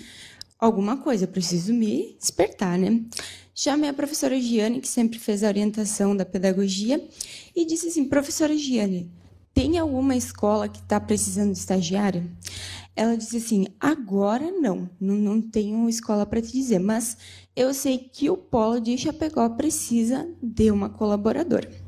alguma 0.60 0.98
coisa, 0.98 1.24
eu 1.24 1.30
preciso 1.30 1.74
me 1.74 2.16
despertar, 2.20 2.78
né? 2.78 3.02
Chamei 3.56 3.90
a 3.90 3.94
professora 3.94 4.40
Giane, 4.40 4.82
que 4.82 4.88
sempre 4.88 5.18
fez 5.18 5.44
a 5.44 5.48
orientação 5.48 6.16
da 6.16 6.26
pedagogia, 6.26 7.04
e 7.56 7.66
disse 7.66 7.88
assim: 7.88 8.04
professora 8.06 8.56
Giane, 8.56 9.10
tem 9.54 9.78
alguma 9.78 10.16
escola 10.16 10.68
que 10.68 10.80
está 10.80 11.00
precisando 11.00 11.54
de 11.54 11.58
estagiária? 11.58 12.26
Ela 12.94 13.16
disse 13.16 13.38
assim: 13.38 13.68
agora 13.80 14.52
não, 14.52 14.90
não, 15.00 15.16
não 15.16 15.42
tenho 15.42 15.88
escola 15.88 16.26
para 16.26 16.42
te 16.42 16.52
dizer, 16.52 16.80
mas 16.80 17.18
eu 17.56 17.74
sei 17.74 17.98
que 17.98 18.30
o 18.30 18.36
Polo 18.36 18.82
de 18.82 18.98
Chapecó 18.98 19.48
precisa 19.50 20.28
de 20.42 20.70
uma 20.70 20.90
colaboradora. 20.90 21.81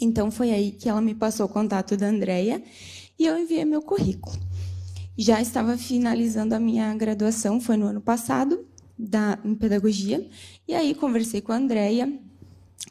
Então 0.00 0.30
foi 0.30 0.50
aí 0.50 0.72
que 0.72 0.88
ela 0.88 1.00
me 1.00 1.14
passou 1.14 1.46
o 1.46 1.48
contato 1.48 1.96
da 1.96 2.08
Andrea 2.08 2.62
e 3.18 3.26
eu 3.26 3.38
enviei 3.38 3.64
meu 3.64 3.82
currículo. 3.82 4.36
Já 5.16 5.40
estava 5.40 5.78
finalizando 5.78 6.54
a 6.54 6.60
minha 6.60 6.94
graduação, 6.94 7.60
foi 7.60 7.76
no 7.76 7.86
ano 7.86 8.00
passado, 8.00 8.66
da, 8.98 9.38
em 9.44 9.54
pedagogia, 9.54 10.26
e 10.66 10.74
aí 10.74 10.94
conversei 10.94 11.40
com 11.40 11.52
a 11.52 11.56
Andrea, 11.56 12.10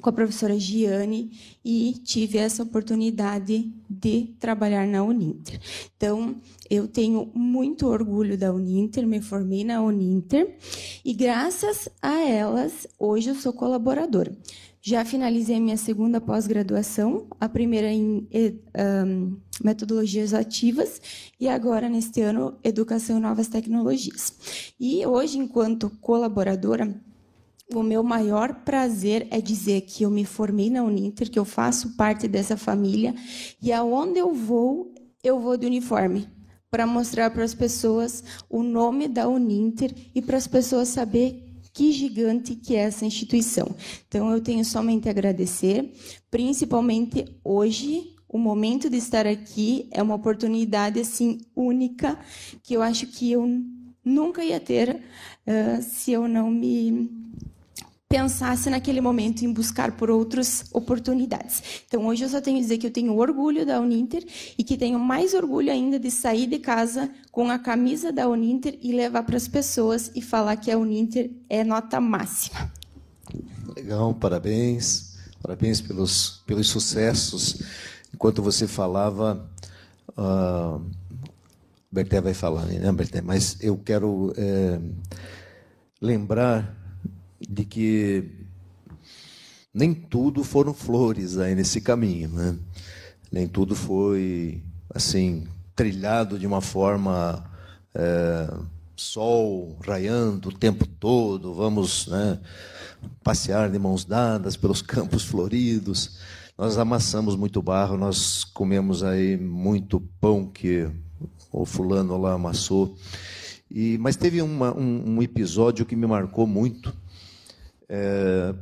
com 0.01 0.10
a 0.10 0.14
professora 0.14 0.58
Giane 0.60 1.32
e 1.64 1.93
tive 2.03 2.38
essa 2.38 2.64
oportunidade 2.64 3.72
de 3.89 4.36
trabalhar 4.39 4.86
na 4.88 5.03
Uninter. 5.03 5.60
Então, 5.95 6.36
eu 6.70 6.88
tenho 6.88 7.32
muito 7.34 7.88
orgulho 7.88 8.38
da 8.38 8.53
Uninter, 8.53 9.08
me 9.08 9.22
formei 9.22 9.64
na 9.64 9.82
Uninter 9.82 10.58
e 11.03 11.14
graças 11.14 11.88
a 12.01 12.20
elas 12.20 12.88
hoje 12.99 13.30
eu 13.30 13.36
sou 13.36 13.53
colaboradora. 13.53 14.36
Já 14.88 15.04
finalizei 15.04 15.60
minha 15.60 15.78
segunda 15.78 16.22
pós-graduação, 16.22 17.26
a 17.42 17.50
primeira 17.50 17.92
em 17.92 18.30
um, 18.78 19.36
metodologias 19.64 20.32
ativas 20.32 21.02
e 21.40 21.48
agora 21.48 21.90
neste 21.90 22.22
ano 22.22 22.60
educação 22.64 23.18
e 23.18 23.20
novas 23.20 23.48
tecnologias. 23.48 24.72
E 24.80 25.04
hoje, 25.04 25.40
enquanto 25.40 25.90
colaboradora, 26.00 27.02
o 27.74 27.82
meu 27.82 28.04
maior 28.04 28.64
prazer 28.64 29.28
é 29.32 29.42
dizer 29.42 29.82
que 29.82 30.04
eu 30.04 30.12
me 30.12 30.24
formei 30.24 30.70
na 30.70 30.84
Uninter, 30.84 31.32
que 31.32 31.40
eu 31.40 31.46
faço 31.46 31.98
parte 31.98 32.28
dessa 32.28 32.56
família 32.56 33.16
e 33.60 33.74
aonde 33.74 34.20
eu 34.20 34.36
vou, 34.36 34.94
eu 35.24 35.40
vou 35.40 35.58
de 35.58 35.66
uniforme 35.66 36.30
para 36.70 36.86
mostrar 36.86 37.32
para 37.32 37.44
as 37.44 37.56
pessoas 37.56 38.24
o 38.48 38.62
nome 38.62 39.08
da 39.08 39.28
Uninter 39.28 39.92
e 40.14 40.22
para 40.22 40.38
as 40.38 40.46
pessoas 40.46 40.90
saber 40.90 41.45
que 41.76 41.92
gigante 41.92 42.56
que 42.56 42.74
é 42.74 42.80
essa 42.80 43.06
instituição. 43.06 43.76
Então 44.08 44.32
eu 44.32 44.42
tenho 44.42 44.64
somente 44.64 45.10
a 45.10 45.12
agradecer, 45.12 45.94
principalmente 46.32 47.26
hoje 47.44 48.16
o 48.30 48.38
momento 48.38 48.90
de 48.90 48.96
estar 48.98 49.28
aqui 49.28 49.90
é 49.92 50.02
uma 50.02 50.16
oportunidade 50.16 51.02
assim 51.02 51.38
única 51.54 52.18
que 52.64 52.74
eu 52.74 52.82
acho 52.82 53.08
que 53.08 53.34
eu 53.34 53.46
nunca 54.04 54.44
ia 54.44 54.60
ter 54.60 54.96
uh, 54.96 55.82
se 55.82 56.14
eu 56.14 56.30
não 56.30 56.50
me 56.50 57.12
pensasse 58.16 58.70
naquele 58.70 59.01
momento 59.01 59.43
em 59.43 59.51
buscar 59.51 59.91
por 59.91 60.09
outras 60.09 60.63
oportunidades. 60.72 61.82
Então, 61.86 62.07
hoje 62.07 62.24
eu 62.24 62.30
só 62.30 62.39
tenho 62.39 62.57
a 62.57 62.61
dizer 62.61 62.78
que 62.78 62.88
eu 62.88 62.91
tenho 62.91 63.13
orgulho 63.18 63.66
da 63.66 63.82
Uninter 63.82 64.26
e 64.57 64.63
que 64.63 64.78
tenho 64.78 64.97
mais 64.97 65.34
orgulho 65.34 65.70
ainda 65.70 65.99
de 65.99 66.09
sair 66.09 66.47
de 66.47 66.57
casa 66.57 67.09
com 67.30 67.49
a 67.49 67.59
camisa 67.59 68.13
da 68.13 68.26
Uninter 68.30 68.80
e 68.82 68.93
levar 68.93 69.24
para 69.24 69.36
as 69.36 69.49
pessoas 69.49 70.11
e 70.16 70.22
falar 70.22 70.55
que 70.55 70.72
a 70.72 70.78
Uninter 70.78 71.30
é 71.49 71.61
nota 71.66 71.99
máxima. 71.99 72.72
Legal, 73.76 74.13
parabéns. 74.13 75.18
Parabéns 75.41 75.82
pelos, 75.82 76.41
pelos 76.47 76.70
sucessos. 76.70 77.61
Enquanto 78.13 78.41
você 78.41 78.66
falava, 78.66 79.45
uh, 80.18 80.82
Berté 81.91 82.22
vai 82.22 82.34
falar, 82.34 82.63
né, 82.66 82.91
Berté? 82.93 83.22
Mas 83.22 83.57
eu 83.59 83.78
quero 83.78 84.32
é, 84.38 84.80
lembrar 86.01 86.85
de 87.40 87.66
que 87.66 88.32
nem 89.74 89.94
tudo 89.94 90.44
foram 90.44 90.74
flores 90.74 91.38
aí 91.38 91.56
nesse 91.56 91.82
caminho, 91.82 92.30
né? 92.30 92.58
Nem 93.32 93.48
tudo 93.48 93.76
foi 93.76 94.64
assim 94.94 95.48
trilhado 95.76 96.40
de 96.40 96.48
uma 96.48 96.62
forma 96.62 97.44
é, 97.94 98.54
sol 98.96 99.78
raiando 99.86 100.50
o 100.50 100.54
tempo 100.54 100.88
todo, 100.88 101.54
vamos 101.54 102.08
né, 102.08 102.40
passear 103.24 103.70
de 103.70 103.78
mãos 103.78 104.06
dadas 104.06 104.56
pelos 104.56 104.82
campos 104.84 105.24
floridos. 105.24 106.20
Nós 106.58 106.78
amassamos 106.78 107.36
muito 107.36 107.62
barro, 107.62 107.98
nós 107.98 108.46
comemos 108.46 109.04
aí 109.04 109.36
muito 109.38 110.00
pão 110.22 110.48
que 110.48 110.90
o 111.52 111.66
fulano 111.66 112.18
lá 112.18 112.34
amassou. 112.34 112.96
E, 113.70 113.98
mas 113.98 114.16
teve 114.16 114.42
uma, 114.42 114.74
um, 114.74 115.16
um, 115.16 115.22
episódio 115.22 115.86
que 115.86 115.96
me 115.96 116.08
marcou 116.08 116.48
muito, 116.48 116.94
é, 117.90 118.54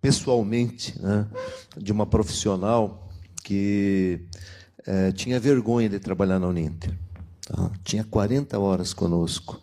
pessoalmente, 0.00 1.00
né, 1.00 1.26
de 1.76 1.92
uma 1.92 2.06
profissional 2.06 3.08
que 3.42 4.20
é, 4.86 5.12
tinha 5.12 5.40
vergonha 5.40 5.88
de 5.88 5.98
trabalhar 5.98 6.38
na 6.38 6.48
Uninter. 6.48 6.96
Tá? 7.46 7.70
Tinha 7.82 8.04
40 8.04 8.58
horas 8.58 8.92
conosco. 8.92 9.60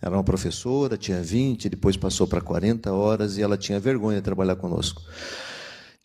Era 0.00 0.16
uma 0.16 0.24
professora, 0.24 0.96
tinha 0.96 1.22
20, 1.22 1.68
depois 1.68 1.96
passou 1.96 2.26
para 2.26 2.40
40 2.40 2.92
horas 2.92 3.38
e 3.38 3.42
ela 3.42 3.56
tinha 3.56 3.78
vergonha 3.78 4.18
de 4.18 4.24
trabalhar 4.24 4.56
conosco. 4.56 5.00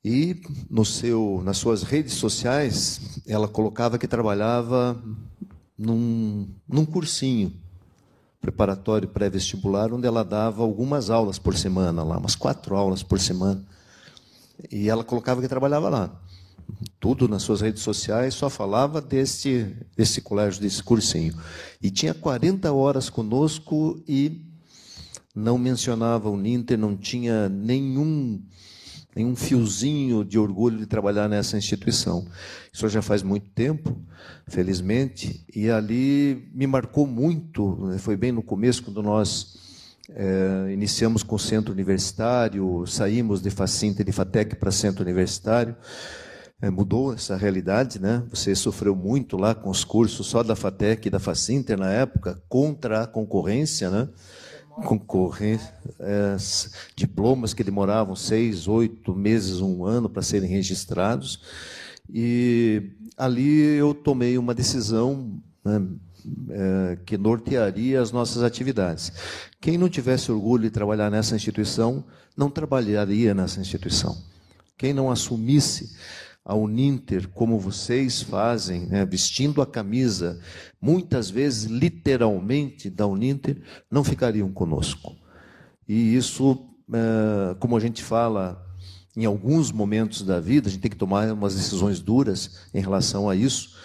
E 0.05 0.39
no 0.69 0.85
seu, 0.85 1.41
nas 1.43 1.57
suas 1.57 1.81
redes 1.83 2.13
sociais, 2.13 3.19
ela 3.27 3.47
colocava 3.47 3.97
que 3.97 4.07
trabalhava 4.07 5.01
num, 5.77 6.47
num 6.67 6.85
cursinho 6.85 7.51
preparatório 8.41 9.07
pré-vestibular, 9.07 9.93
onde 9.93 10.07
ela 10.07 10.23
dava 10.23 10.63
algumas 10.63 11.09
aulas 11.09 11.37
por 11.39 11.55
semana 11.55 12.03
lá, 12.03 12.17
umas 12.17 12.35
quatro 12.35 12.75
aulas 12.75 13.03
por 13.03 13.19
semana. 13.19 13.63
E 14.71 14.89
ela 14.89 15.03
colocava 15.03 15.41
que 15.41 15.47
trabalhava 15.47 15.89
lá. 15.89 16.21
Tudo 16.99 17.27
nas 17.27 17.43
suas 17.43 17.61
redes 17.61 17.81
sociais 17.81 18.33
só 18.33 18.49
falava 18.49 19.01
desse, 19.01 19.75
desse 19.95 20.21
colégio, 20.21 20.61
desse 20.61 20.83
cursinho. 20.83 21.33
E 21.81 21.89
tinha 21.89 22.13
40 22.13 22.71
horas 22.71 23.09
conosco 23.09 24.01
e 24.07 24.45
não 25.33 25.57
mencionava 25.57 26.29
o 26.29 26.37
Ninter, 26.37 26.77
não 26.77 26.97
tinha 26.97 27.47
nenhum 27.47 28.41
nenhum 29.17 29.35
fiozinho 29.35 30.23
de 30.23 30.37
orgulho 30.37 30.77
de 30.77 30.85
trabalhar 30.85 31.27
nessa 31.27 31.57
instituição. 31.57 32.25
Isso 32.71 32.87
já 32.87 33.01
faz 33.01 33.23
muito 33.23 33.49
tempo, 33.49 33.99
felizmente, 34.47 35.43
e 35.53 35.69
ali 35.71 36.47
me 36.53 36.67
marcou 36.67 37.07
muito. 37.07 37.87
Né? 37.87 37.97
Foi 37.97 38.15
bem 38.15 38.31
no 38.31 38.43
começo, 38.43 38.83
quando 38.83 39.01
nós 39.01 39.57
é, 40.09 40.71
iniciamos 40.71 41.23
com 41.23 41.35
o 41.35 41.39
centro 41.39 41.73
universitário, 41.73 42.85
saímos 42.85 43.41
de 43.41 43.49
Facinta 43.49 44.03
e 44.03 44.05
de 44.05 44.11
Fatec 44.11 44.55
para 44.55 44.71
centro 44.71 45.03
universitário. 45.03 45.75
É, 46.61 46.69
mudou 46.69 47.13
essa 47.13 47.35
realidade, 47.35 47.99
né? 47.99 48.23
Você 48.31 48.55
sofreu 48.55 48.95
muito 48.95 49.37
lá 49.37 49.53
com 49.53 49.69
os 49.69 49.83
cursos 49.83 50.25
só 50.25 50.41
da 50.41 50.55
Fatec 50.55 51.07
e 51.07 51.11
da 51.11 51.19
Facinter 51.19 51.77
na 51.77 51.91
época, 51.91 52.41
contra 52.49 53.03
a 53.03 53.07
concorrência, 53.07 53.91
né? 53.91 54.09
Concorrência, 54.83 55.73
é, 55.99 56.35
diplomas 56.95 57.53
que 57.53 57.63
demoravam 57.63 58.15
seis, 58.15 58.67
oito 58.67 59.15
meses, 59.15 59.61
um 59.61 59.85
ano 59.85 60.09
para 60.09 60.21
serem 60.21 60.49
registrados. 60.49 61.41
E 62.09 62.91
ali 63.17 63.77
eu 63.77 63.93
tomei 63.93 64.37
uma 64.37 64.53
decisão 64.53 65.41
né, 65.63 65.81
é, 66.49 66.97
que 67.05 67.17
nortearia 67.17 68.01
as 68.01 68.11
nossas 68.11 68.43
atividades. 68.43 69.11
Quem 69.59 69.77
não 69.77 69.89
tivesse 69.89 70.31
orgulho 70.31 70.63
de 70.63 70.69
trabalhar 70.69 71.09
nessa 71.09 71.35
instituição, 71.35 72.03
não 72.35 72.49
trabalharia 72.49 73.33
nessa 73.33 73.59
instituição. 73.59 74.17
Quem 74.77 74.93
não 74.93 75.09
assumisse 75.09 75.95
a 76.47 76.55
Uninter, 76.55 77.27
como 77.27 77.59
vocês 77.59 78.21
fazem, 78.21 78.85
né, 78.85 79.05
vestindo 79.05 79.61
a 79.61 79.65
camisa, 79.65 80.39
muitas 80.79 81.29
vezes 81.29 81.65
literalmente 81.65 82.89
da 82.89 83.05
Uninter, 83.05 83.61
não 83.91 84.01
ficariam 84.01 84.49
conosco. 84.49 85.13
E 85.85 86.15
isso, 86.15 86.65
é, 86.93 87.53
como 87.55 87.75
a 87.75 87.81
gente 87.81 88.01
fala 88.01 88.65
em 89.13 89.25
alguns 89.25 89.73
momentos 89.73 90.21
da 90.21 90.39
vida, 90.39 90.69
a 90.69 90.71
gente 90.71 90.79
tem 90.79 90.91
que 90.91 90.95
tomar 90.95 91.29
umas 91.33 91.53
decisões 91.53 91.99
duras 91.99 92.69
em 92.73 92.79
relação 92.79 93.29
a 93.29 93.35
isso. 93.35 93.75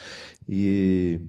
E 0.48 1.20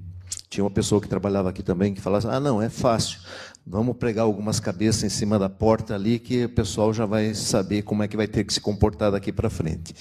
tinha 0.52 0.64
uma 0.64 0.70
pessoa 0.70 1.02
que 1.02 1.08
trabalhava 1.08 1.50
aqui 1.50 1.64
também 1.64 1.96
que 1.96 2.02
falava: 2.02 2.32
ah, 2.32 2.40
não, 2.40 2.62
é 2.62 2.70
fácil. 2.70 3.20
Vamos 3.66 3.96
pregar 3.96 4.24
algumas 4.24 4.60
cabeças 4.60 5.04
em 5.04 5.10
cima 5.10 5.40
da 5.40 5.50
porta 5.50 5.96
ali 5.96 6.20
que 6.20 6.46
o 6.46 6.50
pessoal 6.50 6.94
já 6.94 7.06
vai 7.06 7.34
saber 7.34 7.84
como 7.84 8.04
é 8.04 8.08
que 8.10 8.18
vai 8.18 8.28
ter 8.28 8.44
que 8.44 8.54
se 8.54 8.60
comportar 8.60 9.12
daqui 9.12 9.32
para 9.32 9.50
frente. 9.50 9.96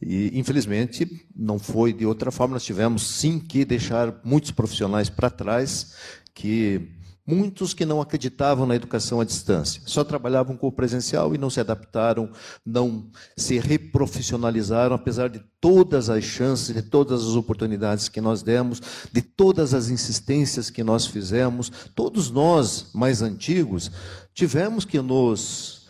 E, 0.00 0.38
infelizmente, 0.38 1.26
não 1.34 1.58
foi 1.58 1.92
de 1.94 2.04
outra 2.04 2.30
forma. 2.30 2.54
Nós 2.54 2.64
tivemos, 2.64 3.06
sim, 3.06 3.38
que 3.38 3.64
deixar 3.64 4.20
muitos 4.22 4.50
profissionais 4.50 5.08
para 5.08 5.30
trás, 5.30 5.94
que 6.34 6.97
muitos 7.28 7.74
que 7.74 7.84
não 7.84 8.00
acreditavam 8.00 8.64
na 8.64 8.74
educação 8.74 9.20
à 9.20 9.24
distância, 9.24 9.82
só 9.84 10.02
trabalhavam 10.02 10.56
com 10.56 10.66
o 10.66 10.72
presencial 10.72 11.34
e 11.34 11.38
não 11.38 11.50
se 11.50 11.60
adaptaram, 11.60 12.30
não 12.64 13.10
se 13.36 13.58
reprofissionalizaram, 13.58 14.96
apesar 14.96 15.28
de 15.28 15.42
todas 15.60 16.08
as 16.08 16.24
chances, 16.24 16.74
de 16.74 16.80
todas 16.80 17.22
as 17.22 17.34
oportunidades 17.34 18.08
que 18.08 18.18
nós 18.18 18.42
demos, 18.42 18.80
de 19.12 19.20
todas 19.20 19.74
as 19.74 19.90
insistências 19.90 20.70
que 20.70 20.82
nós 20.82 21.06
fizemos. 21.06 21.70
Todos 21.94 22.30
nós, 22.30 22.86
mais 22.94 23.20
antigos, 23.20 23.90
tivemos 24.32 24.86
que 24.86 24.98
nos 24.98 25.86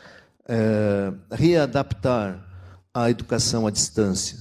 é, 0.49 1.13
readaptar 1.31 2.45
a 2.93 3.09
educação 3.11 3.65
à 3.65 3.71
distância. 3.71 4.37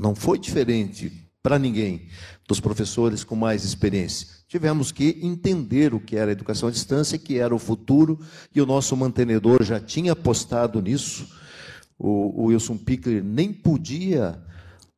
Não 0.00 0.12
foi 0.12 0.40
diferente 0.40 1.30
para 1.40 1.56
ninguém 1.56 2.08
dos 2.48 2.58
professores 2.58 3.22
com 3.22 3.36
mais 3.36 3.62
experiência. 3.62 4.41
Tivemos 4.52 4.92
que 4.92 5.18
entender 5.22 5.94
o 5.94 5.98
que 5.98 6.14
era 6.14 6.30
educação 6.30 6.68
à 6.68 6.70
distância, 6.70 7.16
que 7.16 7.38
era 7.38 7.54
o 7.54 7.58
futuro, 7.58 8.20
e 8.54 8.60
o 8.60 8.66
nosso 8.66 8.94
mantenedor 8.94 9.62
já 9.62 9.80
tinha 9.80 10.12
apostado 10.12 10.78
nisso. 10.82 11.26
O, 11.98 12.42
o 12.42 12.44
Wilson 12.48 12.76
Pickler 12.76 13.24
nem 13.24 13.50
podia 13.50 14.38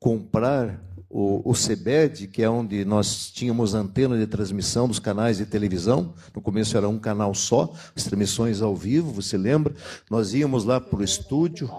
comprar 0.00 0.82
o, 1.08 1.48
o 1.48 1.54
CEBED, 1.54 2.26
que 2.26 2.42
é 2.42 2.50
onde 2.50 2.84
nós 2.84 3.30
tínhamos 3.30 3.74
antena 3.74 4.18
de 4.18 4.26
transmissão 4.26 4.88
dos 4.88 4.98
canais 4.98 5.36
de 5.36 5.46
televisão. 5.46 6.14
No 6.34 6.42
começo 6.42 6.76
era 6.76 6.88
um 6.88 6.98
canal 6.98 7.32
só, 7.32 7.72
as 7.94 8.02
transmissões 8.02 8.60
ao 8.60 8.74
vivo, 8.74 9.12
você 9.12 9.38
lembra? 9.38 9.72
Nós 10.10 10.34
íamos 10.34 10.64
lá 10.64 10.80
para 10.80 10.98
o 10.98 11.04
estúdio. 11.04 11.70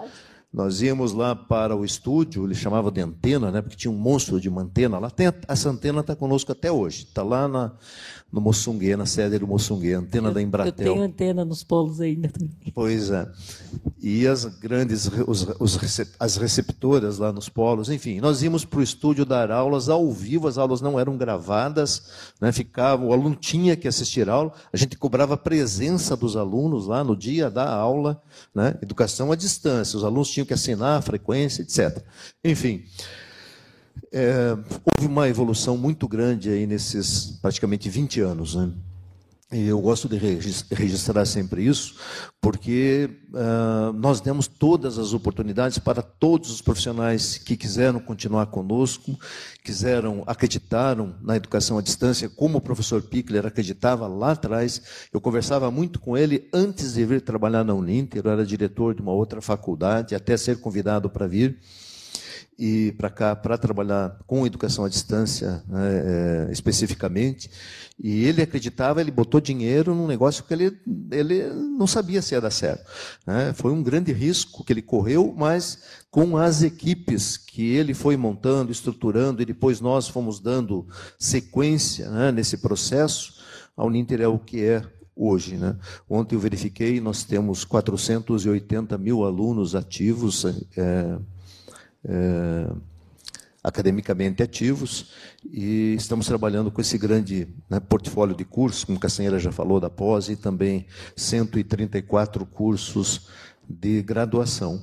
Nós 0.56 0.80
íamos 0.80 1.12
lá 1.12 1.36
para 1.36 1.76
o 1.76 1.84
estúdio, 1.84 2.46
ele 2.46 2.54
chamava 2.54 2.90
de 2.90 3.02
antena, 3.02 3.50
né, 3.50 3.60
porque 3.60 3.76
tinha 3.76 3.90
um 3.90 3.98
monstro 3.98 4.40
de 4.40 4.48
uma 4.48 4.62
antena 4.62 4.98
lá. 4.98 5.10
Tem, 5.10 5.30
essa 5.46 5.68
antena 5.68 6.00
está 6.00 6.16
conosco 6.16 6.50
até 6.50 6.72
hoje. 6.72 7.02
Está 7.02 7.22
lá 7.22 7.46
na, 7.46 7.72
no 8.32 8.40
Moçungue, 8.40 8.96
na 8.96 9.04
sede 9.04 9.38
do 9.38 9.46
Moçungue, 9.46 9.92
antena 9.92 10.28
eu, 10.28 10.32
da 10.32 10.40
Embratel. 10.40 10.86
Eu 10.86 10.94
tenho 10.94 11.04
antena 11.04 11.44
nos 11.44 11.62
polos 11.62 12.00
ainda. 12.00 12.32
Pois 12.72 13.10
é. 13.10 13.30
E 14.08 14.24
as 14.24 14.44
grandes, 14.44 15.10
os, 15.26 15.48
os 15.58 16.00
as 16.20 16.36
receptoras 16.36 17.18
lá 17.18 17.32
nos 17.32 17.48
polos, 17.48 17.90
enfim. 17.90 18.20
Nós 18.20 18.40
íamos 18.40 18.64
para 18.64 18.78
o 18.78 18.82
estúdio 18.82 19.24
dar 19.24 19.50
aulas 19.50 19.88
ao 19.88 20.12
vivo, 20.12 20.46
as 20.46 20.58
aulas 20.58 20.80
não 20.80 20.96
eram 20.96 21.16
gravadas, 21.16 22.04
né, 22.40 22.52
ficava, 22.52 23.04
o 23.04 23.12
aluno 23.12 23.34
tinha 23.34 23.74
que 23.74 23.88
assistir 23.88 24.30
a 24.30 24.34
aula, 24.34 24.52
a 24.72 24.76
gente 24.76 24.96
cobrava 24.96 25.34
a 25.34 25.36
presença 25.36 26.16
dos 26.16 26.36
alunos 26.36 26.86
lá 26.86 27.02
no 27.02 27.16
dia 27.16 27.50
da 27.50 27.68
aula, 27.68 28.22
né, 28.54 28.78
educação 28.80 29.32
à 29.32 29.34
distância, 29.34 29.96
os 29.96 30.04
alunos 30.04 30.30
tinham 30.30 30.46
que 30.46 30.54
assinar 30.54 31.00
a 31.00 31.02
frequência, 31.02 31.62
etc. 31.62 32.00
Enfim. 32.44 32.84
É, 34.12 34.56
houve 34.94 35.12
uma 35.12 35.28
evolução 35.28 35.76
muito 35.76 36.06
grande 36.06 36.48
aí 36.48 36.64
nesses 36.64 37.40
praticamente 37.42 37.90
20 37.90 38.20
anos. 38.20 38.54
Né? 38.54 38.70
Eu 39.52 39.80
gosto 39.80 40.08
de 40.08 40.18
registrar 40.18 41.24
sempre 41.24 41.64
isso, 41.64 41.94
porque 42.40 43.08
uh, 43.28 43.92
nós 43.92 44.20
demos 44.20 44.48
todas 44.48 44.98
as 44.98 45.12
oportunidades 45.12 45.78
para 45.78 46.02
todos 46.02 46.50
os 46.50 46.60
profissionais 46.60 47.38
que 47.38 47.56
quiseram 47.56 48.00
continuar 48.00 48.46
conosco, 48.46 49.16
quiseram, 49.62 50.24
acreditaram 50.26 51.14
na 51.22 51.36
educação 51.36 51.78
à 51.78 51.82
distância, 51.82 52.28
como 52.28 52.58
o 52.58 52.60
professor 52.60 53.00
Pickler 53.02 53.46
acreditava 53.46 54.08
lá 54.08 54.32
atrás. 54.32 54.82
Eu 55.12 55.20
conversava 55.20 55.70
muito 55.70 56.00
com 56.00 56.16
ele 56.16 56.48
antes 56.52 56.94
de 56.94 57.04
vir 57.04 57.20
trabalhar 57.20 57.62
na 57.62 57.72
Uninter, 57.72 58.22
eu 58.24 58.30
era 58.32 58.44
diretor 58.44 58.96
de 58.96 59.00
uma 59.00 59.12
outra 59.12 59.40
faculdade, 59.40 60.16
até 60.16 60.36
ser 60.36 60.60
convidado 60.60 61.08
para 61.08 61.28
vir 61.28 61.56
e 62.58 62.92
para 62.92 63.10
cá 63.10 63.36
para 63.36 63.58
trabalhar 63.58 64.18
com 64.26 64.46
educação 64.46 64.84
à 64.84 64.88
distância 64.88 65.62
né, 65.68 66.48
é, 66.48 66.52
especificamente. 66.52 67.50
E 68.02 68.24
ele 68.24 68.42
acreditava, 68.42 69.00
ele 69.00 69.10
botou 69.10 69.40
dinheiro 69.40 69.94
num 69.94 70.06
negócio 70.06 70.44
que 70.44 70.52
ele, 70.52 70.78
ele 71.10 71.48
não 71.50 71.86
sabia 71.86 72.20
se 72.20 72.34
ia 72.34 72.40
dar 72.40 72.50
certo. 72.50 72.84
Né? 73.26 73.52
Foi 73.54 73.72
um 73.72 73.82
grande 73.82 74.12
risco 74.12 74.64
que 74.64 74.72
ele 74.72 74.82
correu, 74.82 75.34
mas 75.36 75.82
com 76.10 76.36
as 76.36 76.62
equipes 76.62 77.36
que 77.36 77.74
ele 77.74 77.94
foi 77.94 78.16
montando, 78.16 78.72
estruturando, 78.72 79.42
e 79.42 79.46
depois 79.46 79.80
nós 79.80 80.08
fomos 80.08 80.40
dando 80.40 80.86
sequência 81.18 82.10
né, 82.10 82.32
nesse 82.32 82.58
processo, 82.58 83.34
a 83.76 83.84
Uninter 83.84 84.20
é 84.20 84.28
o 84.28 84.38
que 84.38 84.62
é 84.62 84.82
hoje. 85.14 85.56
Né? 85.56 85.76
Ontem 86.08 86.34
eu 86.34 86.40
verifiquei, 86.40 87.00
nós 87.00 87.24
temos 87.24 87.64
480 87.64 88.96
mil 88.98 89.24
alunos 89.24 89.74
ativos. 89.74 90.44
É, 90.76 91.18
é, 92.08 92.72
academicamente 93.66 94.44
ativos 94.44 95.10
e 95.44 95.94
estamos 95.94 96.26
trabalhando 96.26 96.70
com 96.70 96.80
esse 96.80 96.96
grande 96.96 97.48
né, 97.68 97.80
portfólio 97.80 98.36
de 98.36 98.44
cursos, 98.44 98.84
como 98.84 99.00
Castanheira 99.00 99.40
já 99.40 99.50
falou, 99.50 99.80
da 99.80 99.90
pós, 99.90 100.28
e 100.28 100.36
também 100.36 100.86
134 101.16 102.46
cursos 102.46 103.26
de 103.68 104.02
graduação. 104.02 104.80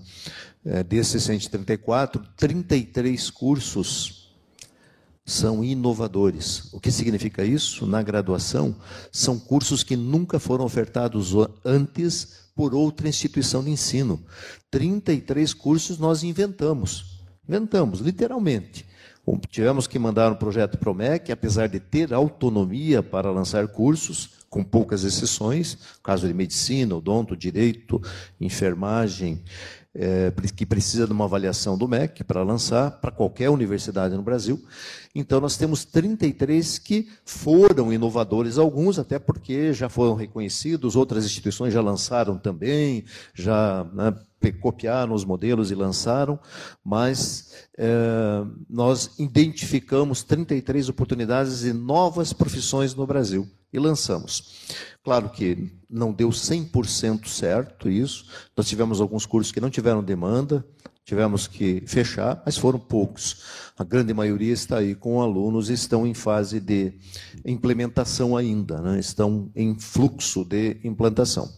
É, 0.66 0.84
desses 0.84 1.24
134, 1.24 2.22
33 2.36 3.30
cursos 3.30 4.36
são 5.26 5.64
inovadores. 5.64 6.74
O 6.74 6.80
que 6.80 6.92
significa 6.92 7.46
isso? 7.46 7.86
Na 7.86 8.02
graduação, 8.02 8.76
são 9.12 9.40
cursos 9.40 9.82
que 9.82 9.96
nunca 9.96 10.40
foram 10.40 10.66
ofertados 10.66 11.34
antes 11.64 12.50
por 12.54 12.76
outra 12.76 13.08
instituição 13.08 13.64
de 13.64 13.72
ensino. 13.72 14.22
33 14.70 15.54
cursos 15.54 15.98
nós 15.98 16.24
inventamos. 16.24 17.13
Inventamos, 17.48 18.00
literalmente. 18.00 18.86
Tivemos 19.50 19.88
que 19.88 19.98
mandar 19.98 20.32
um 20.32 20.36
projeto 20.36 20.78
para 20.78 20.92
o 20.92 20.94
MEC, 20.94 21.32
apesar 21.32 21.68
de 21.68 21.80
ter 21.80 22.14
autonomia 22.14 23.02
para 23.02 23.32
lançar 23.32 23.68
cursos, 23.70 24.44
com 24.50 24.64
poucas 24.64 25.04
exceções, 25.04 25.78
caso 26.04 26.28
de 26.28 26.34
medicina, 26.34 26.96
odonto, 26.96 27.36
direito, 27.36 28.02
enfermagem, 28.40 29.42
é, 29.96 30.32
que 30.56 30.66
precisa 30.66 31.06
de 31.06 31.14
uma 31.14 31.26
avaliação 31.26 31.78
do 31.78 31.88
MEC 31.88 32.24
para 32.24 32.44
lançar 32.44 32.92
para 32.92 33.12
qualquer 33.12 33.50
universidade 33.50 34.16
no 34.16 34.22
Brasil. 34.22 34.64
Então, 35.16 35.40
nós 35.40 35.56
temos 35.56 35.86
33 35.86 36.80
que 36.80 37.08
foram 37.24 37.94
inovadores, 37.94 38.58
alguns 38.58 38.98
até 38.98 39.20
porque 39.20 39.72
já 39.72 39.88
foram 39.88 40.16
reconhecidos, 40.16 40.96
outras 40.96 41.24
instituições 41.24 41.72
já 41.72 41.82
lançaram 41.82 42.38
também, 42.38 43.06
já 43.34 43.86
né, 43.94 44.16
copiaram 44.52 45.14
os 45.14 45.24
modelos 45.24 45.70
e 45.70 45.76
lançaram, 45.76 46.40
mas 46.84 47.68
é, 47.78 48.44
nós 48.68 49.12
identificamos 49.20 50.24
33 50.24 50.90
oportunidades 50.90 51.62
de 51.62 51.74
novas 51.74 52.34
profissões 52.34 52.96
no 52.96 53.06
Brasil 53.06 53.48
e 53.72 53.80
lançamos. 53.80 54.66
Claro 55.04 55.30
que 55.30 55.72
não 55.90 56.12
deu 56.12 56.30
100% 56.30 57.28
certo 57.28 57.90
isso, 57.90 58.26
nós 58.58 58.68
tivemos 58.68 59.00
alguns 59.00 59.26
cursos 59.26 59.52
que 59.52 59.62
não 59.62 59.70
tiveram 59.70 60.04
demanda, 60.04 60.66
tivemos 61.06 61.48
que 61.48 61.84
fechar, 61.86 62.42
mas 62.46 62.58
foram 62.58 62.80
poucos. 62.80 63.72
A 63.78 63.84
grande 63.84 64.14
maioria 64.14 64.54
está 64.54 64.78
aí 64.78 64.96
com 64.96 65.22
alunos 65.22 65.70
e 65.70 65.74
estão 65.74 66.08
em 66.08 66.14
fase 66.14 66.60
de 66.60 66.94
implementação 67.46 68.38
ainda, 68.38 68.82
né? 68.82 69.00
estão 69.00 69.50
em 69.56 69.78
fluxo 69.78 70.46
de 70.46 70.78
implantação. 70.84 71.50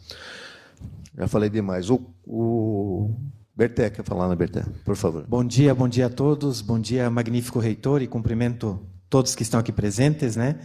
Já 1.17 1.27
falei 1.27 1.49
demais. 1.49 1.89
O, 1.89 2.01
o 2.25 3.15
Berté 3.55 3.89
quer 3.89 4.03
falar, 4.03 4.27
né, 4.27 4.35
Berté? 4.35 4.65
Por 4.83 4.95
favor. 4.95 5.25
Bom 5.27 5.43
dia, 5.43 5.73
bom 5.73 5.87
dia 5.87 6.07
a 6.07 6.09
todos. 6.09 6.61
Bom 6.61 6.79
dia, 6.79 7.09
magnífico 7.09 7.59
reitor, 7.59 8.01
e 8.01 8.07
cumprimento 8.07 8.79
todos 9.09 9.33
que 9.33 9.43
estão 9.43 9.59
aqui 9.59 9.71
presentes, 9.71 10.35
né? 10.35 10.59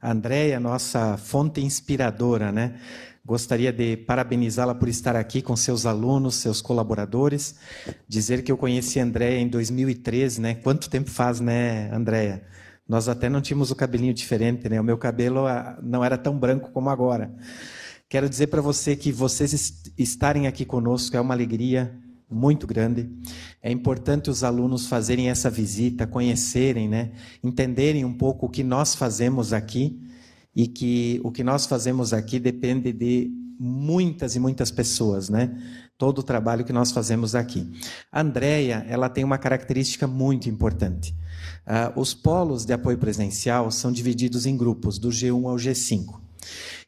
A 0.00 0.12
Andréia, 0.12 0.60
nossa 0.60 1.16
fonte 1.16 1.62
inspiradora, 1.62 2.52
né? 2.52 2.78
Gostaria 3.26 3.72
de 3.72 3.96
parabenizá-la 3.96 4.74
por 4.74 4.86
estar 4.86 5.16
aqui 5.16 5.40
com 5.40 5.56
seus 5.56 5.86
alunos, 5.86 6.34
seus 6.34 6.60
colaboradores. 6.60 7.54
Dizer 8.06 8.42
que 8.42 8.52
eu 8.52 8.56
conheci 8.58 9.00
a 9.00 9.02
Andréia 9.02 9.40
em 9.40 9.48
2013, 9.48 10.42
né? 10.42 10.54
Quanto 10.56 10.90
tempo 10.90 11.08
faz, 11.08 11.40
né, 11.40 11.90
Andréia? 11.90 12.44
Nós 12.86 13.08
até 13.08 13.30
não 13.30 13.40
tínhamos 13.40 13.70
o 13.70 13.74
cabelinho 13.74 14.12
diferente, 14.12 14.68
né? 14.68 14.78
O 14.78 14.84
meu 14.84 14.98
cabelo 14.98 15.46
ah, 15.46 15.78
não 15.82 16.04
era 16.04 16.18
tão 16.18 16.38
branco 16.38 16.70
como 16.70 16.90
agora. 16.90 17.34
Quero 18.10 18.28
dizer 18.28 18.48
para 18.48 18.60
você 18.60 18.94
que 18.94 19.10
vocês 19.10 19.82
estarem 19.96 20.46
aqui 20.46 20.66
conosco 20.66 21.16
é 21.16 21.20
uma 21.20 21.32
alegria 21.32 21.98
muito 22.30 22.66
grande. 22.66 23.08
É 23.62 23.72
importante 23.72 24.28
os 24.28 24.44
alunos 24.44 24.86
fazerem 24.86 25.30
essa 25.30 25.48
visita, 25.48 26.06
conhecerem, 26.06 26.90
né? 26.90 27.12
entenderem 27.42 28.04
um 28.04 28.12
pouco 28.12 28.44
o 28.44 28.50
que 28.50 28.62
nós 28.62 28.94
fazemos 28.94 29.54
aqui 29.54 29.98
e 30.54 30.66
que 30.66 31.20
o 31.24 31.30
que 31.30 31.42
nós 31.42 31.66
fazemos 31.66 32.12
aqui 32.12 32.38
depende 32.38 32.92
de 32.92 33.30
muitas 33.58 34.36
e 34.36 34.40
muitas 34.40 34.70
pessoas, 34.70 35.28
né? 35.28 35.56
Todo 35.96 36.18
o 36.18 36.22
trabalho 36.22 36.64
que 36.64 36.72
nós 36.72 36.90
fazemos 36.90 37.34
aqui. 37.34 37.70
A 38.10 38.20
Andrea, 38.20 38.84
ela 38.88 39.08
tem 39.08 39.24
uma 39.24 39.38
característica 39.38 40.06
muito 40.06 40.48
importante. 40.48 41.14
Uh, 41.66 41.98
os 42.00 42.12
polos 42.12 42.64
de 42.64 42.72
apoio 42.72 42.98
presencial 42.98 43.70
são 43.70 43.92
divididos 43.92 44.44
em 44.44 44.56
grupos, 44.56 44.98
do 44.98 45.08
G1 45.08 45.48
ao 45.48 45.56
G5. 45.56 46.20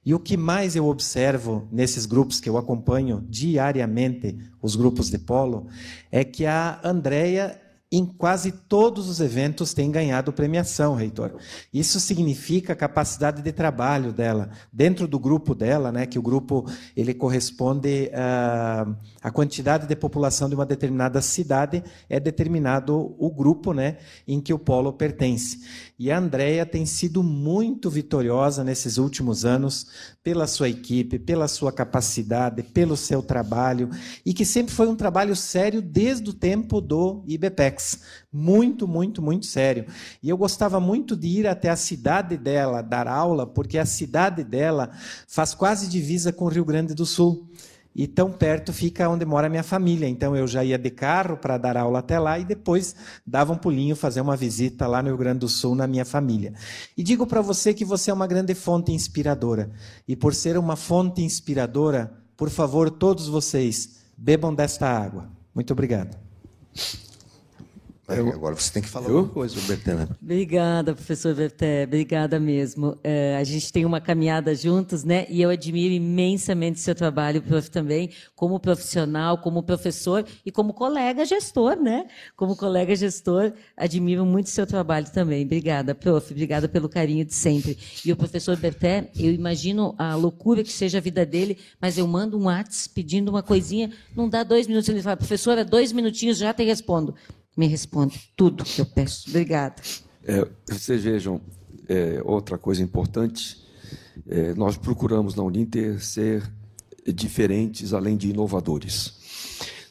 E 0.04 0.14
o 0.14 0.20
que 0.20 0.36
mais 0.36 0.76
eu 0.76 0.86
observo 0.86 1.66
nesses 1.72 2.06
grupos 2.06 2.38
que 2.38 2.48
eu 2.48 2.56
acompanho 2.56 3.24
diariamente, 3.28 4.38
os 4.62 4.76
grupos 4.76 5.10
de 5.10 5.18
polo, 5.18 5.66
é 6.12 6.22
que 6.22 6.46
a 6.46 6.80
Andrea 6.84 7.60
em 7.96 8.04
quase 8.04 8.52
todos 8.52 9.08
os 9.08 9.20
eventos 9.20 9.72
tem 9.72 9.90
ganhado 9.90 10.30
premiação, 10.30 10.94
reitor. 10.94 11.32
Isso 11.72 11.98
significa 11.98 12.74
a 12.74 12.76
capacidade 12.76 13.40
de 13.40 13.52
trabalho 13.52 14.12
dela 14.12 14.50
dentro 14.70 15.08
do 15.08 15.18
grupo 15.18 15.54
dela, 15.54 15.90
né? 15.90 16.04
Que 16.04 16.18
o 16.18 16.22
grupo 16.22 16.66
ele 16.94 17.14
corresponde 17.14 18.10
à, 18.12 18.86
à 19.22 19.30
quantidade 19.30 19.86
de 19.86 19.96
população 19.96 20.46
de 20.46 20.54
uma 20.54 20.66
determinada 20.66 21.22
cidade 21.22 21.82
é 22.06 22.20
determinado 22.20 23.16
o 23.18 23.30
grupo, 23.30 23.72
né? 23.72 23.96
Em 24.28 24.42
que 24.42 24.52
o 24.52 24.58
polo 24.58 24.92
pertence. 24.92 25.60
E 25.98 26.10
a 26.10 26.18
Andrea 26.18 26.66
tem 26.66 26.84
sido 26.84 27.22
muito 27.22 27.88
vitoriosa 27.88 28.62
nesses 28.62 28.98
últimos 28.98 29.46
anos 29.46 29.86
pela 30.22 30.46
sua 30.46 30.68
equipe, 30.68 31.18
pela 31.18 31.48
sua 31.48 31.72
capacidade, 31.72 32.62
pelo 32.62 32.98
seu 32.98 33.22
trabalho 33.22 33.88
e 34.24 34.34
que 34.34 34.44
sempre 34.44 34.74
foi 34.74 34.88
um 34.88 34.96
trabalho 34.96 35.34
sério 35.34 35.80
desde 35.80 36.28
o 36.28 36.34
tempo 36.34 36.82
do 36.82 37.24
IBPEC 37.26 37.76
muito, 38.36 38.86
muito, 38.86 39.22
muito 39.22 39.46
sério. 39.46 39.86
E 40.22 40.28
eu 40.28 40.36
gostava 40.36 40.78
muito 40.78 41.16
de 41.16 41.28
ir 41.28 41.46
até 41.46 41.70
a 41.70 41.76
cidade 41.76 42.36
dela 42.36 42.82
dar 42.82 43.08
aula, 43.08 43.46
porque 43.46 43.78
a 43.78 43.86
cidade 43.86 44.44
dela 44.44 44.90
faz 45.26 45.54
quase 45.54 45.88
divisa 45.88 46.32
com 46.32 46.44
o 46.44 46.48
Rio 46.48 46.64
Grande 46.64 46.94
do 46.94 47.06
Sul. 47.06 47.48
E 47.98 48.06
tão 48.06 48.30
perto 48.30 48.74
fica 48.74 49.08
onde 49.08 49.24
mora 49.24 49.46
a 49.46 49.50
minha 49.50 49.62
família. 49.62 50.06
Então 50.06 50.36
eu 50.36 50.46
já 50.46 50.62
ia 50.62 50.76
de 50.76 50.90
carro 50.90 51.38
para 51.38 51.56
dar 51.56 51.78
aula 51.78 52.00
até 52.00 52.18
lá 52.18 52.38
e 52.38 52.44
depois 52.44 52.94
dava 53.26 53.54
um 53.54 53.56
pulinho 53.56 53.96
fazer 53.96 54.20
uma 54.20 54.36
visita 54.36 54.86
lá 54.86 55.02
no 55.02 55.08
Rio 55.08 55.16
Grande 55.16 55.38
do 55.38 55.48
Sul 55.48 55.74
na 55.74 55.86
minha 55.86 56.04
família. 56.04 56.52
E 56.94 57.02
digo 57.02 57.26
para 57.26 57.40
você 57.40 57.72
que 57.72 57.86
você 57.86 58.10
é 58.10 58.14
uma 58.14 58.26
grande 58.26 58.54
fonte 58.54 58.92
inspiradora. 58.92 59.70
E 60.06 60.14
por 60.14 60.34
ser 60.34 60.58
uma 60.58 60.76
fonte 60.76 61.22
inspiradora, 61.22 62.12
por 62.36 62.50
favor, 62.50 62.90
todos 62.90 63.28
vocês, 63.28 64.04
bebam 64.14 64.54
desta 64.54 64.86
água. 64.86 65.30
Muito 65.54 65.72
obrigado. 65.72 66.25
Eu... 68.08 68.28
Agora 68.28 68.54
você 68.54 68.72
tem 68.72 68.82
que 68.82 68.88
falar 68.88 69.08
eu? 69.08 69.18
alguma 69.18 69.34
coisa, 69.34 69.60
Bertena. 69.66 70.08
Obrigada, 70.22 70.94
professor 70.94 71.34
Berté. 71.34 71.84
Obrigada 71.84 72.38
mesmo. 72.38 72.96
É, 73.02 73.36
a 73.36 73.42
gente 73.42 73.72
tem 73.72 73.84
uma 73.84 74.00
caminhada 74.00 74.54
juntos, 74.54 75.02
né? 75.02 75.26
E 75.28 75.42
eu 75.42 75.50
admiro 75.50 75.92
imensamente 75.92 76.78
o 76.78 76.82
seu 76.82 76.94
trabalho, 76.94 77.42
prof, 77.42 77.68
também, 77.68 78.10
como 78.36 78.60
profissional, 78.60 79.38
como 79.38 79.62
professor 79.62 80.24
e 80.44 80.52
como 80.52 80.72
colega 80.72 81.24
gestor, 81.24 81.76
né? 81.76 82.06
Como 82.36 82.54
colega 82.54 82.94
gestor, 82.94 83.52
admiro 83.76 84.24
muito 84.24 84.46
o 84.46 84.50
seu 84.50 84.66
trabalho 84.66 85.06
também. 85.10 85.44
Obrigada, 85.44 85.92
prof. 85.92 86.32
Obrigada 86.32 86.68
pelo 86.68 86.88
carinho 86.88 87.24
de 87.24 87.34
sempre. 87.34 87.76
E 88.04 88.12
o 88.12 88.16
professor 88.16 88.56
Berté, 88.56 89.10
eu 89.18 89.32
imagino 89.32 89.96
a 89.98 90.14
loucura 90.14 90.62
que 90.62 90.72
seja 90.72 90.98
a 90.98 91.00
vida 91.00 91.26
dele, 91.26 91.58
mas 91.80 91.98
eu 91.98 92.06
mando 92.06 92.38
um 92.38 92.44
WhatsApp 92.44 92.94
pedindo 92.94 93.30
uma 93.30 93.42
coisinha, 93.42 93.90
não 94.14 94.28
dá 94.28 94.44
dois 94.44 94.68
minutos, 94.68 94.88
ele 94.88 95.02
fala, 95.02 95.16
professora, 95.16 95.64
dois 95.64 95.92
minutinhos, 95.92 96.38
já 96.38 96.54
te 96.54 96.62
respondo 96.62 97.14
me 97.56 97.66
responde 97.66 98.32
tudo 98.36 98.64
que 98.64 98.80
eu 98.80 98.86
peço. 98.86 99.28
Obrigada. 99.30 99.80
É, 100.24 100.46
vocês 100.68 101.02
vejam, 101.02 101.40
é, 101.88 102.20
outra 102.24 102.58
coisa 102.58 102.82
importante 102.82 103.64
É, 104.28 104.54
nós 104.54 104.76
procuramos 104.76 105.34
na 105.34 105.42
Uninter 105.42 106.02
ser 106.02 106.42
diferentes, 107.14 107.92
além 107.92 108.16
de 108.16 108.30
inovadores. 108.30 109.14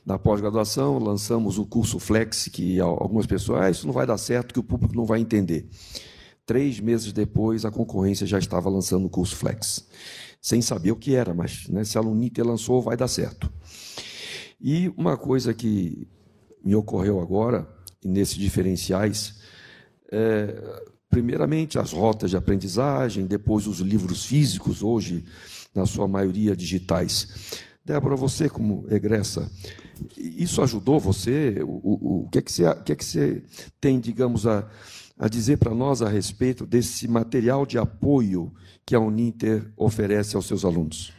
Na 0.06 0.20
pós-graduação, 0.20 1.00
lançamos 1.00 1.58
o 1.58 1.66
curso 1.66 2.00
Flex, 2.00 2.50
que 2.52 2.80
algumas 2.80 3.26
pessoas, 3.26 3.62
ah, 3.62 3.70
isso 3.70 3.88
não 3.88 3.94
vai 3.94 4.06
dar 4.06 4.18
certo, 4.18 4.54
que 4.54 4.60
o 4.60 4.64
público 4.64 4.96
não 4.96 5.06
vai 5.06 5.20
entender. 5.20 5.68
Três 6.46 6.80
meses 6.80 7.14
depois, 7.14 7.66
a 7.66 7.72
concorrência 7.72 8.28
já 8.28 8.38
estava 8.38 8.70
lançando 8.70 9.06
o 9.06 9.10
curso 9.10 9.36
Flex, 9.36 9.88
sem 10.42 10.62
saber 10.62 10.92
o 10.92 10.96
que 10.96 11.16
era, 11.16 11.34
mas 11.34 11.68
né, 11.70 11.84
se 11.84 11.98
a 11.98 12.02
Uninter 12.02 12.46
lançou, 12.46 12.82
vai 12.82 12.98
dar 12.98 13.08
certo. 13.08 13.52
E 14.60 14.92
uma 14.98 15.18
coisa 15.18 15.54
que 15.54 16.08
me 16.66 16.76
ocorreu 16.76 17.22
agora, 17.22 17.70
nesses 18.04 18.36
diferenciais, 18.36 19.36
é, 20.12 20.84
primeiramente 21.10 21.78
as 21.78 21.92
rotas 21.92 22.32
de 22.32 22.38
aprendizagem, 22.38 23.28
depois 23.28 23.68
os 23.68 23.80
livros 23.80 24.26
físicos, 24.26 24.82
hoje, 24.82 25.24
na 25.74 25.86
sua 25.86 26.08
maioria, 26.08 26.56
digitais. 26.56 27.62
Débora, 27.86 28.16
você 28.16 28.50
como 28.50 28.86
egressa, 28.90 29.50
isso 30.18 30.62
ajudou 30.64 31.00
você? 31.00 31.62
O, 31.62 31.68
o, 31.70 32.24
o, 32.24 32.30
que, 32.30 32.40
é 32.40 32.42
que, 32.42 32.52
você, 32.52 32.76
que 32.84 32.92
é 32.92 32.96
que 32.96 33.06
você 33.06 33.44
tem, 33.80 34.00
digamos, 34.00 34.48
a, 34.48 34.68
a 35.20 35.28
dizer 35.28 35.58
para 35.58 35.74
nós 35.74 36.02
a 36.02 36.10
respeito 36.10 36.66
desse 36.66 37.08
material 37.08 37.66
de 37.66 37.78
apoio 37.78 38.52
que 38.84 38.96
a 38.96 39.00
Uninter 39.00 39.72
oferece 39.78 40.36
aos 40.36 40.48
seus 40.48 40.66
alunos? 40.66 41.15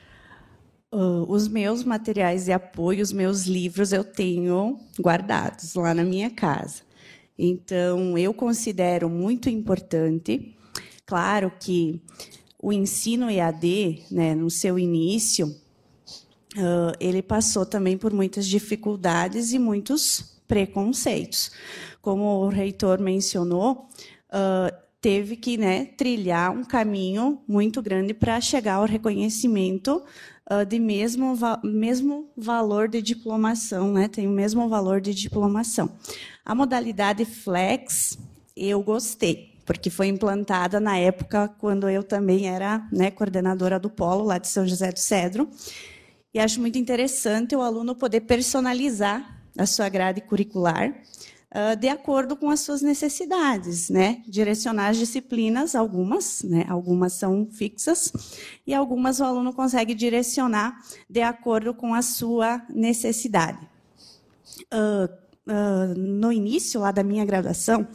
Uh, 0.92 1.26
os 1.28 1.48
meus 1.48 1.82
materiais 1.82 2.44
de 2.44 2.52
apoio, 2.52 3.02
os 3.02 3.12
meus 3.12 3.44
livros, 3.46 3.92
eu 3.92 4.04
tenho 4.04 4.78
guardados 5.00 5.74
lá 5.74 5.92
na 5.92 6.04
minha 6.04 6.30
casa. 6.30 6.82
Então, 7.38 8.16
eu 8.16 8.32
considero 8.32 9.10
muito 9.10 9.50
importante. 9.50 10.56
Claro 11.04 11.52
que 11.60 12.00
o 12.58 12.72
ensino 12.72 13.30
EAD, 13.30 14.04
né, 14.10 14.34
no 14.34 14.50
seu 14.50 14.78
início, 14.78 15.48
uh, 16.56 16.96
ele 16.98 17.22
passou 17.22 17.66
também 17.66 17.98
por 17.98 18.12
muitas 18.12 18.46
dificuldades 18.46 19.52
e 19.52 19.58
muitos 19.58 20.36
preconceitos. 20.48 21.50
Como 22.00 22.24
o 22.24 22.48
reitor 22.48 23.00
mencionou, 23.00 23.88
uh, 24.30 24.85
teve 25.06 25.36
que 25.36 25.56
né, 25.56 25.84
trilhar 25.96 26.50
um 26.50 26.64
caminho 26.64 27.40
muito 27.46 27.80
grande 27.80 28.12
para 28.12 28.40
chegar 28.40 28.74
ao 28.74 28.86
reconhecimento 28.86 30.02
uh, 30.50 30.66
de 30.66 30.80
mesmo, 30.80 31.36
va 31.36 31.60
mesmo 31.62 32.28
valor 32.36 32.88
de 32.88 33.00
diplomação, 33.00 33.92
né, 33.92 34.08
tem 34.08 34.26
o 34.26 34.32
mesmo 34.32 34.68
valor 34.68 35.00
de 35.00 35.14
diplomação. 35.14 35.88
A 36.44 36.56
modalidade 36.56 37.24
flex, 37.24 38.18
eu 38.56 38.82
gostei, 38.82 39.54
porque 39.64 39.90
foi 39.90 40.08
implantada 40.08 40.80
na 40.80 40.98
época 40.98 41.54
quando 41.56 41.88
eu 41.88 42.02
também 42.02 42.48
era 42.48 42.84
né, 42.90 43.08
coordenadora 43.08 43.78
do 43.78 43.88
polo 43.88 44.24
lá 44.24 44.38
de 44.38 44.48
São 44.48 44.66
José 44.66 44.90
do 44.90 44.98
Cedro. 44.98 45.48
E 46.34 46.40
acho 46.40 46.60
muito 46.60 46.78
interessante 46.78 47.54
o 47.54 47.62
aluno 47.62 47.94
poder 47.94 48.22
personalizar 48.22 49.40
a 49.56 49.66
sua 49.66 49.88
grade 49.88 50.20
curricular 50.22 50.92
uh, 51.54 51.76
de 51.76 51.88
acordo 51.88 52.36
com 52.36 52.50
as 52.50 52.60
suas 52.60 52.82
necessidades, 52.82 53.88
né? 53.90 54.22
Direcionar 54.26 54.88
as 54.88 54.96
disciplinas, 54.96 55.74
algumas, 55.74 56.42
né? 56.42 56.64
Algumas 56.68 57.14
são 57.14 57.48
fixas 57.50 58.12
e 58.66 58.74
algumas 58.74 59.20
o 59.20 59.24
aluno 59.24 59.52
consegue 59.52 59.94
direcionar 59.94 60.76
de 61.08 61.22
acordo 61.22 61.74
com 61.74 61.94
a 61.94 62.02
sua 62.02 62.62
necessidade. 62.70 63.66
Uh, 64.72 65.26
Uh, 65.48 65.96
no 65.96 66.32
início 66.32 66.80
lá 66.80 66.90
da 66.90 67.04
minha 67.04 67.24
graduação, 67.24 67.86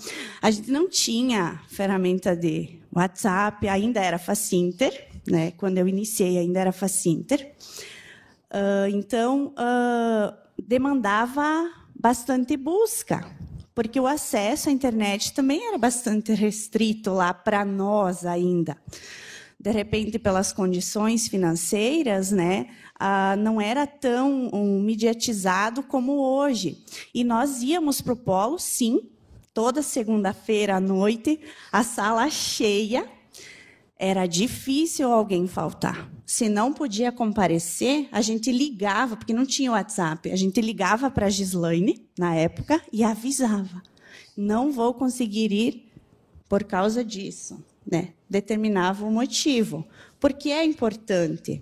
a 0.42 0.50
gente 0.50 0.72
não 0.72 0.88
tinha 0.88 1.62
ferramenta 1.68 2.34
de 2.34 2.80
WhatsApp, 2.96 3.68
ainda 3.68 4.00
era 4.00 4.18
Facinter, 4.18 5.10
né? 5.28 5.52
Quando 5.58 5.78
eu 5.78 5.86
iniciei, 5.86 6.38
ainda 6.38 6.62
era 6.62 6.72
Facinter. 6.72 7.54
Uh, 8.50 8.88
então, 8.94 9.48
uh, 9.48 10.34
demandava 10.58 11.70
bastante 12.02 12.58
busca, 12.58 13.24
porque 13.76 14.00
o 14.00 14.08
acesso 14.08 14.70
à 14.70 14.72
internet 14.72 15.34
também 15.34 15.68
era 15.68 15.78
bastante 15.78 16.34
restrito 16.34 17.12
lá 17.12 17.32
para 17.32 17.64
nós 17.64 18.26
ainda. 18.26 18.76
De 19.60 19.70
repente, 19.70 20.18
pelas 20.18 20.52
condições 20.52 21.28
financeiras, 21.28 22.32
né, 22.32 22.70
não 23.38 23.62
era 23.62 23.86
tão 23.86 24.50
um, 24.52 24.82
mediatizado 24.82 25.84
como 25.84 26.14
hoje. 26.14 26.84
E 27.14 27.24
nós 27.24 27.62
íamos 27.62 28.02
para 28.02 28.14
o 28.14 28.18
polo, 28.18 28.58
sim, 28.58 29.12
toda 29.54 29.84
segunda-feira 29.84 30.78
à 30.78 30.80
noite, 30.80 31.40
a 31.72 31.84
sala 31.84 32.28
cheia. 32.32 33.08
Era 34.04 34.26
difícil 34.26 35.14
alguém 35.14 35.46
faltar. 35.46 36.12
Se 36.26 36.50
não 36.50 36.74
podia 36.74 37.12
comparecer, 37.12 38.10
a 38.12 38.20
gente 38.20 38.52
ligava, 38.52 39.16
porque 39.16 39.32
não 39.32 39.46
tinha 39.46 39.72
WhatsApp, 39.72 40.32
a 40.32 40.36
gente 40.36 40.60
ligava 40.60 41.12
para 41.12 41.28
a 41.28 41.30
Gislaine, 41.30 42.10
na 42.18 42.34
época, 42.34 42.82
e 42.92 43.04
avisava: 43.04 43.84
não 44.36 44.72
vou 44.72 44.96
conseguir 44.96 45.52
ir 45.52 45.92
por 46.50 46.64
causa 46.64 47.06
disso. 47.06 47.64
Né? 47.86 48.14
Determinava 48.28 49.06
o 49.06 49.12
motivo. 49.12 49.86
Porque 50.20 50.50
é 50.50 50.66
importante. 50.66 51.62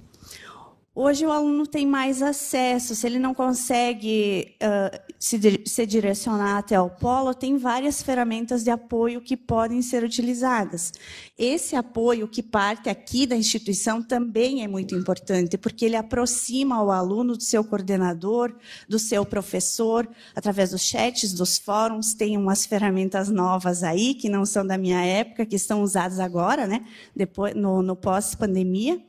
Hoje 1.02 1.26
o 1.26 1.32
aluno 1.32 1.66
tem 1.66 1.88
mais 1.88 2.22
acesso, 2.22 2.94
se 2.94 3.08
ele 3.08 3.20
não 3.20 3.34
consegue 3.34 4.54
uh, 4.62 5.00
se, 5.18 5.40
se, 5.66 5.86
direcionar 5.86 6.58
até 6.58 6.78
o 6.78 6.90
polo, 6.90 7.34
tem 7.34 7.58
várias 7.58 8.04
ferramentas 8.04 8.66
de 8.66 8.70
apoio 8.70 9.22
que 9.22 9.38
podem 9.38 9.82
ser 9.82 10.04
utilizadas. 10.04 10.92
Esse 11.38 11.78
apoio 11.78 12.28
que 12.28 12.44
parte 12.44 12.90
aqui 12.90 13.26
da 13.26 13.38
instituição 13.38 14.04
também 14.04 14.62
é 14.62 14.68
muito 14.68 14.94
importante, 14.94 15.58
porque 15.58 15.86
ele 15.86 15.96
aproxima 15.96 16.84
o 16.84 16.92
aluno 16.92 17.38
do 17.38 17.44
seu 17.44 17.64
coordenador, 17.64 18.54
do 18.86 19.00
seu 19.00 19.26
professor, 19.26 20.06
através 20.36 20.72
dos 20.72 20.82
chats, 20.82 21.32
dos 21.32 21.58
fóruns, 21.58 22.14
tem 22.14 22.36
umas 22.36 22.66
ferramentas 22.66 23.30
novas 23.30 23.84
aí, 23.84 24.14
que 24.14 24.28
não 24.28 24.46
são 24.46 24.68
da 24.68 24.78
minha 24.78 25.02
época, 25.02 25.46
que 25.46 25.56
estão 25.56 25.82
usadas 25.82 26.20
agora, 26.20 26.68
né, 26.68 26.86
depois, 27.16 27.56
no, 27.56 27.82
no 27.82 27.96
pós-pandemia. 27.96 29.02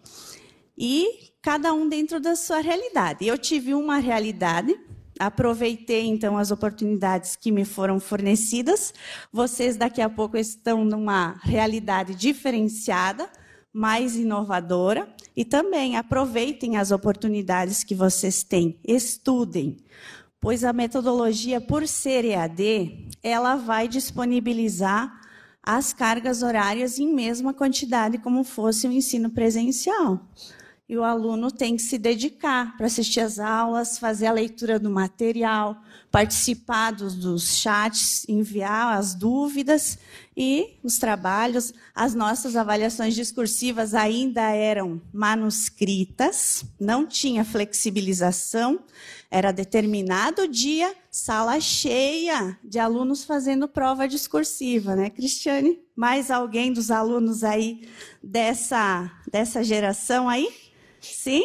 E 0.79 1.30
cada 1.43 1.73
um 1.73 1.89
dentro 1.89 2.21
da 2.21 2.37
sua 2.37 2.61
realidade. 2.61 3.27
Eu 3.27 3.39
tive 3.39 3.75
uma 3.75 3.97
realidade, 3.99 4.79
aproveitei 5.19 6.07
então 6.07 6.37
as 6.37 6.51
oportunidades 6.51 7.35
que 7.35 7.51
me 7.51 7.65
foram 7.65 7.99
fornecidas. 7.99 8.93
Vocês 9.33 9.77
daqui 9.77 10.03
a 10.03 10.09
pouco 10.09 10.37
estão 10.37 10.85
numa 10.85 11.41
realidade 11.43 12.15
diferenciada, 12.15 13.29
mais 13.73 14.17
inovadora 14.17 15.09
e 15.35 15.45
também 15.45 15.97
aproveitem 15.97 16.77
as 16.77 16.91
oportunidades 16.91 17.85
que 17.85 17.95
vocês 17.95 18.43
têm, 18.43 18.79
estudem. 18.87 19.79
Pois 20.41 20.65
a 20.65 20.73
metodologia 20.73 21.61
por 21.61 21.87
ser 21.87 22.25
EAD, 22.25 23.09
ela 23.23 23.57
vai 23.57 23.87
disponibilizar 23.87 25.21
as 25.63 25.93
cargas 25.93 26.43
horárias 26.43 26.99
em 26.99 27.15
mesma 27.15 27.53
quantidade 27.53 28.19
como 28.19 28.43
fosse 28.43 28.89
o 28.89 28.93
ensino 28.93 29.31
presencial 29.31 30.27
e 30.91 30.99
o 30.99 31.05
aluno 31.05 31.53
tem 31.53 31.77
que 31.77 31.83
se 31.83 31.97
dedicar 31.97 32.77
para 32.77 32.87
assistir 32.87 33.21
às 33.21 33.39
aulas, 33.39 33.97
fazer 33.97 34.27
a 34.27 34.33
leitura 34.33 34.77
do 34.77 34.91
material, 34.91 35.81
participar 36.11 36.91
dos, 36.91 37.15
dos 37.15 37.59
chats, 37.59 38.29
enviar 38.29 38.99
as 38.99 39.15
dúvidas 39.15 39.97
e 40.37 40.81
os 40.83 40.99
trabalhos. 40.99 41.73
As 41.95 42.13
nossas 42.13 42.57
avaliações 42.57 43.15
discursivas 43.15 43.95
ainda 43.95 44.51
eram 44.51 45.01
manuscritas, 45.13 46.65
não 46.81 47.07
tinha 47.07 47.45
flexibilização, 47.45 48.81
era 49.31 49.53
determinado 49.53 50.49
dia, 50.49 50.93
sala 51.09 51.61
cheia 51.61 52.59
de 52.65 52.81
alunos 52.81 53.23
fazendo 53.23 53.69
prova 53.69 54.09
discursiva, 54.09 54.97
né, 54.97 55.09
Cristiane? 55.09 55.79
Mais 55.95 56.33
alguém 56.33 56.73
dos 56.73 56.91
alunos 56.91 57.45
aí 57.45 57.89
dessa, 58.21 59.09
dessa 59.31 59.63
geração 59.63 60.29
aí? 60.29 60.70
Sim, 61.01 61.43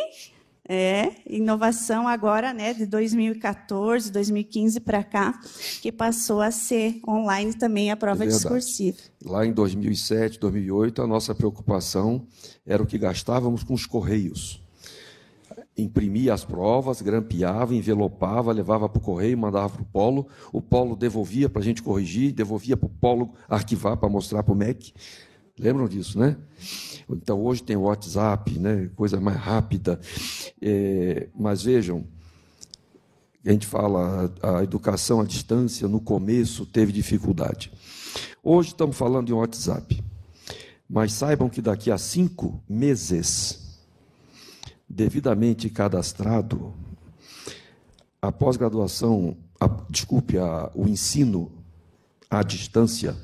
é, 0.67 1.11
inovação 1.27 2.07
agora, 2.07 2.51
né, 2.51 2.73
de 2.73 2.85
2014, 2.87 4.11
2015 4.11 4.79
para 4.79 5.03
cá, 5.03 5.39
que 5.81 5.91
passou 5.91 6.41
a 6.41 6.49
ser 6.49 6.99
online 7.07 7.53
também 7.53 7.91
a 7.91 7.95
prova 7.95 8.23
é 8.23 8.27
discursiva. 8.27 8.97
Lá 9.23 9.45
em 9.45 9.53
2007, 9.53 10.39
2008, 10.39 11.01
a 11.01 11.07
nossa 11.07 11.35
preocupação 11.35 12.25
era 12.65 12.81
o 12.81 12.85
que 12.85 12.97
gastávamos 12.97 13.63
com 13.63 13.73
os 13.75 13.85
correios. 13.85 14.61
Imprimia 15.77 16.33
as 16.33 16.43
provas, 16.43 17.01
grampeava, 17.01 17.75
envelopava, 17.75 18.51
levava 18.51 18.89
para 18.89 18.97
o 18.97 19.03
correio, 19.03 19.37
mandava 19.37 19.69
para 19.69 19.81
o 19.81 19.85
polo, 19.85 20.27
o 20.51 20.61
polo 20.61 20.95
devolvia 20.95 21.49
para 21.49 21.61
a 21.61 21.65
gente 21.65 21.83
corrigir, 21.83 22.31
devolvia 22.31 22.77
para 22.77 22.87
o 22.87 22.89
polo 22.89 23.33
arquivar 23.47 23.97
para 23.97 24.09
mostrar 24.09 24.41
para 24.41 24.53
o 24.53 24.55
MEC. 24.55 24.93
Lembram 25.59 25.87
disso, 25.87 26.17
né? 26.17 26.37
Então, 27.09 27.41
hoje 27.41 27.63
tem 27.63 27.75
o 27.75 27.81
WhatsApp, 27.81 28.57
né? 28.57 28.89
coisa 28.95 29.19
mais 29.19 29.37
rápida. 29.37 29.99
É, 30.61 31.29
mas 31.37 31.61
vejam, 31.61 32.05
a 33.45 33.51
gente 33.51 33.67
fala, 33.67 34.33
a 34.41 34.63
educação 34.63 35.21
à 35.21 35.25
distância, 35.25 35.87
no 35.87 36.01
começo, 36.01 36.65
teve 36.65 36.91
dificuldade. 36.91 37.71
Hoje 38.43 38.69
estamos 38.69 38.97
falando 38.97 39.27
de 39.27 39.33
um 39.33 39.37
WhatsApp. 39.37 40.03
Mas 40.89 41.13
saibam 41.13 41.49
que 41.49 41.61
daqui 41.61 41.91
a 41.91 41.97
cinco 41.97 42.61
meses, 42.67 43.79
devidamente 44.87 45.69
cadastrado, 45.69 46.73
a 48.21 48.31
pós-graduação, 48.31 49.37
desculpe, 49.89 50.37
a, 50.37 50.71
o 50.73 50.87
ensino 50.87 51.51
à 52.29 52.41
distância 52.41 53.15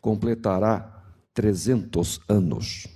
completará 0.00 1.02
300 1.32 2.20
anos. 2.28 2.86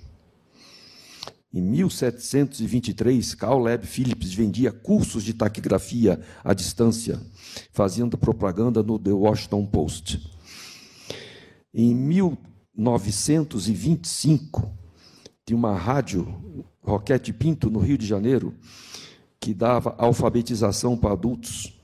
Em 1.53 1.61
1723, 1.61 3.35
Carl 3.35 3.61
Leb 3.61 3.85
Phillips 3.85 4.33
vendia 4.33 4.69
cursos 4.71 5.23
de 5.23 5.33
taquigrafia 5.33 6.19
à 6.43 6.53
distância, 6.53 7.21
fazendo 7.71 8.17
propaganda 8.17 8.83
no 8.83 8.99
The 8.99 9.13
Washington 9.13 9.65
Post. 9.65 10.29
Em 11.73 11.95
1925, 11.95 14.77
tinha 15.45 15.57
uma 15.57 15.77
rádio, 15.77 16.65
Roquete 16.81 17.31
Pinto, 17.31 17.69
no 17.69 17.79
Rio 17.79 17.97
de 17.97 18.05
Janeiro, 18.05 18.53
que 19.39 19.53
dava 19.53 19.95
alfabetização 19.97 20.97
para 20.97 21.13
adultos. 21.13 21.79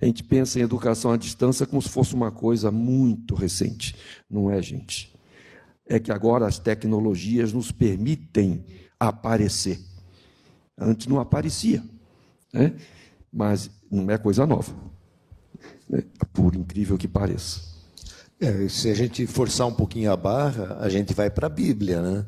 A 0.00 0.06
gente 0.06 0.24
pensa 0.24 0.58
em 0.58 0.62
educação 0.62 1.12
à 1.12 1.16
distância 1.16 1.64
como 1.66 1.80
se 1.80 1.88
fosse 1.88 2.14
uma 2.14 2.32
coisa 2.32 2.72
muito 2.72 3.36
recente. 3.36 3.94
Não 4.28 4.50
é, 4.50 4.60
gente. 4.60 5.16
É 5.86 6.00
que 6.00 6.10
agora 6.10 6.46
as 6.46 6.58
tecnologias 6.58 7.52
nos 7.52 7.70
permitem 7.70 8.64
aparecer. 8.98 9.80
Antes 10.76 11.06
não 11.06 11.20
aparecia, 11.20 11.82
né? 12.52 12.74
mas 13.32 13.70
não 13.90 14.10
é 14.10 14.18
coisa 14.18 14.46
nova, 14.46 14.72
né? 15.88 16.02
por 16.32 16.54
incrível 16.54 16.96
que 16.96 17.08
pareça. 17.08 17.60
É, 18.40 18.68
se 18.68 18.88
a 18.88 18.94
gente 18.94 19.26
forçar 19.26 19.66
um 19.66 19.74
pouquinho 19.74 20.12
a 20.12 20.16
barra, 20.16 20.76
a 20.80 20.88
gente 20.88 21.12
vai 21.12 21.28
para 21.28 21.48
a 21.48 21.50
Bíblia, 21.50 22.00
né? 22.00 22.24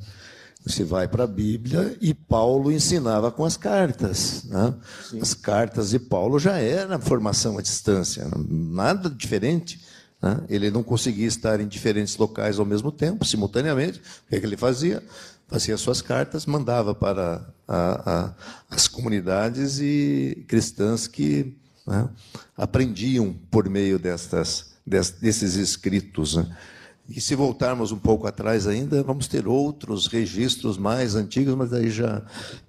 Você 0.65 0.85
vai 0.85 1.09
para 1.09 1.25
a 1.25 1.27
Bíblia 1.27 1.97
e 2.01 2.13
Paulo 2.13 2.71
ensinava 2.71 3.33
com 3.33 3.45
as 3.45 3.57
cartas. 3.57 4.45
Né? 4.45 4.75
As 5.21 5.33
cartas 5.33 5.91
de 5.91 5.99
Paulo 5.99 6.39
já 6.39 6.59
era 6.59 6.99
formação 6.99 7.57
à 7.57 7.63
distância, 7.63 8.29
nada 8.47 9.09
diferente. 9.09 9.81
Né? 10.21 10.39
Ele 10.51 10.71
não 10.71 10.83
conseguia 10.83 11.27
estar 11.27 11.61
em 11.61 11.67
diferentes 11.67 12.19
locais 12.19 12.59
ao 12.59 12.67
mesmo 12.67 12.93
tempo, 12.93 13.25
simultaneamente. 13.25 14.01
O 14.01 14.29
que, 14.29 14.37
é 14.37 14.41
que 14.41 14.45
ele 14.45 14.57
fazia? 14.57 15.03
Fazia 15.51 15.77
suas 15.77 16.01
cartas, 16.01 16.47
mandava 16.47 16.95
para 16.95 17.45
a, 17.67 18.11
a, 18.11 18.35
as 18.71 18.87
comunidades 18.87 19.81
e 19.81 20.45
cristãs 20.47 21.09
que 21.09 21.57
né, 21.85 22.09
aprendiam 22.57 23.35
por 23.51 23.69
meio 23.69 23.99
destas, 23.99 24.75
desses 24.87 25.57
escritos. 25.57 26.37
Né? 26.37 26.57
E 27.09 27.21
se 27.21 27.35
voltarmos 27.35 27.91
um 27.91 27.99
pouco 27.99 28.29
atrás 28.29 28.69
ainda, 28.69 29.03
vamos 29.03 29.27
ter 29.27 29.49
outros 29.49 30.07
registros 30.07 30.79
mais 30.79 31.17
antigos, 31.17 31.57
mas 31.57 31.73
aí 31.73 31.91
já, 31.91 32.23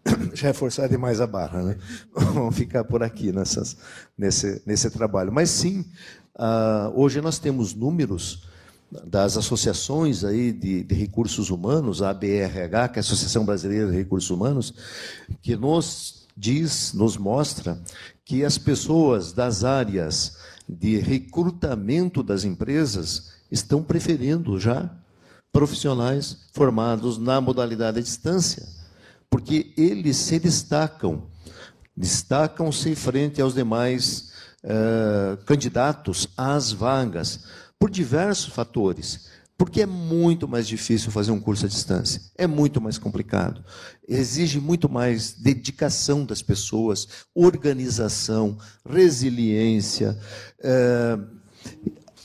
já 0.33 0.49
é 0.49 0.53
forçar 0.53 0.89
demais 0.89 1.21
a 1.21 1.27
barra. 1.27 1.61
Né? 1.61 1.77
Vamos 2.33 2.55
ficar 2.55 2.83
por 2.83 3.03
aqui 3.03 3.31
nessas, 3.31 3.77
nesse, 4.17 4.59
nesse 4.65 4.89
trabalho. 4.89 5.31
Mas 5.31 5.51
sim, 5.51 5.85
uh, 6.35 6.91
hoje 6.95 7.21
nós 7.21 7.37
temos 7.37 7.75
números 7.75 8.49
das 9.05 9.37
associações 9.37 10.23
aí 10.23 10.51
de, 10.51 10.83
de, 10.83 10.93
recursos 10.95 11.49
humanos, 11.49 12.01
a 12.01 12.09
ABRH, 12.09 12.89
que 12.89 12.99
é 12.99 12.99
a 12.99 12.99
Associação 12.99 13.45
Brasileira 13.45 13.89
de 13.89 13.95
Recursos 13.95 14.29
Humanos, 14.29 14.73
que 15.41 15.55
nos 15.55 16.27
diz, 16.35 16.93
nos 16.93 17.17
mostra 17.17 17.79
que 18.25 18.43
as 18.43 18.57
pessoas 18.57 19.31
das 19.31 19.63
áreas 19.63 20.37
de 20.67 20.97
recrutamento 20.97 22.21
das 22.21 22.43
empresas 22.43 23.31
estão 23.49 23.83
preferindo 23.83 24.59
já 24.59 24.89
profissionais 25.51 26.37
formados 26.53 27.17
na 27.17 27.41
modalidade 27.41 27.99
à 27.99 28.01
distância, 28.01 28.65
porque 29.29 29.73
eles 29.77 30.17
se 30.17 30.39
destacam, 30.39 31.23
destacam-se 31.95 32.95
frente 32.95 33.41
aos 33.41 33.53
demais 33.53 34.31
uh, 34.63 35.37
candidatos 35.45 36.27
às 36.37 36.71
vagas, 36.71 37.41
por 37.81 37.89
diversos 37.89 38.53
fatores. 38.53 39.27
Porque 39.57 39.81
é 39.81 39.85
muito 39.87 40.47
mais 40.47 40.67
difícil 40.67 41.11
fazer 41.11 41.31
um 41.31 41.39
curso 41.39 41.65
à 41.65 41.69
distância, 41.69 42.21
é 42.35 42.45
muito 42.47 42.79
mais 42.79 42.97
complicado, 42.97 43.63
exige 44.07 44.59
muito 44.59 44.89
mais 44.89 45.33
dedicação 45.33 46.25
das 46.25 46.41
pessoas, 46.41 47.07
organização, 47.33 48.57
resiliência. 48.87 50.17
Uh, 50.59 51.41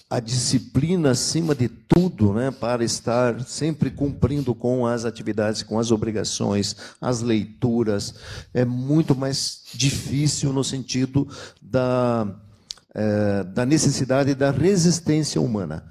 a 0.09 0.21
disciplina 0.21 1.11
acima 1.11 1.55
de 1.55 1.69
tudo, 1.69 2.33
né, 2.33 2.51
para 2.51 2.85
estar 2.85 3.41
sempre 3.41 3.91
cumprindo 3.91 4.55
com 4.55 4.87
as 4.87 5.05
atividades, 5.05 5.63
com 5.63 5.79
as 5.79 5.91
obrigações, 5.91 6.77
as 7.01 7.21
leituras, 7.21 8.15
é 8.55 8.65
muito 8.65 9.15
mais 9.15 9.63
difícil 9.75 10.53
no 10.53 10.63
sentido 10.63 11.29
da, 11.61 12.27
é, 12.97 13.45
da 13.45 13.67
necessidade 13.67 14.35
da 14.35 14.51
resistência 14.51 15.39
humana. 15.41 15.85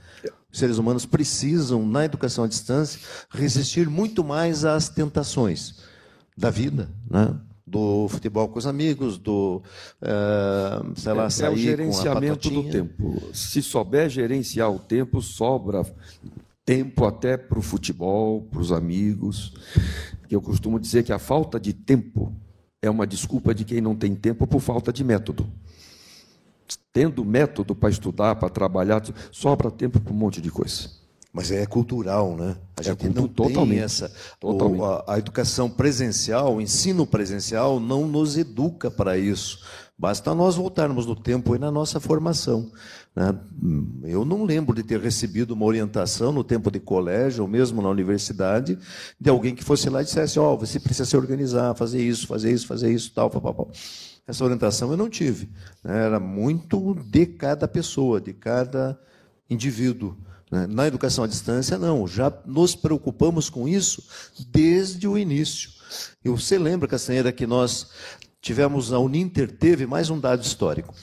Os 0.51 0.58
seres 0.58 0.80
humanos 0.80 1.06
precisam, 1.06 1.86
na 1.86 2.03
educação 2.03 2.45
à 2.45 2.47
distância, 2.47 2.99
resistir 3.30 3.88
muito 3.88 4.24
mais 4.24 4.66
às 4.66 4.89
tentações 4.89 5.76
da 6.36 6.49
vida, 6.49 6.89
né? 7.08 7.36
do 7.68 8.08
futebol 8.08 8.47
com 8.47 8.58
os 8.58 8.66
amigos, 8.66 9.18
do 9.18 9.62
uh, 10.01 10.99
sei 10.99 11.14
lá, 11.14 11.30
sair 11.30 11.47
é 11.47 11.51
o 11.51 11.58
gerenciamento 11.58 12.49
do 12.49 12.64
tempo. 12.64 13.22
Se 13.34 13.62
souber 13.62 14.10
gerenciar 14.10 14.72
o 14.72 14.80
tempo, 14.80 15.22
sobra 15.22 15.86
tempo 16.66 17.06
até 17.06 17.38
para 17.38 17.60
o 17.60 17.62
futebol, 17.62 18.41
para 18.43 18.62
os 18.62 18.72
amigos. 18.72 19.53
Eu 20.30 20.41
costumo 20.41 20.80
dizer 20.80 21.03
que 21.03 21.14
a 21.14 21.20
falta 21.20 21.60
de 21.60 21.74
tempo 21.74 22.34
é 22.82 22.89
uma 22.89 23.06
desculpa 23.06 23.53
de 23.53 23.64
quem 23.64 23.82
não 23.82 23.95
tem 23.95 24.16
tempo 24.16 24.47
por 24.47 24.60
falta 24.60 24.91
de 24.91 25.03
método. 25.03 25.45
Tendo 26.91 27.26
método 27.26 27.76
para 27.76 27.89
estudar, 27.89 28.36
para 28.36 28.49
trabalhar, 28.49 29.01
sobra 29.32 29.70
tempo 29.70 29.99
para 29.99 30.13
um 30.13 30.18
monte 30.18 30.41
de 30.41 30.49
coisa. 30.49 30.89
Mas 31.36 31.51
é 31.51 31.66
cultural, 31.66 32.38
né? 32.38 32.55
A 32.78 32.82
é 32.82 32.84
gente 32.86 33.09
não 33.09 33.28
totalmente, 33.28 33.70
tem 33.72 33.80
essa. 33.80 34.09
Totalmente. 34.39 34.80
O, 34.80 34.86
a, 34.86 35.03
a, 35.05 35.20
educação 35.20 35.70
presencial, 35.70 36.55
o 36.55 36.61
ensino 36.61 37.05
presencial, 37.05 37.78
não 37.78 38.07
nos 38.07 38.38
educa 38.38 38.89
para 38.89 39.18
isso. 39.18 39.59
Basta 39.97 40.34
nós 40.34 40.55
voltarmos 40.55 41.05
no 41.05 41.13
tempo 41.13 41.53
e 41.53 41.59
na 41.59 41.70
nossa 41.70 41.99
formação. 41.99 42.72
Né? 43.13 43.38
Eu 44.05 44.24
não 44.24 44.45
lembro 44.45 44.74
de 44.74 44.82
ter 44.82 44.99
recebido 45.01 45.51
uma 45.51 45.66
orientação 45.66 46.32
no 46.32 46.41
tempo 46.41 46.72
de 46.72 46.80
colégio, 46.80 47.43
ou 47.43 47.49
mesmo 47.49 47.82
na 47.82 47.89
universidade, 47.89 48.80
de 49.20 49.30
alguém 49.30 49.53
que 49.53 49.63
fosse 49.63 49.89
lá 49.89 50.01
e 50.01 50.05
dissesse: 50.05 50.39
Ó, 50.39 50.53
oh, 50.53 50.57
você 50.57 50.80
precisa 50.80 51.05
se 51.05 51.18
organizar, 51.18 51.76
fazer 51.76 52.01
isso, 52.01 52.28
fazer 52.28 52.53
isso, 52.53 52.66
fazer 52.66 52.93
isso, 52.93 53.11
tal, 53.13 53.30
tal, 53.30 53.41
tal. 53.41 53.72
Essa 54.28 54.43
orientação 54.43 54.91
eu 54.91 54.97
não 54.97 55.09
tive. 55.09 55.49
Né? 55.84 56.05
Era 56.05 56.19
muito 56.19 56.95
de 57.05 57.26
cada 57.26 57.67
pessoa, 57.67 58.19
de 58.19 58.34
cada 58.34 58.99
indivíduo. 59.49 60.17
Né? 60.51 60.67
Na 60.67 60.88
educação 60.88 61.23
à 61.23 61.28
distância, 61.28 61.78
não. 61.78 62.07
Já 62.07 62.34
nos 62.45 62.76
preocupamos 62.76 63.49
com 63.49 63.67
isso 63.67 64.03
desde 64.49 65.07
o 65.07 65.17
início. 65.17 65.69
E 66.23 66.30
você 66.30 66.57
lembra, 66.57 66.88
Castanheira, 66.88 67.32
que 67.32 67.45
nós 67.45 67.91
tivemos, 68.41 68.91
a 68.91 68.99
Uninter 68.99 69.51
teve 69.51 69.86
mais 69.86 70.09
um 70.09 70.19
dado 70.19 70.43
histórico. 70.43 70.93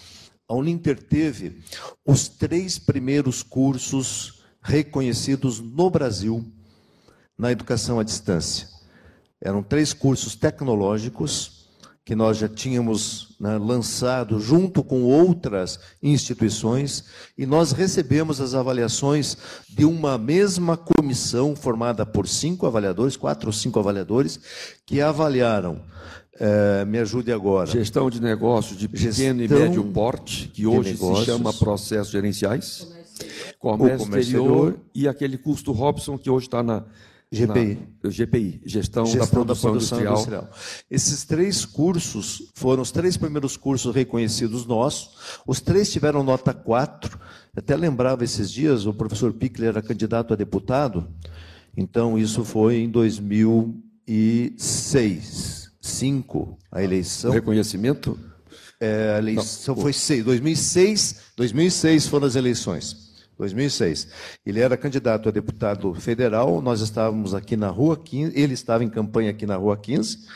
A 0.49 0.55
Uninter 0.55 1.01
teve 1.01 1.63
os 2.05 2.29
três 2.29 2.79
primeiros 2.79 3.43
cursos 3.43 4.43
reconhecidos 4.61 5.61
no 5.61 5.91
Brasil 5.91 6.45
na 7.39 7.51
educação 7.51 7.99
à 7.99 8.03
distância. 8.03 8.69
Eram 9.41 9.63
três 9.63 9.93
cursos 9.93 10.37
tecnológicos 10.37 11.62
que 12.05 12.17
nós 12.17 12.37
já 12.37 12.49
tínhamos 12.49 13.37
né, 13.39 13.57
lançado 13.59 14.41
junto 14.41 14.83
com 14.83 15.03
outras 15.03 15.79
instituições, 16.03 17.05
e 17.39 17.47
nós 17.47 17.73
recebemos 17.73 18.41
as 18.41 18.55
avaliações 18.55 19.37
de 19.69 19.85
uma 19.85 20.19
mesma 20.19 20.77
comissão 20.77 21.55
formada 21.55 22.05
por 22.05 22.27
cinco 22.27 22.67
avaliadores, 22.67 23.17
quatro 23.17 23.49
ou 23.49 23.53
cinco 23.53 23.79
avaliadores, 23.79 24.41
que 24.85 25.01
avaliaram. 25.01 25.81
É, 26.41 26.85
me 26.85 26.99
ajude 26.99 27.31
agora. 27.31 27.71
Gestão 27.71 28.11
de 28.11 28.21
negócios 28.21 28.77
de 28.77 28.89
pequeno 28.89 29.41
Gestão 29.41 29.59
e 29.59 29.61
médio 29.61 29.85
porte, 29.85 30.49
que 30.49 30.67
hoje 30.67 30.97
se 30.97 31.25
chama 31.25 31.53
processos 31.53 32.11
gerenciais. 32.11 32.89
Comércio, 33.61 34.07
comércio 34.07 34.19
exterior, 34.19 34.69
exterior 34.71 34.81
e 34.93 35.07
aquele 35.07 35.39
custo 35.39 35.71
Robson 35.71 36.19
que 36.19 36.29
hoje 36.29 36.47
está 36.47 36.63
na 36.63 36.85
GPI. 37.33 37.79
Na, 38.03 38.11
GPI, 38.11 38.61
Gestão, 38.67 39.07
Gestão 39.07 39.47
da, 39.47 39.55
Produção, 39.55 39.71
da 39.71 39.79
produção 39.79 39.99
industrial. 40.01 40.15
industrial. 40.15 40.51
Esses 40.91 41.25
três 41.25 41.65
cursos 41.65 42.51
foram 42.55 42.83
os 42.83 42.91
três 42.91 43.17
primeiros 43.17 43.57
cursos 43.57 43.95
reconhecidos 43.95 44.67
nossos. 44.67 45.41
Os 45.47 45.59
três 45.61 45.91
tiveram 45.91 46.23
nota 46.23 46.53
4. 46.53 47.19
Até 47.57 47.75
lembrava 47.75 48.23
esses 48.23 48.51
dias, 48.51 48.85
o 48.85 48.93
professor 48.93 49.33
Pickler 49.33 49.71
era 49.71 49.81
candidato 49.81 50.35
a 50.35 50.37
deputado. 50.37 51.09
Então, 51.77 52.17
isso 52.19 52.45
foi 52.45 52.81
em 52.81 52.91
2006. 52.91 55.63
5, 55.83 56.59
a 56.71 56.83
eleição. 56.83 57.31
O 57.31 57.35
reconhecimento? 57.35 58.19
É, 58.81 59.15
a 59.17 59.19
eleição 59.19 59.75
Não. 59.75 59.83
foi 59.83 59.93
6. 59.93 60.25
2006, 60.25 61.17
2006 61.37 62.07
foram 62.07 62.27
as 62.27 62.37
eleições. 62.37 63.12
2006. 63.43 64.09
Ele 64.47 64.61
era 64.61 64.77
candidato 64.77 65.29
a 65.29 65.33
deputado 65.33 65.93
federal, 65.95 66.63
nós 66.63 66.81
estávamos 66.81 67.35
aqui 67.35 67.57
na 67.57 67.69
Rua 67.69 67.97
15, 67.97 68.39
ele 68.39 68.55
estava 68.55 68.85
em 68.85 68.89
campanha 68.89 69.31
aqui 69.31 69.47
na 69.47 69.57
Rua 69.57 69.77
15, 69.77 70.27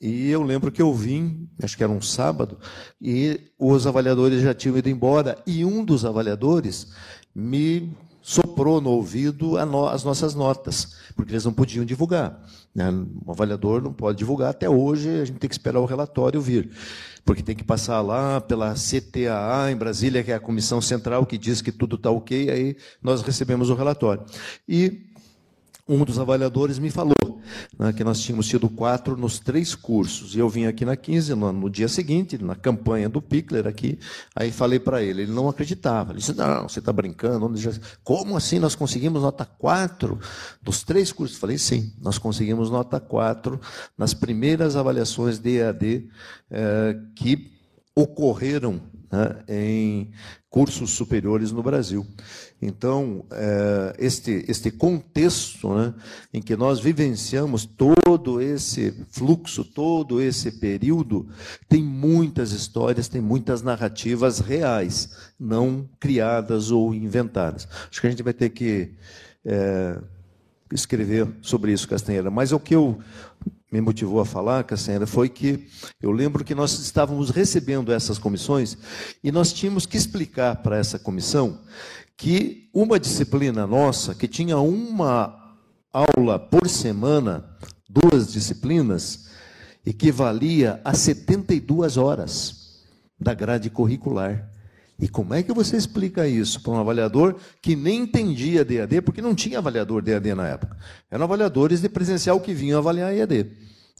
e 0.00 0.30
eu 0.30 0.42
lembro 0.42 0.70
que 0.70 0.80
eu 0.80 0.94
vim, 0.94 1.48
acho 1.60 1.76
que 1.76 1.82
era 1.82 1.90
um 1.90 2.00
sábado, 2.00 2.58
e 3.02 3.40
os 3.58 3.86
avaliadores 3.86 4.40
já 4.40 4.54
tinham 4.54 4.78
ido 4.78 4.88
embora, 4.88 5.36
e 5.44 5.64
um 5.64 5.84
dos 5.84 6.04
avaliadores 6.04 6.92
me 7.34 7.92
soprou 8.22 8.80
no 8.80 8.90
ouvido 8.90 9.56
as 9.56 10.04
nossas 10.04 10.34
notas, 10.34 10.96
porque 11.16 11.32
eles 11.32 11.44
não 11.44 11.52
podiam 11.52 11.84
divulgar. 11.84 12.40
Né? 12.72 12.88
O 13.24 13.32
avaliador 13.32 13.82
não 13.82 13.92
pode 13.92 14.18
divulgar 14.18 14.50
até 14.50 14.68
hoje, 14.70 15.08
a 15.08 15.24
gente 15.24 15.38
tem 15.38 15.48
que 15.48 15.54
esperar 15.54 15.80
o 15.80 15.86
relatório 15.86 16.40
vir, 16.40 16.70
porque 17.28 17.42
tem 17.42 17.54
que 17.54 17.62
passar 17.62 18.00
lá 18.00 18.40
pela 18.40 18.72
CTAA 18.72 19.70
em 19.70 19.76
Brasília, 19.76 20.24
que 20.24 20.32
é 20.32 20.34
a 20.34 20.40
comissão 20.40 20.80
central 20.80 21.26
que 21.26 21.36
diz 21.36 21.60
que 21.60 21.70
tudo 21.70 21.96
está 21.96 22.10
ok, 22.10 22.48
aí 22.48 22.74
nós 23.02 23.20
recebemos 23.20 23.68
o 23.68 23.74
relatório. 23.74 24.24
E 24.66 25.07
um 25.88 26.04
dos 26.04 26.18
avaliadores 26.18 26.78
me 26.78 26.90
falou 26.90 27.14
né, 27.78 27.92
que 27.92 28.04
nós 28.04 28.20
tínhamos 28.20 28.46
tido 28.46 28.68
quatro 28.68 29.16
nos 29.16 29.38
três 29.38 29.74
cursos. 29.74 30.34
E 30.34 30.38
eu 30.38 30.48
vim 30.48 30.66
aqui 30.66 30.84
na 30.84 30.96
15, 30.96 31.34
no, 31.34 31.52
no 31.52 31.70
dia 31.70 31.88
seguinte, 31.88 32.36
na 32.36 32.54
campanha 32.54 33.08
do 33.08 33.22
Pickler 33.22 33.66
aqui, 33.66 33.98
aí 34.36 34.52
falei 34.52 34.78
para 34.78 35.02
ele, 35.02 35.22
ele 35.22 35.32
não 35.32 35.48
acreditava. 35.48 36.12
Ele 36.12 36.18
disse, 36.18 36.34
não, 36.34 36.68
você 36.68 36.78
está 36.78 36.92
brincando. 36.92 37.50
Como 38.04 38.36
assim 38.36 38.58
nós 38.58 38.74
conseguimos 38.74 39.22
nota 39.22 39.44
4 39.44 40.18
dos 40.62 40.82
três 40.82 41.10
cursos? 41.10 41.38
Falei, 41.38 41.56
sim, 41.56 41.92
nós 42.00 42.18
conseguimos 42.18 42.70
nota 42.70 43.00
4 43.00 43.58
nas 43.96 44.12
primeiras 44.12 44.76
avaliações 44.76 45.38
de 45.38 45.58
EAD 45.58 46.08
eh, 46.50 46.96
que 47.16 47.50
ocorreram 47.94 48.80
né, 49.10 49.42
em 49.48 50.10
cursos 50.50 50.90
superiores 50.90 51.52
no 51.52 51.62
Brasil. 51.62 52.06
Então, 52.60 53.24
é, 53.30 53.94
este, 53.98 54.44
este 54.48 54.70
contexto 54.70 55.72
né, 55.74 55.94
em 56.34 56.42
que 56.42 56.56
nós 56.56 56.80
vivenciamos 56.80 57.64
todo 57.64 58.40
esse 58.40 58.92
fluxo, 59.10 59.64
todo 59.64 60.20
esse 60.20 60.50
período, 60.52 61.28
tem 61.68 61.82
muitas 61.82 62.50
histórias, 62.50 63.06
tem 63.06 63.20
muitas 63.20 63.62
narrativas 63.62 64.40
reais, 64.40 65.10
não 65.38 65.88
criadas 66.00 66.72
ou 66.72 66.92
inventadas. 66.92 67.68
Acho 67.88 68.00
que 68.00 68.06
a 68.08 68.10
gente 68.10 68.24
vai 68.24 68.32
ter 68.32 68.50
que 68.50 68.90
é, 69.44 69.98
escrever 70.72 71.28
sobre 71.40 71.72
isso, 71.72 71.88
Castanheira. 71.88 72.28
Mas 72.28 72.50
o 72.50 72.58
que 72.58 72.74
eu 72.74 72.98
me 73.70 73.80
motivou 73.80 74.20
a 74.20 74.26
falar, 74.26 74.64
Cassiana, 74.64 75.06
foi 75.06 75.28
que 75.28 75.66
eu 76.00 76.10
lembro 76.10 76.42
que 76.42 76.54
nós 76.54 76.78
estávamos 76.78 77.30
recebendo 77.30 77.92
essas 77.92 78.18
comissões 78.18 78.76
e 79.22 79.30
nós 79.30 79.52
tínhamos 79.52 79.86
que 79.86 79.96
explicar 79.96 80.56
para 80.56 80.76
essa 80.76 80.98
comissão 80.98 81.60
que 82.18 82.68
uma 82.74 82.98
disciplina 82.98 83.64
nossa, 83.64 84.12
que 84.12 84.26
tinha 84.26 84.58
uma 84.58 85.56
aula 85.92 86.36
por 86.36 86.68
semana, 86.68 87.48
duas 87.88 88.32
disciplinas, 88.32 89.28
equivalia 89.86 90.80
a 90.84 90.92
72 90.92 91.96
horas 91.96 92.82
da 93.18 93.32
grade 93.32 93.70
curricular. 93.70 94.50
E 94.98 95.08
como 95.08 95.32
é 95.32 95.44
que 95.44 95.52
você 95.52 95.76
explica 95.76 96.26
isso 96.26 96.60
para 96.60 96.72
um 96.72 96.80
avaliador 96.80 97.36
que 97.62 97.76
nem 97.76 98.00
entendia 98.00 98.64
DAD, 98.64 99.00
porque 99.02 99.22
não 99.22 99.32
tinha 99.32 99.58
avaliador 99.58 100.02
DAD 100.02 100.34
na 100.34 100.48
época? 100.48 100.76
Eram 101.08 101.22
avaliadores 101.22 101.80
de 101.80 101.88
presencial 101.88 102.40
que 102.40 102.52
vinham 102.52 102.80
avaliar 102.80 103.14
EAD. 103.14 103.46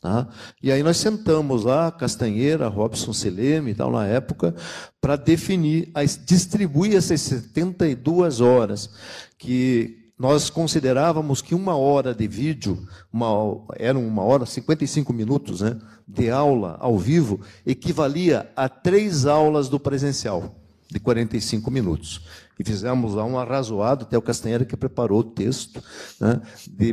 Tá? 0.01 0.29
E 0.63 0.71
aí 0.71 0.83
nós 0.83 0.97
sentamos 0.97 1.65
lá, 1.65 1.91
Castanheira, 1.91 2.69
Robson 2.69 3.13
Seleme 3.13 3.73
e 3.73 3.75
tal, 3.75 3.91
na 3.91 4.07
época, 4.07 4.55
para 5.01 5.17
definir, 5.17 5.91
distribuir 6.25 6.95
essas 6.97 7.21
72 7.23 8.41
horas, 8.41 8.91
que 9.37 10.13
nós 10.19 10.51
considerávamos 10.51 11.43
que 11.43 11.55
uma 11.55 11.77
hora 11.77 12.15
de 12.15 12.27
vídeo, 12.27 12.87
uma, 13.13 13.29
era 13.77 13.99
uma 13.99 14.23
hora, 14.23 14.47
55 14.47 15.13
minutos 15.13 15.61
né, 15.61 15.79
de 16.07 16.31
aula 16.31 16.77
ao 16.81 16.99
vivo, 16.99 17.41
equivalia 17.65 18.51
a 18.57 18.69
três 18.69 19.27
aulas 19.27 19.69
do 19.69 19.79
presencial 19.79 20.57
de 20.91 20.99
45 20.99 21.71
minutos. 21.71 22.23
E 22.59 22.65
fizemos 22.65 23.15
lá 23.15 23.25
um 23.25 23.39
arrazoado, 23.39 24.05
até 24.05 24.19
o 24.19 24.23
Castanheira 24.23 24.65
que 24.65 24.77
preparou 24.77 25.21
o 25.21 25.25
texto, 25.25 25.83
né, 26.21 26.41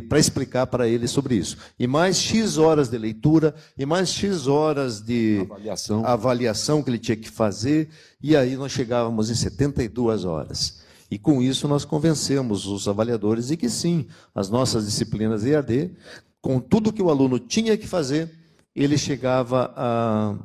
para 0.08 0.18
explicar 0.18 0.66
para 0.66 0.86
ele 0.86 1.08
sobre 1.08 1.34
isso. 1.34 1.56
E 1.78 1.86
mais 1.86 2.18
X 2.18 2.56
horas 2.56 2.88
de 2.88 2.96
leitura, 2.96 3.54
e 3.76 3.84
mais 3.84 4.10
X 4.10 4.46
horas 4.46 5.00
de 5.00 5.40
avaliação. 5.50 6.06
avaliação 6.06 6.82
que 6.82 6.90
ele 6.90 6.98
tinha 6.98 7.16
que 7.16 7.28
fazer, 7.28 7.88
e 8.22 8.36
aí 8.36 8.56
nós 8.56 8.70
chegávamos 8.70 9.28
em 9.28 9.34
72 9.34 10.24
horas. 10.24 10.84
E 11.10 11.18
com 11.18 11.42
isso 11.42 11.68
nós 11.68 11.84
convencemos 11.84 12.66
os 12.66 12.86
avaliadores 12.86 13.48
de 13.48 13.56
que 13.56 13.68
sim, 13.68 14.06
as 14.34 14.48
nossas 14.48 14.86
disciplinas 14.86 15.44
EAD, 15.44 15.92
com 16.40 16.60
tudo 16.60 16.92
que 16.92 17.02
o 17.02 17.10
aluno 17.10 17.38
tinha 17.38 17.76
que 17.76 17.86
fazer, 17.86 18.30
ele 18.74 18.98
chegava 18.98 19.72
a 19.76 20.36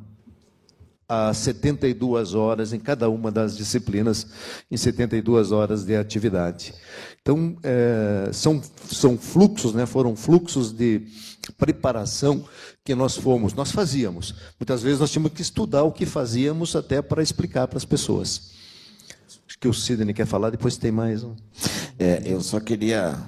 a 1.12 1.34
72 1.34 2.34
horas 2.34 2.72
em 2.72 2.80
cada 2.80 3.10
uma 3.10 3.30
das 3.30 3.54
disciplinas, 3.54 4.26
em 4.70 4.78
72 4.78 5.52
horas 5.52 5.84
de 5.84 5.94
atividade. 5.94 6.72
Então, 7.20 7.54
é, 7.62 8.30
são, 8.32 8.62
são 8.90 9.18
fluxos, 9.18 9.74
né, 9.74 9.84
foram 9.84 10.16
fluxos 10.16 10.72
de 10.72 11.02
preparação 11.58 12.46
que 12.82 12.94
nós 12.94 13.14
fomos, 13.14 13.52
nós 13.52 13.70
fazíamos. 13.70 14.34
Muitas 14.58 14.82
vezes 14.82 15.00
nós 15.00 15.10
tínhamos 15.10 15.32
que 15.32 15.42
estudar 15.42 15.82
o 15.82 15.92
que 15.92 16.06
fazíamos 16.06 16.74
até 16.74 17.02
para 17.02 17.22
explicar 17.22 17.68
para 17.68 17.76
as 17.76 17.84
pessoas. 17.84 18.52
Acho 19.46 19.58
que 19.58 19.68
o 19.68 19.74
Sidney 19.74 20.14
quer 20.14 20.26
falar, 20.26 20.48
depois 20.48 20.78
tem 20.78 20.90
mais 20.90 21.22
um. 21.22 21.36
É, 21.98 22.22
eu 22.24 22.40
só 22.40 22.58
queria, 22.58 23.18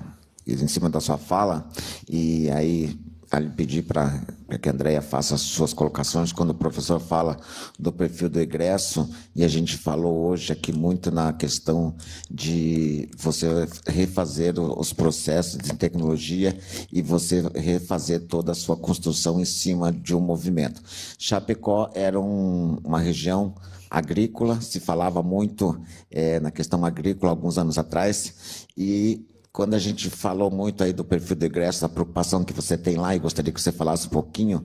em 0.46 0.68
cima 0.68 0.88
da 0.88 1.00
sua 1.00 1.18
fala, 1.18 1.70
e 2.08 2.48
aí 2.50 2.98
lhe 3.38 3.50
pedir 3.50 3.82
para 3.82 4.22
que 4.60 4.68
a 4.68 4.72
Andrea 4.72 5.02
faça 5.02 5.34
as 5.34 5.40
suas 5.40 5.72
colocações 5.72 6.32
quando 6.32 6.50
o 6.50 6.54
professor 6.54 7.00
fala 7.00 7.38
do 7.78 7.92
perfil 7.92 8.28
do 8.28 8.40
egresso, 8.40 9.08
e 9.34 9.44
a 9.44 9.48
gente 9.48 9.76
falou 9.76 10.26
hoje 10.26 10.52
aqui 10.52 10.72
muito 10.72 11.10
na 11.10 11.32
questão 11.32 11.94
de 12.30 13.08
você 13.16 13.46
refazer 13.86 14.58
os 14.58 14.92
processos 14.92 15.58
de 15.58 15.74
tecnologia 15.74 16.56
e 16.92 17.02
você 17.02 17.42
refazer 17.54 18.26
toda 18.26 18.52
a 18.52 18.54
sua 18.54 18.76
construção 18.76 19.40
em 19.40 19.44
cima 19.44 19.92
de 19.92 20.14
um 20.14 20.20
movimento. 20.20 20.82
Chapecó 21.18 21.90
era 21.94 22.20
um, 22.20 22.78
uma 22.84 23.00
região 23.00 23.54
agrícola, 23.90 24.60
se 24.60 24.80
falava 24.80 25.22
muito 25.22 25.80
é, 26.10 26.40
na 26.40 26.50
questão 26.50 26.84
agrícola 26.84 27.30
alguns 27.30 27.58
anos 27.58 27.78
atrás, 27.78 28.66
e 28.76 29.24
quando 29.54 29.74
a 29.74 29.78
gente 29.78 30.10
falou 30.10 30.50
muito 30.50 30.82
aí 30.82 30.92
do 30.92 31.04
perfil 31.04 31.36
do 31.36 31.44
egresso, 31.44 31.86
a 31.86 31.88
preocupação 31.88 32.42
que 32.42 32.52
você 32.52 32.76
tem 32.76 32.96
lá, 32.96 33.14
e 33.14 33.20
gostaria 33.20 33.52
que 33.52 33.60
você 33.60 33.70
falasse 33.70 34.08
um 34.08 34.10
pouquinho, 34.10 34.64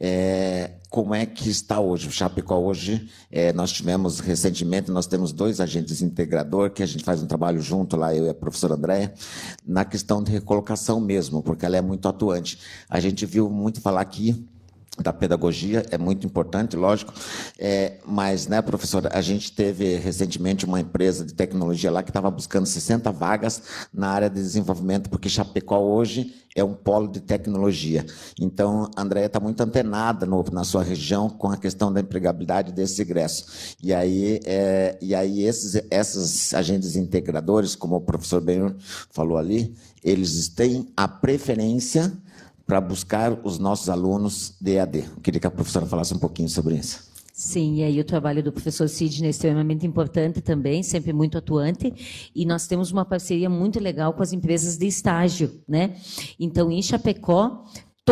é, 0.00 0.76
como 0.88 1.14
é 1.14 1.26
que 1.26 1.50
está 1.50 1.78
hoje? 1.78 2.08
O 2.08 2.10
Chapecó 2.10 2.58
hoje, 2.58 3.06
é, 3.30 3.52
nós 3.52 3.70
tivemos 3.70 4.18
recentemente, 4.18 4.90
nós 4.90 5.06
temos 5.06 5.30
dois 5.30 5.60
agentes 5.60 6.00
integrador, 6.00 6.70
que 6.70 6.82
a 6.82 6.86
gente 6.86 7.04
faz 7.04 7.22
um 7.22 7.26
trabalho 7.26 7.60
junto 7.60 7.98
lá, 7.98 8.14
eu 8.16 8.24
e 8.24 8.28
a 8.30 8.34
professora 8.34 8.76
Andréia, 8.76 9.12
na 9.62 9.84
questão 9.84 10.22
de 10.22 10.32
recolocação 10.32 10.98
mesmo, 11.02 11.42
porque 11.42 11.66
ela 11.66 11.76
é 11.76 11.82
muito 11.82 12.08
atuante. 12.08 12.58
A 12.88 12.98
gente 12.98 13.26
viu 13.26 13.50
muito 13.50 13.82
falar 13.82 14.00
aqui 14.00 14.48
da 15.02 15.12
pedagogia 15.12 15.84
é 15.90 15.98
muito 15.98 16.26
importante, 16.26 16.76
lógico, 16.76 17.12
é, 17.58 17.98
mas, 18.06 18.46
né, 18.46 18.60
professora, 18.60 19.10
a 19.12 19.20
gente 19.20 19.52
teve 19.52 19.96
recentemente 19.96 20.64
uma 20.64 20.80
empresa 20.80 21.24
de 21.24 21.34
tecnologia 21.34 21.90
lá 21.90 22.02
que 22.02 22.10
estava 22.10 22.30
buscando 22.30 22.66
60 22.66 23.10
vagas 23.10 23.62
na 23.92 24.08
área 24.08 24.28
de 24.28 24.36
desenvolvimento, 24.36 25.08
porque 25.08 25.28
Chapecó 25.28 25.78
hoje 25.78 26.34
é 26.54 26.64
um 26.64 26.74
polo 26.74 27.08
de 27.08 27.20
tecnologia. 27.20 28.04
Então, 28.40 28.90
a 28.96 29.02
Andréia 29.02 29.26
está 29.26 29.38
muito 29.38 29.60
antenada 29.62 30.26
no, 30.26 30.44
na 30.52 30.64
sua 30.64 30.82
região 30.82 31.28
com 31.28 31.48
a 31.48 31.56
questão 31.56 31.92
da 31.92 32.00
empregabilidade 32.00 32.72
desse 32.72 33.02
ingresso. 33.02 33.76
E 33.82 33.94
aí, 33.94 34.40
é, 34.44 34.98
e 35.00 35.14
aí 35.14 35.44
esses, 35.44 35.80
esses 35.90 36.52
agentes 36.52 36.96
integradores, 36.96 37.76
como 37.76 37.96
o 37.96 38.00
professor 38.00 38.40
Ben 38.40 38.74
falou 39.10 39.38
ali, 39.38 39.74
eles 40.02 40.48
têm 40.48 40.88
a 40.96 41.06
preferência 41.06 42.12
para 42.70 42.80
buscar 42.80 43.36
os 43.42 43.58
nossos 43.58 43.88
alunos 43.88 44.54
de 44.60 44.76
EAD. 44.76 45.04
Queria 45.24 45.40
que 45.40 45.46
a 45.48 45.50
professora 45.50 45.84
falasse 45.84 46.14
um 46.14 46.20
pouquinho 46.20 46.48
sobre 46.48 46.76
isso. 46.76 47.10
Sim, 47.32 47.78
e 47.78 47.82
aí 47.82 47.98
o 47.98 48.04
trabalho 48.04 48.44
do 48.44 48.52
professor 48.52 48.88
Sidney 48.88 49.26
é 49.26 49.30
extremamente 49.30 49.84
importante 49.84 50.40
também, 50.40 50.80
sempre 50.80 51.12
muito 51.12 51.36
atuante, 51.36 52.30
e 52.32 52.46
nós 52.46 52.68
temos 52.68 52.92
uma 52.92 53.04
parceria 53.04 53.50
muito 53.50 53.80
legal 53.80 54.12
com 54.12 54.22
as 54.22 54.32
empresas 54.32 54.78
de 54.78 54.86
estágio, 54.86 55.50
né? 55.66 55.96
Então, 56.38 56.70
em 56.70 56.80
Chapecó, 56.80 57.64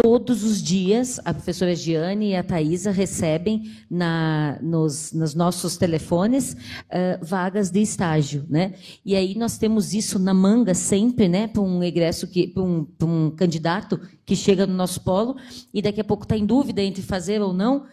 todos 0.03 0.45
os 0.45 0.63
dias 0.63 1.21
a 1.25 1.35
professora 1.35 1.75
Giane 1.75 2.31
e 2.31 2.37
a 2.37 2.43
Thaisa 2.43 2.91
recebem 2.91 3.71
na, 3.91 4.59
nos, 4.63 5.13
nos 5.13 5.35
nossos 5.35 5.77
telefones 5.77 6.53
uh, 6.53 7.25
vagas 7.25 7.71
de 7.71 7.81
estágio, 7.81 8.45
né? 8.49 8.75
E 9.05 9.17
aí 9.17 9.37
nós 9.37 9.59
temos 9.59 9.95
isso 9.95 10.19
na 10.19 10.33
manga 10.33 10.75
sempre, 10.75 11.29
né? 11.29 11.49
Para 11.49 11.63
um 11.63 11.83
egresso 11.83 12.29
para 12.29 12.63
um, 12.63 12.87
um 13.03 13.31
candidato 13.31 14.01
que 14.25 14.37
chega 14.37 14.67
no 14.67 14.75
nosso 14.75 15.01
polo 15.01 15.37
e 15.73 15.83
daqui 15.83 16.01
a 16.01 16.05
pouco 16.05 16.25
está 16.25 16.37
em 16.37 16.47
dúvida 16.47 16.83
entre 16.83 17.03
fazer 17.03 17.41
ou 17.41 17.53
não, 17.53 17.87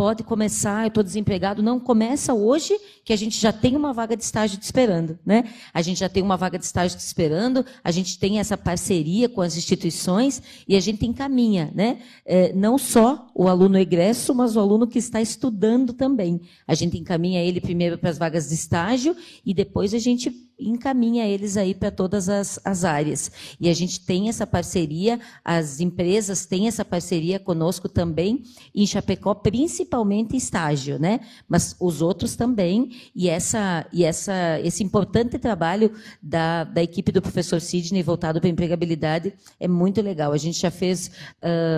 pode 0.00 0.24
começar, 0.24 0.84
eu 0.84 0.88
estou 0.88 1.04
desempregado. 1.04 1.62
Não, 1.62 1.78
começa 1.78 2.32
hoje, 2.32 2.74
que 3.04 3.12
a 3.12 3.16
gente 3.16 3.38
já 3.38 3.52
tem 3.52 3.76
uma 3.76 3.92
vaga 3.92 4.16
de 4.16 4.24
estágio 4.24 4.58
te 4.58 4.62
esperando. 4.62 5.18
Né? 5.26 5.52
A 5.74 5.82
gente 5.82 6.00
já 6.00 6.08
tem 6.08 6.22
uma 6.22 6.38
vaga 6.38 6.58
de 6.58 6.64
estágio 6.64 6.96
te 6.96 7.02
esperando, 7.02 7.66
a 7.84 7.90
gente 7.90 8.18
tem 8.18 8.38
essa 8.38 8.56
parceria 8.56 9.28
com 9.28 9.42
as 9.42 9.58
instituições 9.58 10.42
e 10.66 10.74
a 10.74 10.80
gente 10.80 11.04
encaminha, 11.04 11.70
né? 11.74 11.98
É, 12.24 12.50
não 12.54 12.78
só 12.78 13.26
o 13.34 13.46
aluno 13.46 13.76
egresso, 13.76 14.34
mas 14.34 14.56
o 14.56 14.60
aluno 14.60 14.86
que 14.86 14.98
está 14.98 15.20
estudando 15.20 15.92
também. 15.92 16.40
A 16.66 16.74
gente 16.74 16.96
encaminha 16.96 17.42
ele 17.42 17.60
primeiro 17.60 17.98
para 17.98 18.08
as 18.08 18.16
vagas 18.16 18.48
de 18.48 18.54
estágio 18.54 19.14
e 19.44 19.52
depois 19.52 19.92
a 19.92 19.98
gente 19.98 20.30
encaminha 20.60 21.26
eles 21.26 21.56
aí 21.56 21.74
para 21.74 21.90
todas 21.90 22.28
as, 22.28 22.60
as 22.64 22.84
áreas. 22.84 23.30
E 23.60 23.68
a 23.68 23.74
gente 23.74 24.04
tem 24.04 24.28
essa 24.28 24.46
parceria, 24.46 25.20
as 25.44 25.80
empresas 25.80 26.46
têm 26.46 26.68
essa 26.68 26.84
parceria 26.84 27.38
conosco 27.38 27.88
também, 27.88 28.42
em 28.74 28.86
Chapecó, 28.86 29.34
principalmente 29.34 30.36
estágio, 30.36 30.98
né? 30.98 31.20
Mas 31.48 31.76
os 31.80 32.02
outros 32.02 32.36
também, 32.36 32.90
e, 33.14 33.28
essa, 33.28 33.86
e 33.92 34.04
essa, 34.04 34.60
esse 34.62 34.82
importante 34.82 35.38
trabalho 35.38 35.92
da, 36.22 36.64
da 36.64 36.82
equipe 36.82 37.12
do 37.12 37.22
professor 37.22 37.60
Sidney 37.60 38.02
voltado 38.02 38.40
para 38.40 38.48
a 38.48 38.52
empregabilidade 38.52 39.34
é 39.58 39.68
muito 39.68 40.00
legal. 40.00 40.32
A 40.32 40.38
gente 40.38 40.60
já 40.60 40.70
fez. 40.70 41.10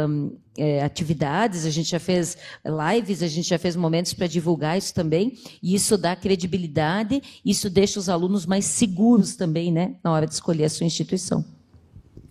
Um, 0.08 0.36
é, 0.57 0.82
atividades, 0.82 1.64
a 1.64 1.70
gente 1.70 1.90
já 1.90 1.98
fez 1.98 2.36
lives, 2.64 3.22
a 3.22 3.28
gente 3.28 3.48
já 3.48 3.59
fez 3.59 3.74
momentos 3.76 4.12
para 4.12 4.26
divulgar 4.26 4.76
isso 4.76 4.94
também, 4.94 5.38
e 5.62 5.74
isso 5.74 5.96
dá 5.96 6.14
credibilidade, 6.14 7.22
isso 7.44 7.70
deixa 7.70 7.98
os 7.98 8.09
alunos 8.09 8.46
mais 8.46 8.64
seguros 8.64 9.34
também, 9.34 9.72
né, 9.72 9.96
na 10.03 10.12
hora 10.12 10.26
de 10.26 10.34
escolher 10.34 10.64
a 10.64 10.70
sua 10.70 10.86
instituição. 10.86 11.44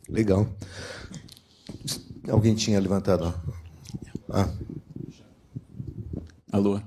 Legal. 0.09 0.47
Alguém 2.29 2.53
tinha 2.53 2.79
levantado? 2.79 3.33
Ah. 4.29 4.49
Alô. 6.51 6.81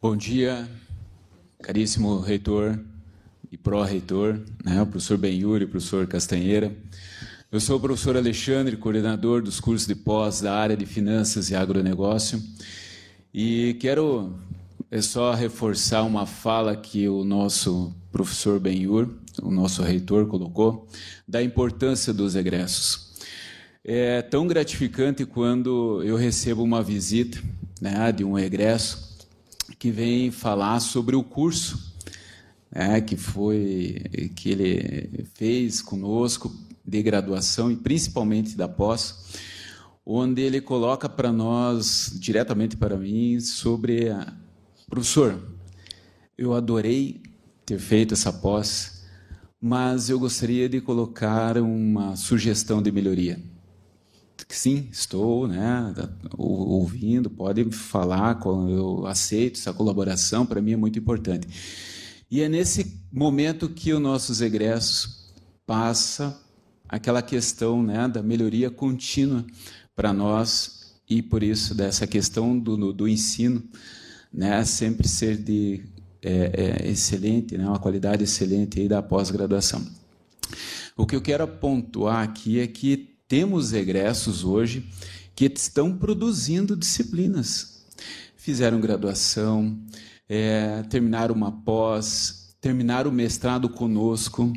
Bom 0.00 0.16
dia, 0.16 0.68
caríssimo 1.60 2.20
reitor 2.20 2.78
e 3.50 3.56
pró-reitor, 3.56 4.40
né, 4.64 4.80
o 4.80 4.86
professor 4.86 5.18
Benhuri, 5.18 5.64
o 5.64 5.68
professor 5.68 6.06
Castanheira. 6.06 6.76
Eu 7.50 7.60
sou 7.60 7.78
o 7.78 7.80
professor 7.80 8.14
Alexandre, 8.14 8.76
coordenador 8.76 9.40
dos 9.40 9.58
cursos 9.58 9.88
de 9.88 9.94
pós 9.94 10.42
da 10.42 10.54
área 10.54 10.76
de 10.76 10.84
finanças 10.84 11.48
e 11.48 11.54
agronegócio, 11.54 12.42
e 13.32 13.74
quero 13.80 14.34
é 14.90 15.00
só 15.00 15.32
reforçar 15.32 16.02
uma 16.02 16.26
fala 16.26 16.76
que 16.76 17.08
o 17.08 17.24
nosso 17.24 17.96
professor 18.12 18.60
Benhur, 18.60 19.08
o 19.42 19.50
nosso 19.50 19.82
reitor, 19.82 20.26
colocou, 20.26 20.86
da 21.26 21.42
importância 21.42 22.12
dos 22.12 22.36
egressos. 22.36 23.14
É 23.82 24.20
tão 24.20 24.46
gratificante 24.46 25.24
quando 25.24 26.02
eu 26.04 26.16
recebo 26.16 26.62
uma 26.62 26.82
visita 26.82 27.42
né, 27.80 28.12
de 28.12 28.24
um 28.24 28.38
egresso 28.38 29.16
que 29.78 29.90
vem 29.90 30.30
falar 30.30 30.80
sobre 30.80 31.16
o 31.16 31.24
curso 31.24 31.94
né, 32.70 33.00
que 33.00 33.16
foi 33.16 34.02
que 34.36 34.50
ele 34.50 35.26
fez 35.34 35.80
conosco 35.80 36.54
de 36.88 37.02
graduação 37.02 37.70
e 37.70 37.76
principalmente 37.76 38.56
da 38.56 38.66
pós, 38.66 39.26
onde 40.04 40.40
ele 40.40 40.60
coloca 40.60 41.06
para 41.08 41.30
nós, 41.30 42.12
diretamente 42.18 42.76
para 42.76 42.96
mim, 42.96 43.38
sobre 43.40 44.08
a... 44.08 44.32
professor, 44.88 45.38
eu 46.36 46.54
adorei 46.54 47.22
ter 47.66 47.78
feito 47.78 48.14
essa 48.14 48.32
pós, 48.32 49.04
mas 49.60 50.08
eu 50.08 50.18
gostaria 50.18 50.66
de 50.66 50.80
colocar 50.80 51.58
uma 51.58 52.16
sugestão 52.16 52.80
de 52.80 52.90
melhoria. 52.90 53.38
Sim, 54.48 54.88
estou, 54.90 55.46
né, 55.46 55.92
ouvindo, 56.38 57.28
pode 57.28 57.70
falar, 57.70 58.40
eu 58.46 59.04
aceito 59.06 59.58
essa 59.58 59.74
colaboração, 59.74 60.46
para 60.46 60.62
mim 60.62 60.72
é 60.72 60.76
muito 60.76 60.98
importante. 60.98 61.46
E 62.30 62.40
é 62.40 62.48
nesse 62.48 62.98
momento 63.12 63.68
que 63.68 63.92
os 63.92 64.00
nossos 64.00 64.40
egressos 64.40 65.34
passa 65.66 66.47
aquela 66.88 67.22
questão 67.22 67.82
né, 67.82 68.08
da 68.08 68.22
melhoria 68.22 68.70
contínua 68.70 69.44
para 69.94 70.12
nós 70.12 70.94
e 71.08 71.22
por 71.22 71.42
isso 71.42 71.74
dessa 71.74 72.06
questão 72.06 72.58
do, 72.58 72.92
do 72.92 73.08
ensino 73.08 73.62
né, 74.32 74.64
sempre 74.64 75.08
ser 75.08 75.36
de 75.36 75.82
é, 76.22 76.82
é, 76.84 76.90
excelente, 76.90 77.56
né, 77.56 77.66
uma 77.66 77.78
qualidade 77.78 78.24
excelente 78.24 78.80
aí 78.80 78.88
da 78.88 79.02
pós-graduação. 79.02 79.86
O 80.96 81.06
que 81.06 81.14
eu 81.14 81.22
quero 81.22 81.46
pontuar 81.46 82.22
aqui 82.22 82.58
é 82.58 82.66
que 82.66 83.16
temos 83.28 83.72
egressos 83.72 84.44
hoje 84.44 84.88
que 85.34 85.44
estão 85.44 85.96
produzindo 85.96 86.76
disciplinas. 86.76 87.86
Fizeram 88.36 88.80
graduação, 88.80 89.78
é, 90.28 90.82
terminaram 90.90 91.34
uma 91.34 91.52
pós, 91.52 92.56
terminaram 92.60 93.10
o 93.10 93.14
mestrado 93.14 93.68
conosco, 93.68 94.52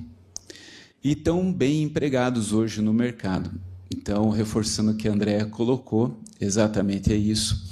e 1.04 1.14
estão 1.14 1.52
bem 1.52 1.84
empregados 1.84 2.54
hoje 2.54 2.82
no 2.82 2.94
mercado. 2.94 3.52
Então, 3.94 4.30
reforçando 4.30 4.92
o 4.92 4.96
que 4.96 5.08
a 5.08 5.12
Andrea 5.12 5.46
colocou, 5.46 6.20
exatamente 6.40 7.12
é 7.12 7.16
isso. 7.16 7.70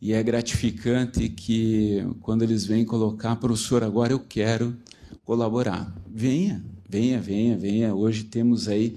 E 0.00 0.12
é 0.12 0.22
gratificante 0.22 1.28
que, 1.28 2.06
quando 2.20 2.42
eles 2.42 2.64
vêm 2.64 2.84
colocar, 2.84 3.36
professor, 3.36 3.82
agora 3.82 4.12
eu 4.12 4.20
quero 4.20 4.76
colaborar. 5.24 5.92
Venha, 6.08 6.64
venha, 6.88 7.20
venha, 7.20 7.56
venha. 7.56 7.94
Hoje 7.94 8.24
temos 8.24 8.68
aí 8.68 8.96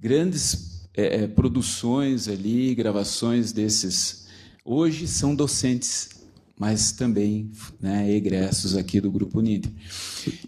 grandes 0.00 0.88
é, 0.96 1.24
é 1.24 1.26
produções 1.26 2.28
ali, 2.28 2.74
gravações 2.74 3.52
desses. 3.52 4.26
Hoje 4.64 5.06
são 5.08 5.34
docentes 5.34 6.15
mas 6.58 6.92
também 6.92 7.50
né, 7.80 8.10
egressos 8.10 8.76
aqui 8.76 9.00
do 9.00 9.10
Grupo 9.10 9.38
Uninter. 9.38 9.70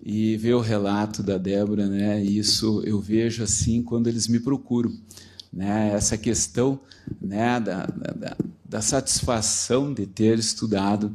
E 0.03 0.37
ver 0.39 0.55
o 0.55 0.61
relato 0.61 1.23
da 1.23 1.37
Débora, 1.37 1.87
né, 1.87 2.23
isso 2.23 2.83
eu 2.85 3.01
vejo 3.01 3.43
assim 3.43 3.83
quando 3.83 4.09
eles 4.09 4.27
me 4.27 4.41
procuram. 4.41 4.93
Né, 5.53 5.93
essa 5.95 6.19
questão 6.19 6.79
né, 7.21 7.59
da, 7.59 7.87
da, 7.87 8.37
da 8.65 8.83
satisfação 8.83 9.95
de 9.95 10.07
ter 10.07 10.39
estudado 10.39 11.15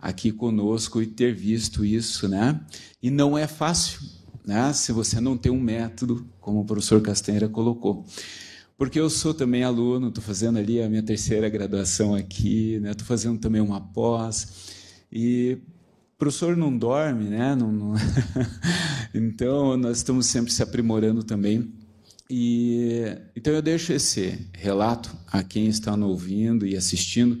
aqui 0.00 0.30
conosco 0.30 1.02
e 1.02 1.06
ter 1.06 1.34
visto 1.34 1.84
isso. 1.84 2.28
Né, 2.28 2.60
e 3.02 3.10
não 3.10 3.36
é 3.38 3.46
fácil 3.46 4.00
né, 4.44 4.72
se 4.72 4.92
você 4.92 5.20
não 5.20 5.36
tem 5.36 5.50
um 5.50 5.60
método, 5.60 6.26
como 6.40 6.60
o 6.60 6.64
professor 6.64 7.00
Castanheira 7.00 7.48
colocou. 7.48 8.04
Porque 8.76 8.98
eu 8.98 9.08
sou 9.08 9.32
também 9.32 9.62
aluno, 9.62 10.08
estou 10.08 10.22
fazendo 10.22 10.58
ali 10.58 10.82
a 10.82 10.88
minha 10.88 11.02
terceira 11.02 11.48
graduação 11.48 12.14
aqui, 12.14 12.74
estou 12.74 12.90
né? 12.90 12.94
fazendo 13.04 13.38
também 13.38 13.60
uma 13.60 13.80
pós. 13.80 14.72
E 15.12 15.58
o 16.14 16.18
professor 16.18 16.56
não 16.56 16.76
dorme, 16.76 17.24
né? 17.24 17.54
Não, 17.54 17.70
não... 17.70 17.94
então, 19.14 19.76
nós 19.76 19.98
estamos 19.98 20.26
sempre 20.26 20.52
se 20.52 20.62
aprimorando 20.62 21.22
também. 21.22 21.72
E 22.28 23.16
então 23.36 23.52
eu 23.52 23.62
deixo 23.62 23.92
esse 23.92 24.48
relato 24.52 25.14
a 25.30 25.42
quem 25.42 25.66
está 25.66 25.96
nos 25.96 26.08
ouvindo 26.08 26.66
e 26.66 26.76
assistindo 26.76 27.40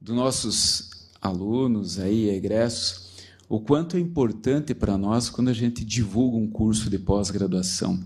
dos 0.00 0.16
nossos 0.16 0.90
alunos 1.20 1.98
aí, 1.98 2.30
egressos, 2.30 3.06
o 3.48 3.60
quanto 3.60 3.96
é 3.96 4.00
importante 4.00 4.74
para 4.74 4.96
nós 4.96 5.28
quando 5.28 5.48
a 5.48 5.52
gente 5.52 5.84
divulga 5.84 6.36
um 6.36 6.48
curso 6.48 6.88
de 6.88 6.98
pós-graduação 6.98 8.02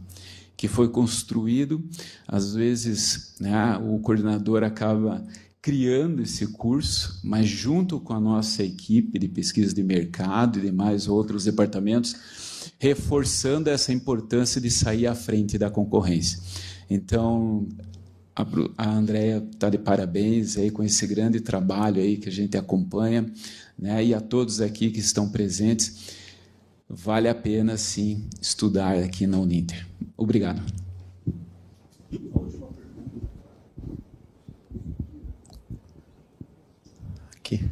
que 0.61 0.69
foi 0.69 0.91
construído. 0.91 1.83
Às 2.29 2.55
vezes, 2.55 3.35
né, 3.41 3.79
o 3.79 3.99
coordenador 4.01 4.63
acaba 4.63 5.27
criando 5.63 6.21
esse 6.21 6.49
curso, 6.49 7.19
mas 7.25 7.49
junto 7.49 7.99
com 7.99 8.13
a 8.13 8.21
nossa 8.21 8.63
equipe 8.63 9.19
de 9.19 9.27
pesquisa 9.27 9.75
de 9.75 9.83
mercado 9.83 10.59
e 10.59 10.63
demais 10.63 11.09
outros 11.09 11.45
departamentos, 11.45 12.15
reforçando 12.79 13.71
essa 13.71 13.91
importância 13.91 14.61
de 14.61 14.71
sair 14.71 15.07
à 15.07 15.15
frente 15.15 15.57
da 15.57 15.71
concorrência. 15.71 16.39
Então, 16.91 17.67
a 18.77 18.91
Andrea 18.91 19.43
está 19.51 19.71
de 19.71 19.79
parabéns 19.79 20.59
aí 20.59 20.71
com 20.71 20.85
esse 20.85 21.07
grande 21.07 21.41
trabalho 21.41 22.03
aí 22.03 22.19
que 22.19 22.29
a 22.29 22.33
gente 22.33 22.59
acompanha, 22.59 23.25
né? 23.79 24.05
E 24.05 24.13
a 24.13 24.21
todos 24.21 24.61
aqui 24.61 24.91
que 24.91 25.01
estão 25.01 25.27
presentes 25.27 26.20
vale 26.91 27.29
a 27.29 27.35
pena 27.35 27.77
sim 27.77 28.29
estudar 28.43 28.99
aqui 28.99 29.27
na 29.27 29.39
Uninter. 29.39 29.87
Obrigado. 30.17 30.61
Aqui. 37.37 37.65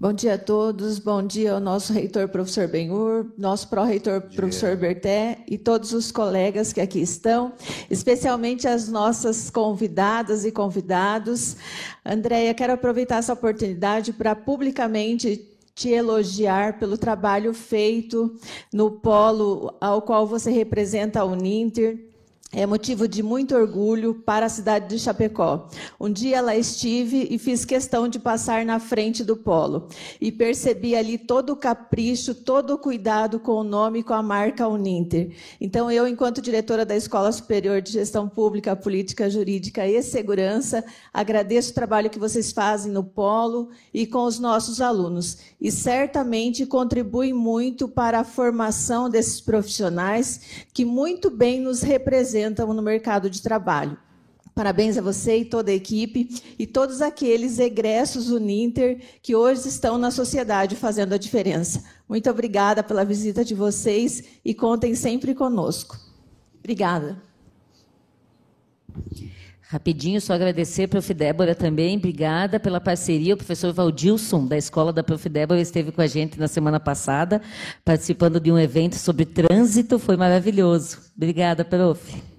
Bom 0.00 0.14
dia 0.14 0.32
a 0.32 0.38
todos, 0.38 0.98
bom 0.98 1.22
dia 1.22 1.52
ao 1.52 1.60
nosso 1.60 1.92
reitor, 1.92 2.26
professor 2.26 2.66
Benhur, 2.66 3.26
nosso 3.36 3.68
pró-reitor, 3.68 4.22
professor 4.34 4.74
Berté, 4.74 5.44
e 5.46 5.58
todos 5.58 5.92
os 5.92 6.10
colegas 6.10 6.72
que 6.72 6.80
aqui 6.80 7.02
estão, 7.02 7.52
especialmente 7.90 8.66
as 8.66 8.88
nossas 8.88 9.50
convidadas 9.50 10.46
e 10.46 10.50
convidados. 10.50 11.54
Andréia, 12.02 12.54
quero 12.54 12.72
aproveitar 12.72 13.16
essa 13.16 13.34
oportunidade 13.34 14.14
para 14.14 14.34
publicamente 14.34 15.46
te 15.74 15.90
elogiar 15.90 16.78
pelo 16.78 16.96
trabalho 16.96 17.52
feito 17.52 18.34
no 18.72 18.90
polo 18.90 19.76
ao 19.82 20.00
qual 20.00 20.26
você 20.26 20.50
representa 20.50 21.20
a 21.20 21.26
Uninter, 21.26 22.09
é 22.52 22.66
motivo 22.66 23.06
de 23.06 23.22
muito 23.22 23.54
orgulho 23.54 24.12
para 24.12 24.46
a 24.46 24.48
cidade 24.48 24.88
de 24.88 24.98
Chapecó. 24.98 25.68
Um 26.00 26.10
dia 26.10 26.40
lá 26.40 26.56
estive 26.56 27.28
e 27.30 27.38
fiz 27.38 27.64
questão 27.64 28.08
de 28.08 28.18
passar 28.18 28.64
na 28.64 28.80
frente 28.80 29.22
do 29.22 29.36
polo 29.36 29.86
e 30.20 30.32
percebi 30.32 30.96
ali 30.96 31.16
todo 31.16 31.50
o 31.50 31.56
capricho, 31.56 32.34
todo 32.34 32.74
o 32.74 32.78
cuidado 32.78 33.38
com 33.38 33.52
o 33.52 33.62
nome 33.62 34.00
e 34.00 34.02
com 34.02 34.14
a 34.14 34.22
marca 34.22 34.66
Uninter. 34.66 35.30
Então 35.60 35.88
eu, 35.92 36.08
enquanto 36.08 36.42
diretora 36.42 36.84
da 36.84 36.96
Escola 36.96 37.30
Superior 37.30 37.80
de 37.80 37.92
Gestão 37.92 38.28
Pública, 38.28 38.74
Política 38.74 39.30
Jurídica 39.30 39.86
e 39.86 40.02
Segurança, 40.02 40.84
agradeço 41.14 41.70
o 41.70 41.74
trabalho 41.74 42.10
que 42.10 42.18
vocês 42.18 42.50
fazem 42.50 42.90
no 42.90 43.04
polo 43.04 43.68
e 43.94 44.08
com 44.08 44.24
os 44.24 44.40
nossos 44.40 44.80
alunos 44.80 45.38
e 45.60 45.70
certamente 45.70 46.66
contribui 46.66 47.32
muito 47.32 47.86
para 47.86 48.20
a 48.20 48.24
formação 48.24 49.08
desses 49.08 49.40
profissionais 49.40 50.40
que 50.74 50.84
muito 50.84 51.30
bem 51.30 51.60
nos 51.60 51.80
representam 51.80 52.39
representam 52.40 52.72
no 52.72 52.82
mercado 52.82 53.28
de 53.28 53.42
trabalho. 53.42 53.98
Parabéns 54.54 54.98
a 54.98 55.02
você 55.02 55.38
e 55.38 55.44
toda 55.44 55.70
a 55.70 55.74
equipe 55.74 56.28
e 56.58 56.66
todos 56.66 57.00
aqueles 57.00 57.58
egressos 57.58 58.26
do 58.26 58.40
Ninter 58.40 59.00
que 59.22 59.34
hoje 59.34 59.68
estão 59.68 59.96
na 59.96 60.10
sociedade 60.10 60.74
fazendo 60.76 61.14
a 61.14 61.18
diferença. 61.18 61.84
Muito 62.08 62.28
obrigada 62.28 62.82
pela 62.82 63.04
visita 63.04 63.44
de 63.44 63.54
vocês 63.54 64.24
e 64.44 64.52
contem 64.52 64.94
sempre 64.94 65.34
conosco. 65.34 65.96
Obrigada. 66.58 67.22
Rapidinho, 69.70 70.20
só 70.20 70.32
agradecer 70.32 70.82
a 70.82 70.88
Prof. 70.88 71.14
Débora 71.14 71.54
também, 71.54 71.96
obrigada 71.96 72.58
pela 72.58 72.80
parceria. 72.80 73.34
O 73.34 73.36
professor 73.36 73.72
Valdilson, 73.72 74.44
da 74.44 74.58
escola 74.58 74.92
da 74.92 75.00
Prof. 75.00 75.28
Débora, 75.28 75.60
esteve 75.60 75.92
com 75.92 76.02
a 76.02 76.08
gente 76.08 76.40
na 76.40 76.48
semana 76.48 76.80
passada, 76.80 77.40
participando 77.84 78.40
de 78.40 78.50
um 78.50 78.58
evento 78.58 78.96
sobre 78.96 79.24
trânsito, 79.24 79.96
foi 79.96 80.16
maravilhoso. 80.16 80.98
Obrigada, 81.16 81.64
prof. 81.64 82.29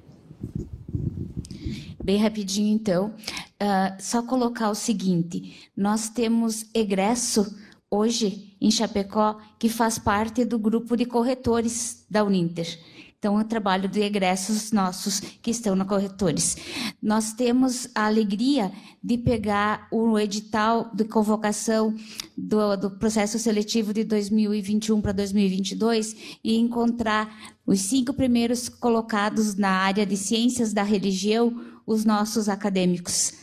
Bem 2.03 2.17
rapidinho, 2.17 2.73
então. 2.73 3.13
Uh, 3.61 4.01
só 4.01 4.23
colocar 4.23 4.69
o 4.69 4.75
seguinte: 4.75 5.69
nós 5.75 6.09
temos 6.09 6.65
egresso 6.73 7.55
hoje 7.89 8.55
em 8.59 8.71
Chapecó 8.71 9.39
que 9.59 9.69
faz 9.69 9.99
parte 9.99 10.45
do 10.45 10.57
grupo 10.57 10.95
de 10.95 11.05
corretores 11.05 12.05
da 12.09 12.23
Uninter. 12.23 12.79
Então, 13.21 13.35
o 13.35 13.43
trabalho 13.43 13.87
de 13.87 14.01
egressos 14.01 14.71
nossos 14.71 15.19
que 15.19 15.51
estão 15.51 15.75
na 15.75 15.85
corretores. 15.85 16.57
Nós 16.99 17.33
temos 17.33 17.87
a 17.93 18.07
alegria 18.07 18.71
de 19.03 19.15
pegar 19.15 19.87
o 19.91 20.17
edital 20.17 20.89
de 20.91 21.05
convocação 21.05 21.95
do, 22.35 22.75
do 22.75 22.89
processo 22.89 23.37
seletivo 23.37 23.93
de 23.93 24.03
2021 24.05 24.99
para 24.99 25.11
2022 25.11 26.39
e 26.43 26.57
encontrar 26.57 27.31
os 27.63 27.81
cinco 27.81 28.11
primeiros 28.11 28.67
colocados 28.67 29.53
na 29.53 29.69
área 29.69 30.03
de 30.03 30.17
ciências 30.17 30.73
da 30.73 30.81
religião, 30.81 31.63
os 31.85 32.03
nossos 32.03 32.49
acadêmicos. 32.49 33.33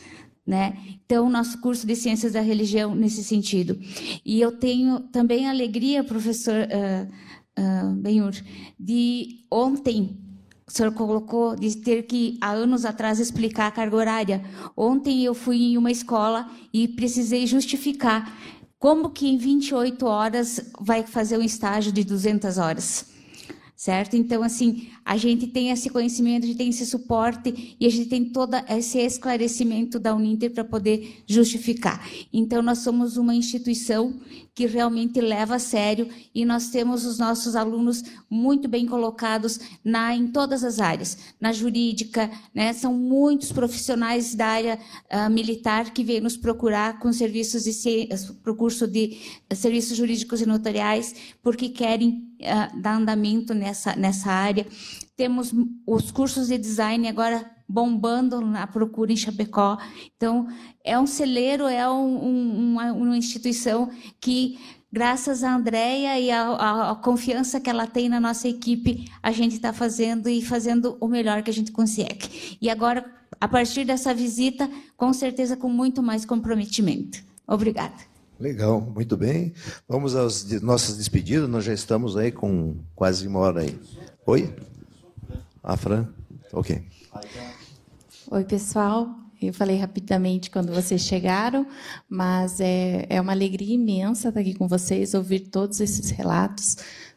Né? 0.45 0.77
Então, 1.05 1.29
nosso 1.29 1.61
curso 1.61 1.87
de 1.87 1.95
Ciências 1.95 2.33
da 2.33 2.41
Religião 2.41 2.93
nesse 2.93 3.23
sentido. 3.23 3.79
E 4.25 4.41
eu 4.41 4.51
tenho 4.51 4.99
também 4.99 5.47
alegria, 5.47 6.03
professor 6.03 6.55
uh, 6.63 7.28
uh, 7.59 7.93
Benhur, 7.95 8.33
de 8.79 9.45
ontem, 9.51 10.17
o 10.65 10.71
senhor 10.71 10.93
colocou, 10.93 11.55
de 11.55 11.77
ter 11.77 12.03
que, 12.03 12.37
há 12.39 12.51
anos 12.51 12.85
atrás, 12.85 13.19
explicar 13.19 13.67
a 13.67 13.71
carga 13.71 13.95
horária. 13.95 14.43
Ontem 14.77 15.23
eu 15.23 15.33
fui 15.33 15.57
em 15.57 15.77
uma 15.77 15.91
escola 15.91 16.49
e 16.73 16.87
precisei 16.87 17.45
justificar 17.45 18.33
como 18.77 19.09
que 19.09 19.27
em 19.27 19.37
28 19.37 20.05
horas 20.05 20.71
vai 20.79 21.03
fazer 21.03 21.37
um 21.37 21.43
estágio 21.43 21.91
de 21.91 22.03
200 22.03 22.57
horas 22.57 23.09
certo? 23.79 24.17
Então, 24.17 24.43
assim, 24.43 24.89
a 25.09 25.17
gente 25.17 25.47
tem 25.47 25.71
esse 25.71 25.89
conhecimento, 25.89 26.43
a 26.43 26.45
gente 26.45 26.57
tem 26.57 26.69
esse 26.69 26.85
suporte 26.85 27.75
e 27.79 27.87
a 27.87 27.89
gente 27.89 28.09
tem 28.09 28.25
todo 28.25 28.55
esse 28.69 28.99
esclarecimento 28.99 29.97
da 29.97 30.13
Uninter 30.13 30.51
para 30.51 30.63
poder 30.63 31.23
justificar. 31.25 32.07
Então, 32.31 32.61
nós 32.61 32.77
somos 32.77 33.17
uma 33.17 33.33
instituição 33.33 34.13
que 34.53 34.67
realmente 34.67 35.19
leva 35.19 35.55
a 35.55 35.59
sério 35.59 36.07
e 36.35 36.45
nós 36.45 36.69
temos 36.69 37.05
os 37.05 37.17
nossos 37.17 37.55
alunos 37.55 38.03
muito 38.29 38.67
bem 38.67 38.85
colocados 38.85 39.59
na, 39.83 40.13
em 40.13 40.27
todas 40.27 40.63
as 40.63 40.79
áreas, 40.79 41.17
na 41.41 41.51
jurídica, 41.51 42.29
né? 42.53 42.71
São 42.73 42.93
muitos 42.93 43.51
profissionais 43.51 44.35
da 44.35 44.45
área 44.45 44.77
uh, 45.11 45.29
militar 45.31 45.91
que 45.91 46.03
vêm 46.03 46.21
nos 46.21 46.37
procurar 46.37 46.99
com 46.99 47.11
serviços 47.11 47.63
de 47.63 48.09
para 48.43 48.51
o 48.51 48.55
curso 48.55 48.85
de 48.85 49.17
serviços 49.55 49.97
jurídicos 49.97 50.41
e 50.41 50.45
notariais, 50.45 51.15
porque 51.41 51.69
querem 51.69 52.29
uh, 52.41 52.81
dar 52.81 52.97
andamento 52.97 53.53
nessa, 53.53 53.95
nessa 53.95 54.29
área. 54.29 54.67
Temos 55.15 55.53
os 55.85 56.11
cursos 56.11 56.47
de 56.47 56.57
design 56.57 57.07
agora 57.07 57.49
bombando 57.69 58.41
na 58.41 58.65
procura 58.65 59.11
em 59.11 59.15
Chapecó. 59.15 59.77
Então, 60.17 60.47
é 60.83 60.99
um 60.99 61.05
celeiro, 61.05 61.67
é 61.67 61.87
um, 61.87 62.25
um, 62.25 62.71
uma, 62.71 62.91
uma, 62.91 63.17
instituição 63.17 63.91
que, 64.19 64.57
graças 64.91 65.43
a 65.43 65.55
Andréia 65.55 66.19
e 66.19 66.31
a, 66.31 66.99
confiança 67.03 67.59
que 67.59 67.69
ela 67.69 67.85
tem 67.85 68.09
na 68.09 68.19
nossa 68.19 68.47
equipe, 68.47 69.05
a 69.21 69.31
gente 69.31 69.55
está 69.55 69.71
fazendo 69.71 70.27
e 70.27 70.41
fazendo 70.41 70.97
o 70.99 71.07
melhor 71.07 71.43
que 71.43 71.51
a 71.51 71.53
gente 71.53 71.71
consegue. 71.71 72.57
E 72.59 72.69
agora, 72.71 73.05
a 73.39 73.47
partir 73.47 73.85
dessa 73.85 74.15
visita, 74.15 74.67
com 74.97 75.13
certeza 75.13 75.55
com 75.55 75.69
muito 75.69 76.01
mais 76.01 76.25
comprometimento. 76.25 77.19
Obrigada. 77.47 78.09
Legal, 78.39 78.81
muito 78.81 79.17
bem. 79.17 79.53
Vamos 79.87 80.15
às 80.15 80.61
nossas 80.61 80.97
despedidas, 80.97 81.47
nós 81.49 81.65
já 81.65 81.73
estamos 81.73 82.15
aí 82.15 82.31
com 82.31 82.77
quase 82.95 83.27
uma 83.27 83.39
hora 83.39 83.61
aí. 83.61 83.77
Oi? 84.25 84.49
A 85.63 85.75
Fran? 85.75 86.07
Ok. 86.53 86.83
Oi, 88.31 88.45
pessoal. 88.45 89.09
Eu 89.41 89.53
falei 89.53 89.77
rapidamente 89.77 90.51
quando 90.51 90.73
vocês 90.73 91.01
chegaram, 91.01 91.65
mas 92.09 92.59
é, 92.59 93.05
é 93.09 93.21
uma 93.21 93.31
alegria 93.31 93.75
imensa 93.75 94.27
estar 94.27 94.41
aqui 94.41 94.53
com 94.53 94.67
vocês, 94.67 95.13
ouvir 95.13 95.39
todos 95.41 95.79
esses 95.79 96.09
relatos. 96.09 96.75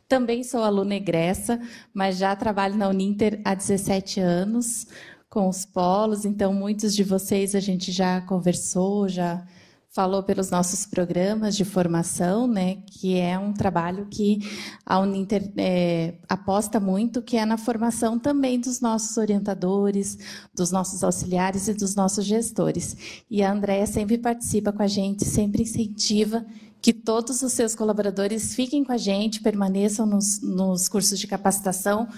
Também 0.09 0.45
sou 0.45 0.63
aluna 0.63 0.95
egressa, 0.95 1.61
mas 1.93 2.19
já 2.19 2.37
trabalho 2.37 2.77
na 2.77 2.89
Uninter 2.89 3.41
há 3.45 3.55
17 3.55 4.21
anos 4.21 4.87
com 5.29 5.49
os 5.49 5.65
polos, 5.65 6.25
então 6.25 6.53
muitos 6.53 6.95
de 6.95 7.03
vocês 7.03 7.55
a 7.55 7.61
gente 7.61 7.91
já 7.91 8.21
conversou, 8.21 9.09
já 9.09 9.45
falou 9.93 10.23
pelos 10.23 10.51
nossos 10.51 10.87
programas 10.87 11.55
de 11.55 11.67
formação, 11.67 12.47
né, 12.47 12.79
que 12.87 13.19
é 13.19 13.39
um 13.39 13.53
trabalho 13.53 14.07
que 14.11 14.39
a 14.87 14.99
Uninter 14.99 15.53
é, 15.59 16.15
aposta 16.27 16.81
muito, 16.81 17.21
que 17.21 17.37
é 17.37 17.45
na 17.45 17.59
formação 17.59 18.19
também 18.19 18.59
dos 18.59 18.81
nossos 18.81 19.19
orientadores, 19.19 20.17
dos 20.55 20.71
nossos 20.71 21.05
auxiliares 21.05 21.69
e 21.69 21.75
dos 21.75 21.95
nossos 21.95 22.25
gestores. 22.25 23.25
E 23.31 23.43
a 23.43 23.53
Andréia 23.53 23.87
sempre 23.87 24.17
participa 24.17 24.73
com 24.73 24.83
a 24.83 24.87
gente, 24.87 25.27
sempre 25.27 25.63
incentiva 25.63 26.45
que 26.83 26.93
todos 26.93 27.43
os 27.43 27.53
seus 27.53 27.77
colaboradores 27.77 28.57
fiquem 28.57 28.83
com 28.83 28.91
a 28.91 28.97
gente, 28.97 29.41
permaneçam 29.41 30.05
nos, 30.05 30.43
nos 30.43 30.89
cursos 30.89 31.17
de 31.21 31.29
capacitação, 31.29 32.09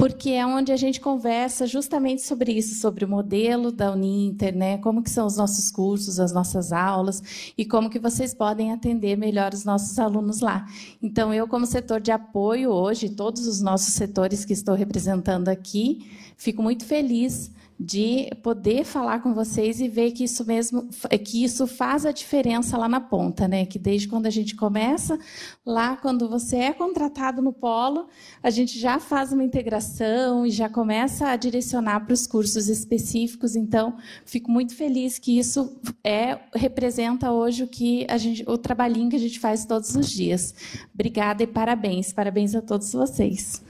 porque 0.00 0.30
é 0.30 0.46
onde 0.46 0.72
a 0.72 0.78
gente 0.78 0.98
conversa 0.98 1.66
justamente 1.66 2.22
sobre 2.22 2.52
isso, 2.52 2.74
sobre 2.80 3.04
o 3.04 3.08
modelo 3.08 3.70
da 3.70 3.92
Uninter, 3.92 4.56
né? 4.56 4.78
Como 4.78 5.02
que 5.02 5.10
são 5.10 5.26
os 5.26 5.36
nossos 5.36 5.70
cursos, 5.70 6.18
as 6.18 6.32
nossas 6.32 6.72
aulas 6.72 7.52
e 7.56 7.66
como 7.66 7.90
que 7.90 7.98
vocês 7.98 8.32
podem 8.32 8.72
atender 8.72 9.14
melhor 9.18 9.52
os 9.52 9.62
nossos 9.62 9.98
alunos 9.98 10.40
lá. 10.40 10.66
Então, 11.02 11.34
eu 11.34 11.46
como 11.46 11.66
setor 11.66 12.00
de 12.00 12.10
apoio 12.10 12.70
hoje, 12.70 13.10
todos 13.10 13.46
os 13.46 13.60
nossos 13.60 13.92
setores 13.92 14.42
que 14.42 14.54
estou 14.54 14.74
representando 14.74 15.50
aqui, 15.50 16.10
fico 16.34 16.62
muito 16.62 16.86
feliz 16.86 17.50
de 17.82 18.28
poder 18.42 18.84
falar 18.84 19.20
com 19.20 19.32
vocês 19.32 19.80
e 19.80 19.88
ver 19.88 20.10
que 20.10 20.24
isso 20.24 20.44
mesmo, 20.44 20.86
que 21.24 21.42
isso 21.42 21.66
faz 21.66 22.04
a 22.04 22.12
diferença 22.12 22.76
lá 22.76 22.86
na 22.86 23.00
ponta, 23.00 23.48
né? 23.48 23.64
Que 23.64 23.78
desde 23.78 24.06
quando 24.06 24.26
a 24.26 24.30
gente 24.30 24.54
começa, 24.54 25.18
lá 25.64 25.96
quando 25.96 26.28
você 26.28 26.56
é 26.56 26.72
contratado 26.74 27.40
no 27.40 27.54
polo, 27.54 28.06
a 28.42 28.50
gente 28.50 28.78
já 28.78 29.00
faz 29.00 29.32
uma 29.32 29.42
integração 29.42 30.44
e 30.44 30.50
já 30.50 30.68
começa 30.68 31.28
a 31.28 31.36
direcionar 31.36 32.00
para 32.00 32.12
os 32.12 32.26
cursos 32.26 32.68
específicos. 32.68 33.56
Então, 33.56 33.96
fico 34.26 34.50
muito 34.50 34.74
feliz 34.74 35.18
que 35.18 35.38
isso 35.38 35.80
é 36.04 36.38
representa 36.54 37.32
hoje 37.32 37.62
o 37.62 37.66
que 37.66 38.06
a 38.10 38.18
gente, 38.18 38.44
o 38.46 38.58
trabalhinho 38.58 39.08
que 39.08 39.16
a 39.16 39.20
gente 39.20 39.40
faz 39.40 39.64
todos 39.64 39.96
os 39.96 40.10
dias. 40.10 40.54
Obrigada 40.92 41.42
e 41.42 41.46
parabéns, 41.46 42.12
parabéns 42.12 42.54
a 42.54 42.60
todos 42.60 42.92
vocês. 42.92 43.69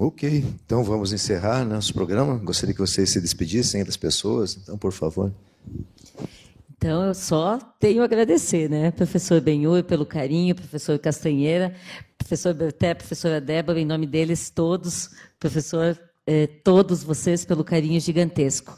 Ok, 0.00 0.44
então 0.64 0.84
vamos 0.84 1.12
encerrar 1.12 1.64
nosso 1.64 1.92
programa. 1.92 2.36
Gostaria 2.36 2.72
que 2.72 2.80
vocês 2.80 3.10
se 3.10 3.20
despedissem 3.20 3.84
das 3.84 3.96
pessoas, 3.96 4.56
então, 4.56 4.78
por 4.78 4.92
favor. 4.92 5.32
Então, 6.76 7.02
eu 7.02 7.14
só 7.14 7.58
tenho 7.80 8.02
a 8.02 8.04
agradecer, 8.04 8.70
né, 8.70 8.92
professor 8.92 9.40
Benhur, 9.40 9.82
pelo 9.82 10.06
carinho, 10.06 10.54
professor 10.54 10.96
Castanheira, 11.00 11.74
professor 12.16 12.54
Berté, 12.54 12.94
professora 12.94 13.40
Débora, 13.40 13.80
em 13.80 13.84
nome 13.84 14.06
deles 14.06 14.50
todos, 14.50 15.10
professor 15.40 15.98
eh, 16.28 16.46
todos 16.62 17.02
vocês 17.02 17.44
pelo 17.44 17.64
carinho 17.64 18.00
gigantesco. 18.00 18.76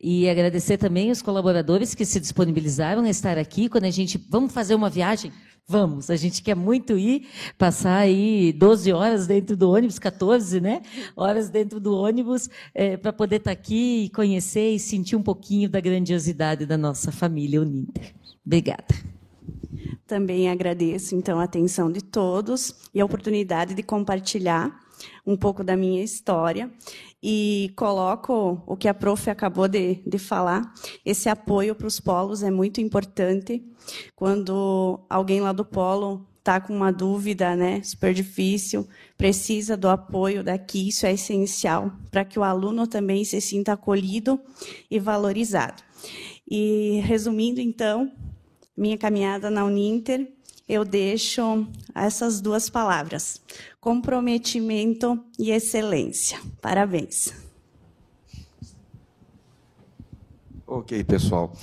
E 0.00 0.28
agradecer 0.28 0.78
também 0.78 1.12
os 1.12 1.22
colaboradores 1.22 1.94
que 1.94 2.04
se 2.04 2.18
disponibilizaram 2.18 3.04
a 3.04 3.08
estar 3.08 3.38
aqui 3.38 3.68
quando 3.68 3.84
a 3.84 3.90
gente 3.90 4.18
vamos 4.28 4.52
fazer 4.52 4.74
uma 4.74 4.90
viagem 4.90 5.30
Vamos, 5.68 6.10
a 6.10 6.16
gente 6.16 6.42
quer 6.42 6.54
muito 6.54 6.96
ir, 6.96 7.26
passar 7.58 7.96
aí 7.96 8.52
12 8.52 8.92
horas 8.92 9.26
dentro 9.26 9.56
do 9.56 9.68
ônibus, 9.68 9.98
14, 9.98 10.60
né? 10.60 10.80
Horas 11.16 11.50
dentro 11.50 11.80
do 11.80 11.92
ônibus, 11.92 12.48
é, 12.72 12.96
para 12.96 13.12
poder 13.12 13.36
estar 13.36 13.50
tá 13.50 13.52
aqui 13.52 14.04
e 14.04 14.10
conhecer 14.10 14.70
e 14.70 14.78
sentir 14.78 15.16
um 15.16 15.22
pouquinho 15.22 15.68
da 15.68 15.80
grandiosidade 15.80 16.66
da 16.66 16.78
nossa 16.78 17.10
família 17.10 17.60
Uninter. 17.60 18.14
Obrigada. 18.46 18.94
Também 20.06 20.48
agradeço, 20.48 21.16
então, 21.16 21.40
a 21.40 21.44
atenção 21.44 21.90
de 21.90 22.00
todos 22.00 22.72
e 22.94 23.00
a 23.00 23.04
oportunidade 23.04 23.74
de 23.74 23.82
compartilhar 23.82 24.85
um 25.26 25.36
pouco 25.36 25.64
da 25.64 25.76
minha 25.76 26.02
história 26.02 26.70
e 27.22 27.72
coloco 27.76 28.62
o 28.66 28.76
que 28.76 28.88
a 28.88 28.94
prof 28.94 29.28
acabou 29.28 29.66
de, 29.66 30.02
de 30.06 30.18
falar. 30.18 30.72
Esse 31.04 31.28
apoio 31.28 31.74
para 31.74 31.86
os 31.86 31.98
polos 31.98 32.42
é 32.42 32.50
muito 32.50 32.80
importante. 32.80 33.64
Quando 34.14 35.00
alguém 35.08 35.40
lá 35.40 35.52
do 35.52 35.64
polo 35.64 36.26
está 36.38 36.60
com 36.60 36.72
uma 36.72 36.92
dúvida, 36.92 37.56
né, 37.56 37.82
super 37.82 38.14
difícil, 38.14 38.86
precisa 39.18 39.76
do 39.76 39.88
apoio 39.88 40.44
daqui, 40.44 40.88
isso 40.88 41.04
é 41.04 41.12
essencial 41.12 41.90
para 42.08 42.24
que 42.24 42.38
o 42.38 42.44
aluno 42.44 42.86
também 42.86 43.24
se 43.24 43.40
sinta 43.40 43.72
acolhido 43.72 44.40
e 44.88 45.00
valorizado. 45.00 45.82
E 46.48 47.00
resumindo, 47.04 47.60
então, 47.60 48.12
minha 48.76 48.96
caminhada 48.96 49.50
na 49.50 49.64
Uninter, 49.64 50.30
eu 50.68 50.84
deixo 50.84 51.66
essas 51.94 52.40
duas 52.40 52.68
palavras: 52.68 53.40
comprometimento 53.86 55.16
e 55.38 55.52
excelência. 55.52 56.40
Parabéns. 56.60 57.32
Ok, 60.66 61.04
pessoal. 61.04 61.56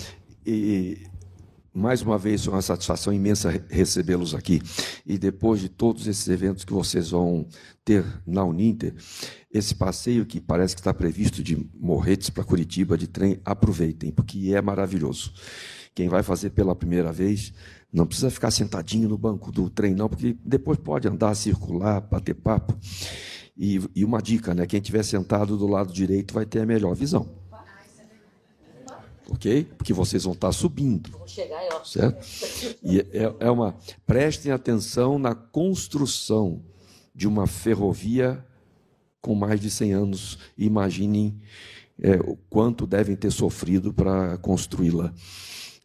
E 0.46 1.00
mais 1.74 2.02
uma 2.02 2.18
vez, 2.18 2.48
uma 2.48 2.62
satisfação 2.62 3.12
imensa 3.12 3.62
recebê-los 3.70 4.34
aqui. 4.34 4.62
E 5.06 5.18
depois 5.18 5.60
de 5.60 5.68
todos 5.68 6.08
esses 6.08 6.26
eventos 6.30 6.64
que 6.64 6.72
vocês 6.72 7.10
vão 7.10 7.46
ter 7.84 8.06
na 8.26 8.46
Uninter, 8.46 8.96
esse 9.54 9.76
passeio 9.76 10.26
que 10.26 10.40
parece 10.40 10.76
que 10.76 10.80
está 10.80 10.94
previsto 10.94 11.44
de 11.44 11.70
Morretes 11.78 12.30
para 12.30 12.46
Curitiba 12.46 12.98
de 12.98 13.08
trem, 13.08 13.42
aproveitem, 13.44 14.14
porque 14.14 14.54
é 14.56 14.62
maravilhoso. 14.62 15.34
Quem 15.94 16.08
vai 16.08 16.24
fazer 16.24 16.52
pela 16.52 16.74
primeira 16.74 17.12
vez, 17.12 17.54
não 17.94 18.08
precisa 18.08 18.32
ficar 18.32 18.50
sentadinho 18.50 19.08
no 19.08 19.18
banco 19.18 19.52
do 19.52 19.70
trem, 19.70 19.94
não, 19.94 20.10
porque 20.10 20.36
depois 20.44 20.80
pode 20.80 21.08
andar, 21.08 21.36
circular, 21.36 22.02
bater 22.02 22.34
papo. 22.34 22.76
E, 23.56 23.80
e 23.96 24.04
uma 24.04 24.20
dica, 24.20 24.56
né? 24.56 24.66
Quem 24.66 24.80
estiver 24.80 25.04
sentado 25.04 25.56
do 25.56 25.68
lado 25.68 25.94
direito 25.94 26.34
vai 26.34 26.44
ter 26.44 26.62
a 26.62 26.66
melhor 26.66 26.96
visão. 26.96 27.30
Ok? 29.30 29.66
Porque 29.78 29.94
vocês 29.94 30.24
vão 30.24 30.34
estar 30.34 30.52
subindo. 30.52 31.12
Certo? 31.86 32.78
E 32.84 33.00
é, 33.00 33.36
é 33.40 33.52
uma. 33.52 33.76
Prestem 34.08 34.52
atenção 34.52 35.20
na 35.20 35.36
construção 35.36 36.64
de 37.14 37.28
uma 37.28 37.46
ferrovia 37.46 38.44
com 39.22 39.36
mais 39.36 39.60
de 39.60 39.70
100 39.70 39.94
anos. 39.94 40.40
Imaginem 40.58 41.40
é, 42.02 42.16
o 42.16 42.36
quanto 42.50 42.88
devem 42.88 43.16
ter 43.16 43.32
sofrido 43.32 43.94
para 43.94 44.38
construí-la 44.40 45.14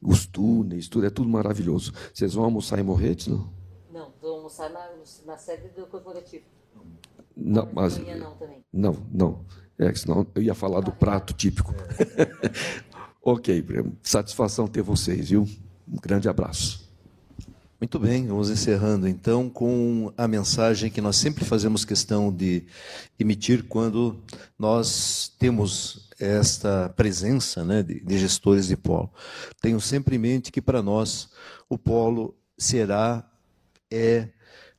os 0.01 0.27
túneis, 0.27 0.89
tudo, 0.89 1.07
é 1.07 1.11
tudo 1.11 1.29
maravilhoso. 1.29 1.93
Vocês 2.13 2.35
vão 2.35 2.45
almoçar 2.45 2.79
em 2.79 2.83
Morretes, 2.83 3.27
não? 3.27 3.53
Não, 3.93 4.13
vou 4.21 4.37
almoçar 4.37 4.71
na, 4.71 4.89
na 5.27 5.37
sede 5.37 5.69
do 5.69 5.87
corporativo. 5.87 6.45
Não, 7.37 7.69
mas. 7.73 7.99
Não, 7.99 8.35
também. 8.37 8.65
não, 8.73 8.97
não. 9.13 9.45
É, 9.79 9.95
senão 9.95 10.27
eu 10.35 10.43
ia 10.43 10.55
falar 10.55 10.81
do 10.81 10.91
prato 10.91 11.33
típico. 11.33 11.73
ok, 13.23 13.65
satisfação 14.03 14.67
ter 14.67 14.83
vocês, 14.83 15.31
viu? 15.31 15.49
Um 15.87 15.97
grande 15.97 16.29
abraço. 16.29 16.89
Muito 17.81 17.97
bem, 18.01 18.27
vamos 18.27 18.51
encerrando 18.51 19.07
então 19.07 19.49
com 19.49 20.13
a 20.17 20.27
mensagem 20.27 20.91
que 20.91 21.01
nós 21.01 21.15
sempre 21.15 21.45
fazemos 21.45 21.85
questão 21.85 22.33
de 22.33 22.65
emitir 23.21 23.63
quando 23.69 24.19
nós 24.59 25.33
temos 25.39 26.08
esta 26.19 26.89
presença 26.97 27.65
né, 27.65 27.83
de, 27.83 28.01
de 28.01 28.19
gestores 28.19 28.67
de 28.67 28.77
polo. 28.77 29.13
Tenho 29.61 29.81
sempre 29.81 30.17
em 30.17 30.19
mente 30.19 30.53
que 30.53 30.61
para 30.61 30.83
nós 30.83 31.31
o 31.69 31.79
polo 31.79 32.37
será, 32.57 33.25
é, 33.91 34.29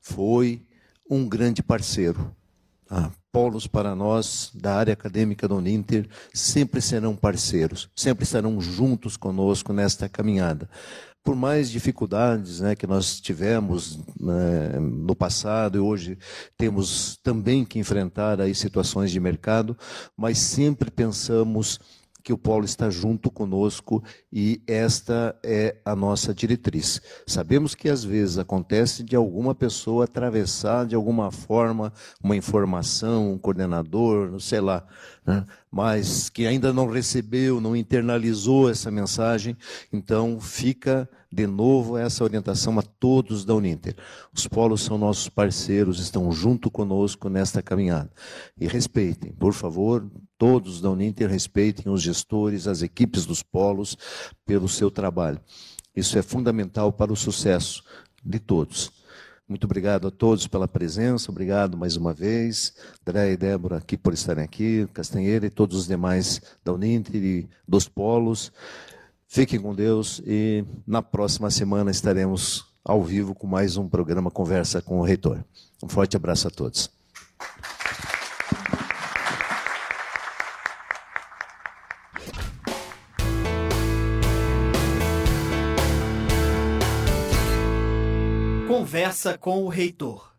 foi 0.02 0.66
um 1.10 1.28
grande 1.28 1.64
parceiro. 1.64 2.36
Ah, 2.90 3.12
polos 3.32 3.68
para 3.68 3.96
nós, 3.96 4.52
da 4.56 4.76
área 4.76 4.94
acadêmica 4.94 5.48
do 5.48 5.56
Uninter, 5.56 6.10
sempre 6.34 6.82
serão 6.82 7.16
parceiros, 7.16 7.88
sempre 7.96 8.24
estarão 8.24 8.60
juntos 8.60 9.16
conosco 9.16 9.72
nesta 9.72 10.10
caminhada 10.10 10.68
por 11.30 11.36
mais 11.36 11.70
dificuldades 11.70 12.60
né, 12.60 12.76
que 12.76 12.88
nós 12.88 13.22
tivemos 13.22 14.00
né, 14.20 14.80
no 14.80 15.16
passado 15.16 15.78
e 15.78 15.80
hoje 15.80 16.18
temos 16.58 17.20
também 17.22 17.64
que 17.64 17.78
enfrentar 17.78 18.42
aí 18.42 18.56
situações 18.56 19.12
de 19.12 19.20
mercado, 19.20 19.78
mas 20.18 20.40
sempre 20.40 20.90
pensamos 20.90 21.80
que 22.24 22.34
o 22.34 22.38
Polo 22.38 22.66
está 22.66 22.90
junto 22.90 23.32
conosco 23.32 24.04
e 24.32 24.62
esta 24.68 25.36
é 25.44 25.78
a 25.86 25.96
nossa 25.96 26.34
diretriz. 26.34 27.02
Sabemos 27.26 27.74
que 27.76 27.90
às 27.90 28.04
vezes 28.04 28.38
acontece 28.38 29.04
de 29.04 29.16
alguma 29.16 29.56
pessoa 29.56 30.06
atravessar 30.06 30.86
de 30.86 30.96
alguma 30.96 31.32
forma 31.32 31.94
uma 32.24 32.36
informação, 32.36 33.34
um 33.34 33.38
coordenador, 33.38 34.32
não 34.32 34.40
sei 34.40 34.62
lá, 34.62 34.86
né? 35.26 35.46
mas 35.72 36.30
que 36.30 36.46
ainda 36.46 36.74
não 36.74 36.88
recebeu, 36.88 37.62
não 37.62 37.76
internalizou 37.76 38.70
essa 38.70 38.92
mensagem, 38.92 39.56
então 39.92 40.40
fica 40.40 41.10
de 41.32 41.46
novo 41.46 41.98
essa 41.98 42.24
orientação 42.24 42.78
a 42.80 42.82
todos 42.82 43.46
da 43.46 43.54
Uninter. 43.54 43.96
Os 44.34 44.48
polos 44.48 44.82
são 44.82 44.98
nossos 44.98 45.30
parceiros, 45.30 46.00
estão 46.00 46.32
junto 46.32 46.72
conosco 46.72 47.30
nesta 47.30 47.62
caminhada. 47.62 48.12
E 48.60 48.68
respeitem, 48.68 49.32
por 49.32 49.54
favor, 49.54 50.10
todos 50.38 50.82
da 50.82 50.90
Uninter 50.90 51.30
respeitem 51.30 51.92
os 51.92 52.02
gestores, 52.02 52.68
as 52.68 52.82
equipes 52.82 53.26
dos 53.26 53.44
polos 53.44 53.96
pelo 54.46 54.68
seu 54.68 54.90
trabalho. 54.90 55.40
Isso 55.96 56.18
é 56.18 56.22
fundamental 56.22 56.92
para 56.92 57.14
o 57.14 57.16
sucesso 57.16 57.84
de 58.24 58.40
todos. 58.40 58.92
Muito 59.48 59.64
obrigado 59.64 60.08
a 60.08 60.12
todos 60.12 60.46
pela 60.46 60.68
presença, 60.68 61.32
obrigado 61.32 61.76
mais 61.76 61.96
uma 61.96 62.14
vez, 62.14 62.72
André 63.02 63.32
e 63.32 63.38
Débora 63.38 63.78
aqui 63.78 63.98
por 63.98 64.14
estarem 64.14 64.44
aqui, 64.44 64.88
Castanheira 64.94 65.48
e 65.48 65.50
todos 65.50 65.76
os 65.76 65.88
demais 65.88 66.40
da 66.64 66.72
Uninter 66.72 67.16
e 67.16 67.50
dos 67.68 67.88
polos. 67.88 68.52
Fiquem 69.32 69.62
com 69.62 69.76
Deus 69.76 70.20
e 70.26 70.66
na 70.88 71.04
próxima 71.04 71.52
semana 71.52 71.92
estaremos 71.92 72.66
ao 72.84 73.04
vivo 73.04 73.36
com 73.36 73.46
mais 73.46 73.78
um 73.78 73.88
programa 73.88 74.32
Conversa 74.32 74.82
com 74.82 75.00
o 75.00 75.04
Reitor. 75.04 75.44
Um 75.84 75.88
forte 75.88 76.18
abraço 76.18 76.48
a 76.48 76.50
todos. 76.50 76.90
Conversa 88.68 89.38
com 89.38 89.64
o 89.64 89.70
Reitor. 89.70 90.34